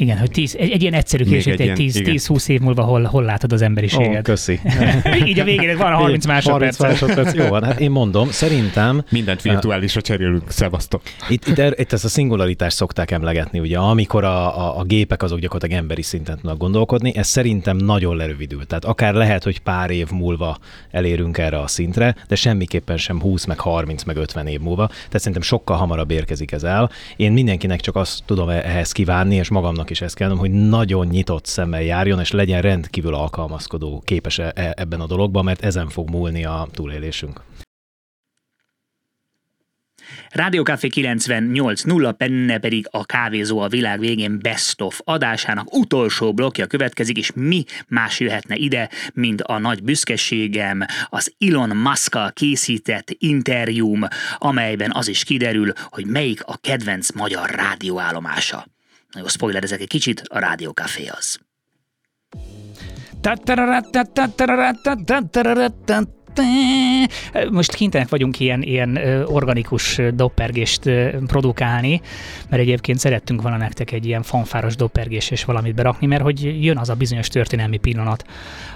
[0.00, 3.22] Igen, hogy tíz, egy, egy ilyen egyszerű kérdés, hogy egy 10-20 év múlva hol, hol
[3.22, 4.16] látod az emberiséget.
[4.16, 4.60] Oh, köszi.
[5.26, 6.76] Így a végén van a 30 másodperc.
[6.76, 7.64] 30 másodperc, jó van.
[7.64, 9.04] Hát én mondom, szerintem...
[9.10, 11.02] Mindent virtuálisra cserélünk, szevasztok.
[11.28, 15.22] Itt, itt, er, itt ezt a szingularitást szokták emlegetni, ugye, amikor a, a, a gépek
[15.22, 18.66] azok gyakorlatilag emberi szinten tudnak gondolkodni, ez szerintem nagyon lerövidül.
[18.66, 20.58] Tehát akár lehet, hogy pár év múlva
[20.90, 24.86] elérünk erre a szintre, de semmiképpen sem 20, meg 30, meg 50 év múlva.
[24.86, 26.90] Tehát szerintem sokkal hamarabb érkezik ez el.
[27.16, 31.46] Én mindenkinek csak azt tudom ehhez kívánni, és magamnak is ezt kell hogy nagyon nyitott
[31.46, 36.44] szemmel járjon, és legyen rendkívül alkalmazkodó képes -e ebben a dologban, mert ezen fog múlni
[36.44, 37.42] a túlélésünk.
[40.30, 46.66] Rádió Café 98.0, benne pedig a kávézó a világ végén Best of adásának utolsó blokja
[46.66, 54.06] következik, és mi más jöhetne ide, mint a nagy büszkeségem, az Elon musk készített interjúm,
[54.38, 58.66] amelyben az is kiderül, hogy melyik a kedvenc magyar rádióállomása.
[59.12, 61.38] Na jó, spoilerezek egy kicsit, a Rádió Café az.
[67.50, 68.96] Most kénytelenek vagyunk ilyen, ilyen
[69.26, 70.90] organikus doppergést
[71.26, 72.00] produkálni,
[72.48, 76.78] mert egyébként szerettünk volna nektek egy ilyen fanfáros doppergés és valamit berakni, mert hogy jön
[76.78, 78.24] az a bizonyos történelmi pillanat,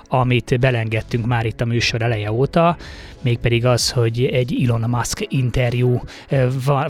[0.08, 2.76] amit belengedtünk már itt a műsor eleje óta,
[3.20, 6.00] mégpedig az, hogy egy Elon Musk interjú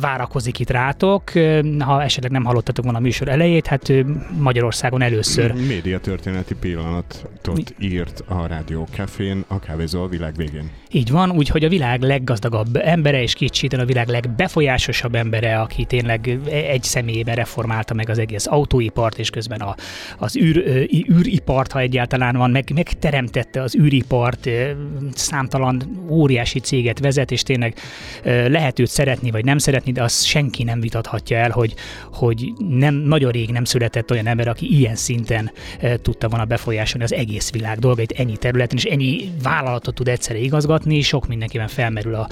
[0.00, 1.30] várakozik itt rátok.
[1.78, 3.92] Ha esetleg nem hallottatok volna a műsor elejét, hát
[4.38, 5.52] Magyarországon először.
[5.52, 10.70] Média történeti pillanatot írt a Rádió Cafén a kávézó a világ végén.
[10.90, 16.38] Így van, úgyhogy a világ leggazdagabb embere, és kétségtelen a világ legbefolyásosabb embere, aki tényleg
[16.50, 19.74] egy személyében reformálta meg az egész autóipart, és közben a,
[20.18, 20.56] az űr,
[21.10, 22.70] űripart, ha egyáltalán van, meg,
[23.04, 24.48] megteremtette az űripart,
[25.14, 27.74] számtalan óriási céget vezet, és tényleg
[28.24, 31.74] lehet őt szeretni, vagy nem szeretni, de azt senki nem vitathatja el, hogy,
[32.12, 35.50] hogy nem, nagyon rég nem született olyan ember, aki ilyen szinten
[36.02, 41.00] tudta volna befolyásolni az egész világ dolgait ennyi területen, és ennyi vállalatot tud egyszerre igazgatni,
[41.00, 42.28] sok mindenkiben felmerül a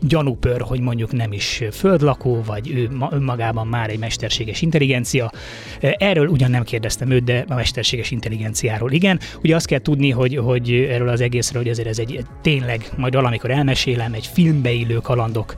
[0.00, 5.32] gyanúpör, hogy mondjuk nem is földlakó, vagy ő önmagában már egy mesterséges intelligencia.
[5.80, 9.20] Erről ugyan nem kérdeztem őt, de a mesterséges intelligenciáról igen.
[9.42, 13.14] Ugye azt kell tudni, hogy, hogy erről az egészről, hogy azért ez egy tényleg, majd
[13.14, 15.56] valamikor elmesélem, egy filmbe illő kalandokon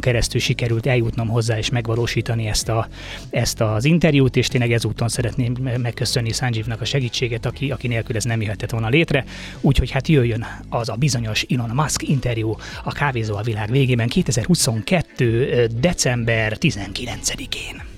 [0.00, 2.88] keresztül sikerült eljutnom hozzá és megvalósítani ezt, a,
[3.30, 8.24] ezt az interjút, és tényleg ezúton szeretném megköszönni Sanjivnak a segítséget, aki, aki nélkül ez
[8.24, 9.24] nem jöhetett volna létre.
[9.60, 15.66] Úgyhogy hát jöjjön az a bizonyos Elon Musk interjú a Kávézó a világ végében 2022.
[15.80, 17.97] december 19-én.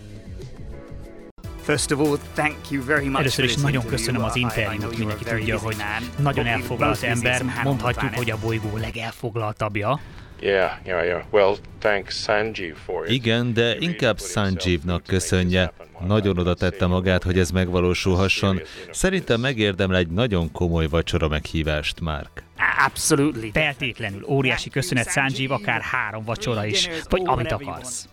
[3.14, 5.76] Először is nagyon köszönöm az interjút, mindenki tudja, hogy
[6.16, 10.00] nagyon elfoglalt ember, mondhatjuk, hogy a bolygó legelfoglaltabbja.
[10.40, 11.22] Yeah, yeah, yeah.
[11.30, 13.12] Well, thanks Sanjeev for it.
[13.12, 15.72] Igen, de inkább Sanjeevnak köszönje.
[16.06, 18.60] Nagyon oda tette magát, hogy ez megvalósulhasson.
[18.90, 22.42] Szerintem megérdemel egy nagyon komoly vacsora meghívást, Mark.
[22.84, 23.50] Absolutely.
[23.52, 24.24] Feltétlenül.
[24.28, 28.08] Óriási köszönet, Sanjeev, akár három vacsora is, vagy amit akarsz.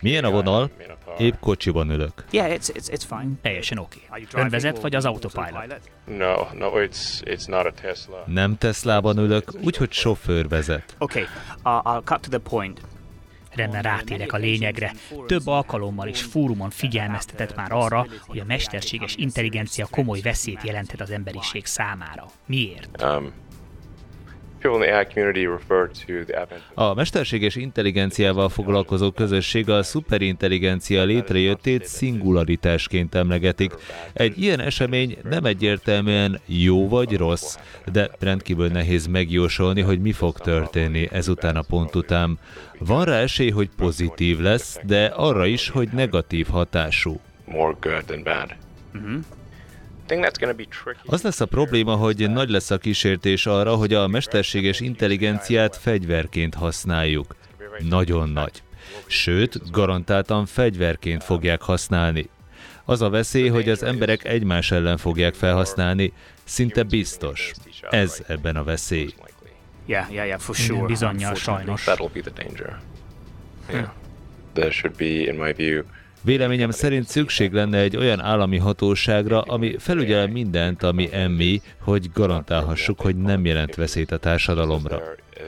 [0.00, 0.70] Milyen a vonal?
[1.18, 2.24] Épp kocsiban ülök.
[2.30, 3.28] Yeah, it's, it's, it's fine.
[3.42, 3.98] Teljesen oké.
[4.08, 4.26] Okay.
[4.42, 5.80] Ön vezet, vagy az autopilot?
[6.04, 8.24] No, no, it's, it's not a Tesla.
[8.26, 10.94] Nem Teslában ülök, úgyhogy sofőr vezet.
[10.98, 11.28] Okay, uh,
[11.64, 12.80] I'll cut to the point.
[13.54, 14.92] Rendben rátérek a lényegre.
[15.26, 21.10] Több alkalommal és fórumon figyelmeztetett már arra, hogy a mesterséges intelligencia komoly veszélyt jelenthet az
[21.10, 22.26] emberiség számára.
[22.46, 23.02] Miért?
[23.02, 23.32] Um,
[26.74, 33.72] a mesterséges intelligenciával foglalkozó közösség a szuperintelligencia létrejöttét szingularitásként emlegetik.
[34.12, 37.56] Egy ilyen esemény nem egyértelműen jó vagy rossz,
[37.92, 42.38] de rendkívül nehéz megjósolni, hogy mi fog történni ezután a pont után.
[42.78, 47.20] Van rá esély, hogy pozitív lesz, de arra is, hogy negatív hatású.
[47.44, 48.56] More good than bad.
[48.96, 49.18] Mm-hmm.
[51.06, 56.54] Az lesz a probléma, hogy nagy lesz a kísértés arra, hogy a mesterséges intelligenciát fegyverként
[56.54, 57.36] használjuk.
[57.78, 58.62] Nagyon nagy.
[59.06, 62.28] Sőt, garantáltan fegyverként fogják használni.
[62.84, 66.12] Az a veszély, hogy az emberek egymás ellen fogják felhasználni,
[66.44, 67.52] szinte biztos.
[67.90, 69.14] Ez ebben a veszély.
[69.86, 70.86] Yeah, yeah, yeah, for sure.
[70.86, 71.84] Bizonyal, sajnos.
[71.86, 72.78] That'll be the danger.
[73.70, 73.88] Yeah.
[74.52, 75.84] There should be, in my view,
[76.24, 83.00] Véleményem szerint szükség lenne egy olyan állami hatóságra, ami felügyel mindent, ami emmi, hogy garantálhassuk,
[83.00, 85.02] hogy nem jelent veszélyt a társadalomra.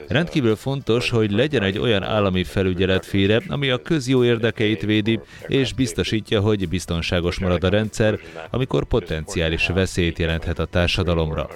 [0.07, 6.41] Rendkívül fontos, hogy legyen egy olyan állami felügyeletfére, ami a közjó érdekeit védi, és biztosítja,
[6.41, 8.19] hogy biztonságos marad a rendszer,
[8.49, 11.49] amikor potenciális veszélyt jelenthet a társadalomra.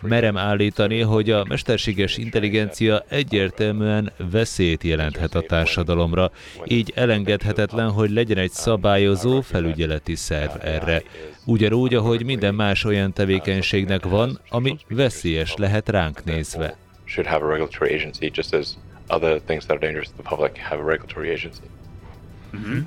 [0.00, 6.30] Merem állítani, hogy a mesterséges intelligencia egyértelműen veszélyt jelenthet a társadalomra,
[6.64, 11.02] így elengedhetetlen, hogy legyen egy szabályozó felügyeleti szerv erre.
[11.44, 17.46] Ugyanúgy, ahogy minden más olyan tevékenységnek van, ami veszélyes lehet ránk nézve should have a
[17.46, 18.76] regulatory agency, just as
[19.10, 21.68] other things that are dangerous to the public have a regulatory agency.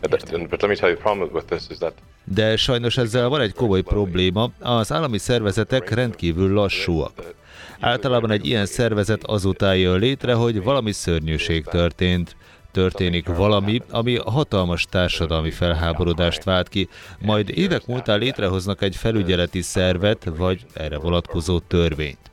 [0.01, 0.11] But,
[0.49, 1.93] but let me tell you, the problem with this is that
[2.29, 7.33] de sajnos ezzel van egy komoly probléma, az állami szervezetek rendkívül lassúak.
[7.79, 12.35] Általában egy ilyen szervezet azután jön létre, hogy valami szörnyűség történt,
[12.71, 16.89] történik valami, ami hatalmas társadalmi felháborodást vált ki,
[17.19, 22.31] majd évek múltán létrehoznak egy felügyeleti szervet, vagy erre vonatkozó törvényt.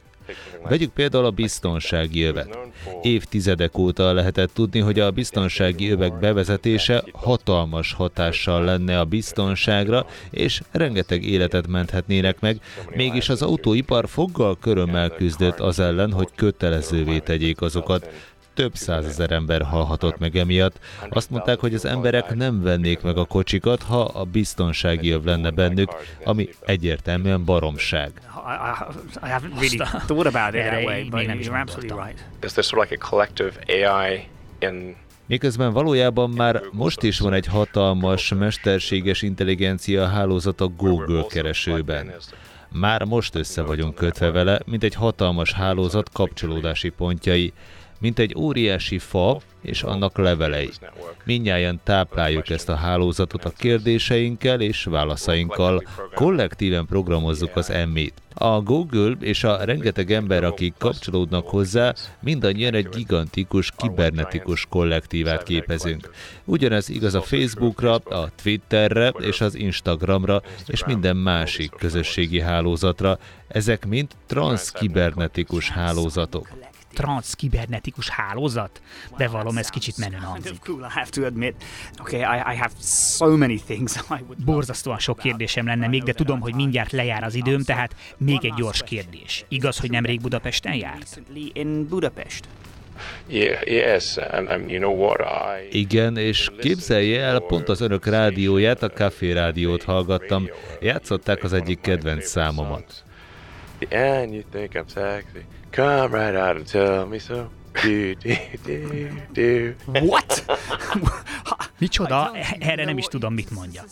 [0.69, 2.59] Vegyük például a biztonsági övet.
[3.03, 10.63] Évtizedek óta lehetett tudni, hogy a biztonsági övek bevezetése hatalmas hatással lenne a biztonságra, és
[10.71, 12.61] rengeteg életet menthetnének meg,
[12.95, 18.09] mégis az autóipar foggal körömmel küzdött az ellen, hogy kötelezővé tegyék azokat
[18.55, 20.79] több százezer ember halhatott meg emiatt.
[21.09, 25.51] Azt mondták, hogy az emberek nem vennék meg a kocsikat, ha a biztonsági öv lenne
[25.51, 25.91] bennük,
[26.25, 28.13] ami egyértelműen baromság.
[29.23, 32.25] I haven't really thought about it that way, but you're absolutely right.
[32.43, 34.29] Is there sort of like a collective AI
[34.59, 42.13] in Miközben valójában már most is van egy hatalmas mesterséges intelligencia hálózat a Google keresőben.
[42.69, 47.53] Már most össze vagyunk kötve vele, mint egy hatalmas hálózat kapcsolódási pontjai
[47.99, 50.71] mint egy óriási fa és annak levelei.
[51.25, 55.83] Mindnyáján tápláljuk ezt a hálózatot a kérdéseinkkel és válaszainkkal,
[56.15, 58.23] kollektíven programozzuk az emmét.
[58.35, 66.11] A Google és a rengeteg ember, akik kapcsolódnak hozzá, mindannyian egy gigantikus, kibernetikus kollektívát képezünk.
[66.45, 73.19] Ugyanez igaz a Facebookra, a Twitterre és az Instagramra, és minden másik közösségi hálózatra.
[73.49, 76.64] Ezek mind transzkibernetikus hálózatok
[76.95, 78.83] transzkibernetikus hálózat?
[79.17, 80.61] De valom, ez kicsit menő hangzik.
[84.45, 88.55] Borzasztóan sok kérdésem lenne még, de tudom, hogy mindjárt lejár az időm, tehát még egy
[88.55, 89.45] gyors kérdés.
[89.49, 91.23] Igaz, hogy nemrég Budapesten járt?
[95.71, 100.49] Igen, és képzelje el, pont az önök rádióját, a Café rádiót hallgattam.
[100.81, 103.05] Játszották az egyik kedvenc számomat.
[103.91, 105.45] And you think I'm sexy.
[105.75, 107.51] Come right out and tell me so.
[107.83, 108.35] Do, do,
[108.65, 109.75] do, do.
[110.07, 110.45] What?
[111.79, 112.31] Micsoda?
[112.59, 113.85] Erre nem is tudom, mit mondja.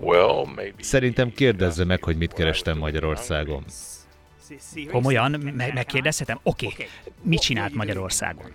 [0.00, 0.82] Well, maybe.
[0.82, 3.64] Szerintem kérdezze meg, hogy mit kerestem Magyarországon.
[4.90, 5.30] Komolyan?
[5.30, 6.38] Me- megkérdezhetem?
[6.42, 6.66] Oké.
[6.66, 6.86] Okay.
[7.22, 8.52] Mit csinált Magyarországon?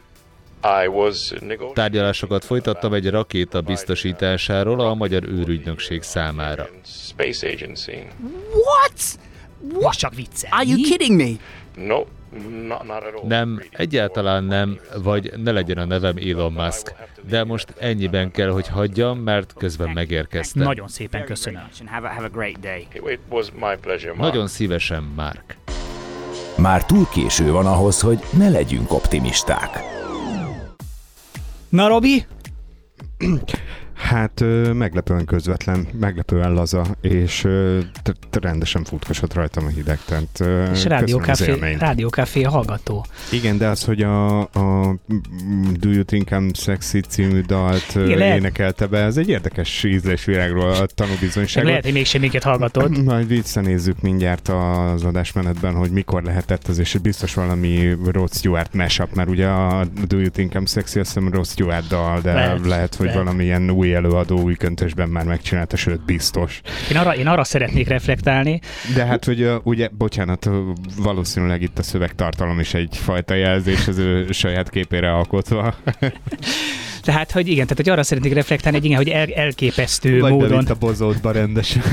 [1.74, 6.68] Tárgyalásokat folytattam egy rakéta biztosításáról a Magyar űrügynökség számára.
[8.54, 9.20] What?
[9.82, 10.48] Most csak vicce.
[10.52, 11.30] Are you kidding me?
[11.86, 12.04] No,
[13.28, 16.94] Nem, egyáltalán nem, vagy ne legyen a nevem Elon Musk.
[17.30, 20.64] De most ennyiben kell, hogy hagyjam, mert közben megérkeztem.
[20.64, 21.62] Nagyon szépen köszönöm.
[24.18, 25.58] Nagyon szívesen, Mark.
[26.58, 29.70] Már túl késő van ahhoz, hogy ne legyünk optimisták.
[31.70, 32.26] Na, Robi?
[34.04, 34.44] Hát
[34.74, 37.48] meglepően közvetlen, meglepően laza, és
[38.32, 40.00] rendesen futkosott rajtam a hideg.
[40.06, 43.06] Tehát, és rádiókafé, rádiókafé hallgató.
[43.32, 44.96] Igen, de az, hogy a, a
[45.80, 50.86] Do You Think I'm Sexy című dalt Igen, énekelte be, ez egy érdekes ízlésvilágról a
[50.86, 51.66] tanúbizonyság.
[51.66, 53.04] Lehet, hogy mégsem minket hallgatod.
[53.04, 59.14] Majd visszanézzük mindjárt az adásmenetben, hogy mikor lehetett az, és biztos valami Rod Stewart mashup,
[59.14, 62.66] mert ugye a Do You Think I'm Sexy, azt hiszem Rod Stewart dal, de lehet,
[62.66, 63.24] lehet hogy lehet.
[63.24, 66.62] valamilyen új előadó új köntösben már megcsinálta, sőt biztos.
[66.92, 68.60] Én arra, én arra szeretnék reflektálni.
[68.96, 70.50] De hát, hogy ugye, bocsánat,
[70.98, 75.76] valószínűleg itt a szövegtartalom is egyfajta jelzés az ő saját képére alkotva.
[77.04, 80.66] Tehát, hogy igen, tehát hogy arra szeretnék reflektálni, hogy igen, hogy el, elképesztő Vagy módon.
[80.66, 81.84] a bozótba rendesen.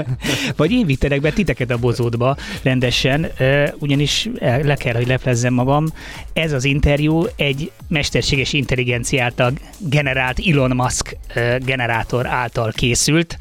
[0.56, 3.30] Vagy én vittelek be titeket a bozótba rendesen,
[3.78, 5.86] ugyanis le kell, hogy leplezzem magam.
[6.32, 11.16] Ez az interjú egy mesterséges intelligenciáltal generált Elon Musk
[11.64, 13.36] generátor által készült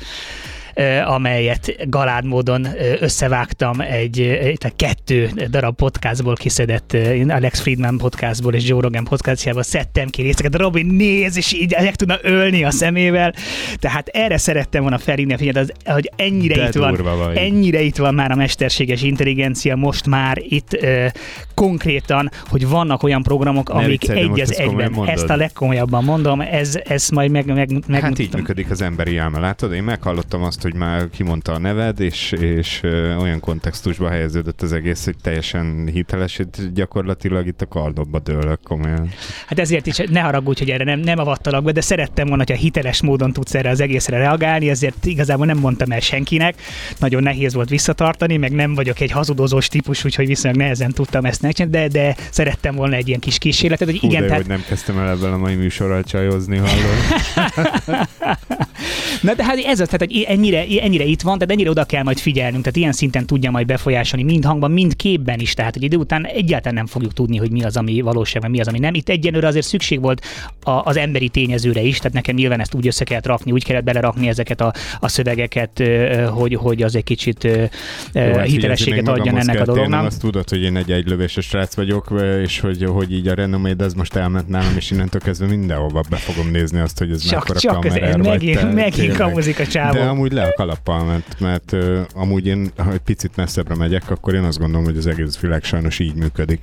[1.05, 2.67] amelyet galád módon
[2.99, 6.97] összevágtam egy, egy kettő darab podcastból kiszedett,
[7.27, 11.95] Alex Friedman podcastból és Joe Rogan podcastjából szedtem ki részeket, Robin néz, és így meg
[11.95, 13.33] tudna ölni a szemével.
[13.79, 17.37] Tehát erre szerettem volna felhívni a figyelmet, hogy ennyire De itt van, vagy.
[17.37, 21.05] ennyire itt van már a mesterséges intelligencia, most már itt uh,
[21.53, 26.79] konkrétan, hogy vannak olyan programok, ne amik egy az egyben, ezt a legkomolyabban mondom, ez,
[26.83, 29.73] ez majd meg, meg, meg Hát így működik az emberi elme, látod?
[29.73, 32.81] Én meghallottam azt, hogy már kimondta a neved, és, és
[33.19, 39.09] olyan kontextusba helyeződött az egész, hogy teljesen hiteles, hogy gyakorlatilag itt a kardobba dőlök komolyan.
[39.47, 42.61] Hát ezért is ne haragudj, hogy erre nem, nem avattalak be, de szerettem volna, hogyha
[42.61, 46.55] hiteles módon tudsz erre az egészre reagálni, ezért igazából nem mondtam el senkinek.
[46.99, 51.41] Nagyon nehéz volt visszatartani, meg nem vagyok egy hazudozós típus, úgyhogy viszonylag nehezen tudtam ezt
[51.41, 54.21] megcsinálni, de, de szerettem volna egy ilyen kis kísérletet, hogy Hú, igen.
[54.21, 54.41] De tehát...
[54.41, 56.95] hogy nem kezdtem el ebben a mai műsorral csajozni, hallod?
[59.21, 62.03] Na de hát ez az, tehát hogy ennyire, ennyire itt van, tehát ennyire oda kell
[62.03, 65.83] majd figyelnünk, tehát ilyen szinten tudja majd befolyásolni mind hangban, mind képben is, tehát hogy
[65.83, 68.93] idő után egyáltalán nem fogjuk tudni, hogy mi az, ami valóság, mi az, ami nem.
[68.93, 70.25] Itt egyenlőre azért szükség volt
[70.63, 73.83] a, az emberi tényezőre is, tehát nekem nyilván ezt úgy össze kellett rakni, úgy kellett
[73.83, 75.83] belerakni ezeket a, a szövegeket,
[76.29, 80.05] hogy, hogy az egy kicsit Jó, hát hitelességet adjon ennek a dolognak.
[80.05, 82.13] Azt tudod, hogy én egy egylövéses srác vagyok,
[82.43, 86.15] és hogy, hogy így a renoméd ez most elment nálam, és innentől kezdve mindenhova be
[86.15, 89.93] fogom nézni azt, hogy ez csak, mekkora csak ez, megint, megint kamuzik a csávó.
[89.93, 94.09] De amúgy le a kalappal, mert, mert uh, amúgy én, ha egy picit messzebbre megyek,
[94.09, 96.59] akkor én azt gondolom, hogy az egész világ sajnos így működik.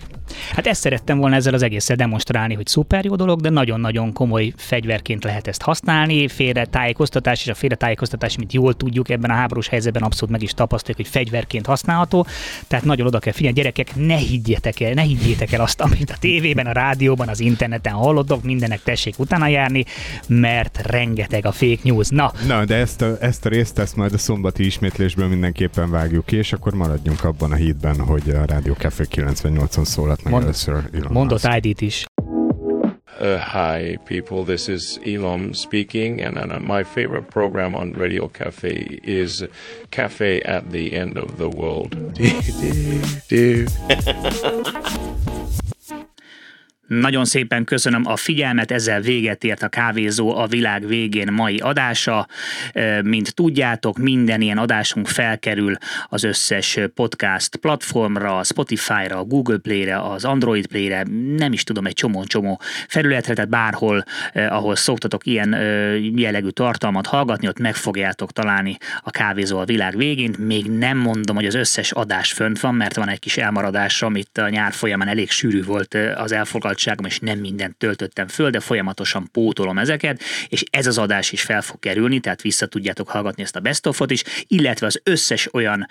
[0.51, 4.52] Hát ezt szerettem volna ezzel az egésszel demonstrálni, hogy szuper jó dolog, de nagyon-nagyon komoly
[4.56, 6.28] fegyverként lehet ezt használni.
[6.28, 10.43] Félre tájékoztatás és a félre tájékoztatás, mint jól tudjuk, ebben a háborús helyzetben abszolút meg
[10.43, 12.27] is tapasztaljuk, hogy fegyverként használható.
[12.69, 16.16] Tehát nagyon oda kell figyelni, gyerekek, ne higgyetek el, ne higgyétek el azt, amit a
[16.20, 19.85] tévében, a rádióban, az interneten hallottok, mindennek tessék utána járni,
[20.28, 22.09] mert rengeteg a fake news.
[22.09, 26.26] Na, Na de ezt a, ezt a részt ezt majd a szombati ismétlésből mindenképpen vágjuk
[26.26, 30.44] ki, és akkor maradjunk abban a hídben, hogy a Rádió Café 98-on szólalt meg Mond,
[30.44, 32.05] először Elon Mondott ID-t is.
[33.20, 34.42] Uh, hi, people.
[34.44, 39.44] This is Elon speaking, and, and my favorite program on Radio Cafe is
[39.88, 41.96] Cafe at the End of the World.
[46.86, 52.27] Nagyon szépen köszönöm a figyelmet, ezzel véget ért a Kávézó a világ végén mai adása.
[53.02, 55.77] Mint tudjátok, minden ilyen adásunk felkerül
[56.09, 61.02] az összes podcast platformra, a Spotify-ra, a Google Play-re, az Android Play-re,
[61.36, 65.52] nem is tudom, egy csomó-csomó felületre, tehát bárhol, ahol szoktatok ilyen
[66.16, 70.35] jellegű tartalmat hallgatni, ott meg fogjátok találni a Kávézó a világ végén.
[70.39, 74.39] Még nem mondom, hogy az összes adás fönt van, mert van egy kis elmaradás, amit
[74.39, 78.60] a nyár folyamán elég sűrű volt az elfogadás elfoglaltságom, és nem mindent töltöttem föl, de
[78.60, 83.42] folyamatosan pótolom ezeket, és ez az adás is fel fog kerülni, tehát vissza tudjátok hallgatni
[83.42, 85.86] ezt a best of is, illetve az összes olyan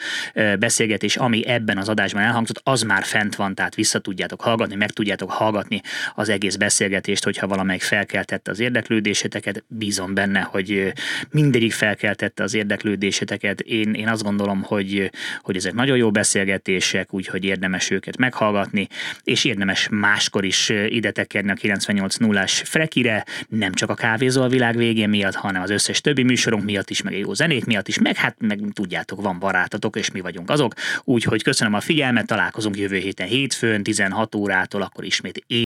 [0.59, 4.91] beszélgetés, ami ebben az adásban elhangzott, az már fent van, tehát vissza tudjátok hallgatni, meg
[4.91, 5.81] tudjátok hallgatni
[6.15, 10.93] az egész beszélgetést, hogyha valamelyik felkeltette az érdeklődéseteket, bízom benne, hogy
[11.29, 13.59] mindegyik felkeltette az érdeklődéseteket.
[13.59, 15.11] Én, én azt gondolom, hogy,
[15.41, 18.87] hogy ezek nagyon jó beszélgetések, úgyhogy érdemes őket meghallgatni,
[19.23, 24.77] és érdemes máskor is ide tekerni a 98.0-ás Frekire, nem csak a kávézó a világ
[24.77, 27.99] végén miatt, hanem az összes többi műsorunk miatt is, meg a jó zenét miatt is,
[27.99, 30.73] meg hát meg tudjátok, van barátotok, és mi vagyunk azok.
[31.03, 35.43] Úgyhogy köszönöm a figyelmet, találkozunk jövő héten hétfőn, 16 órától, akkor ismét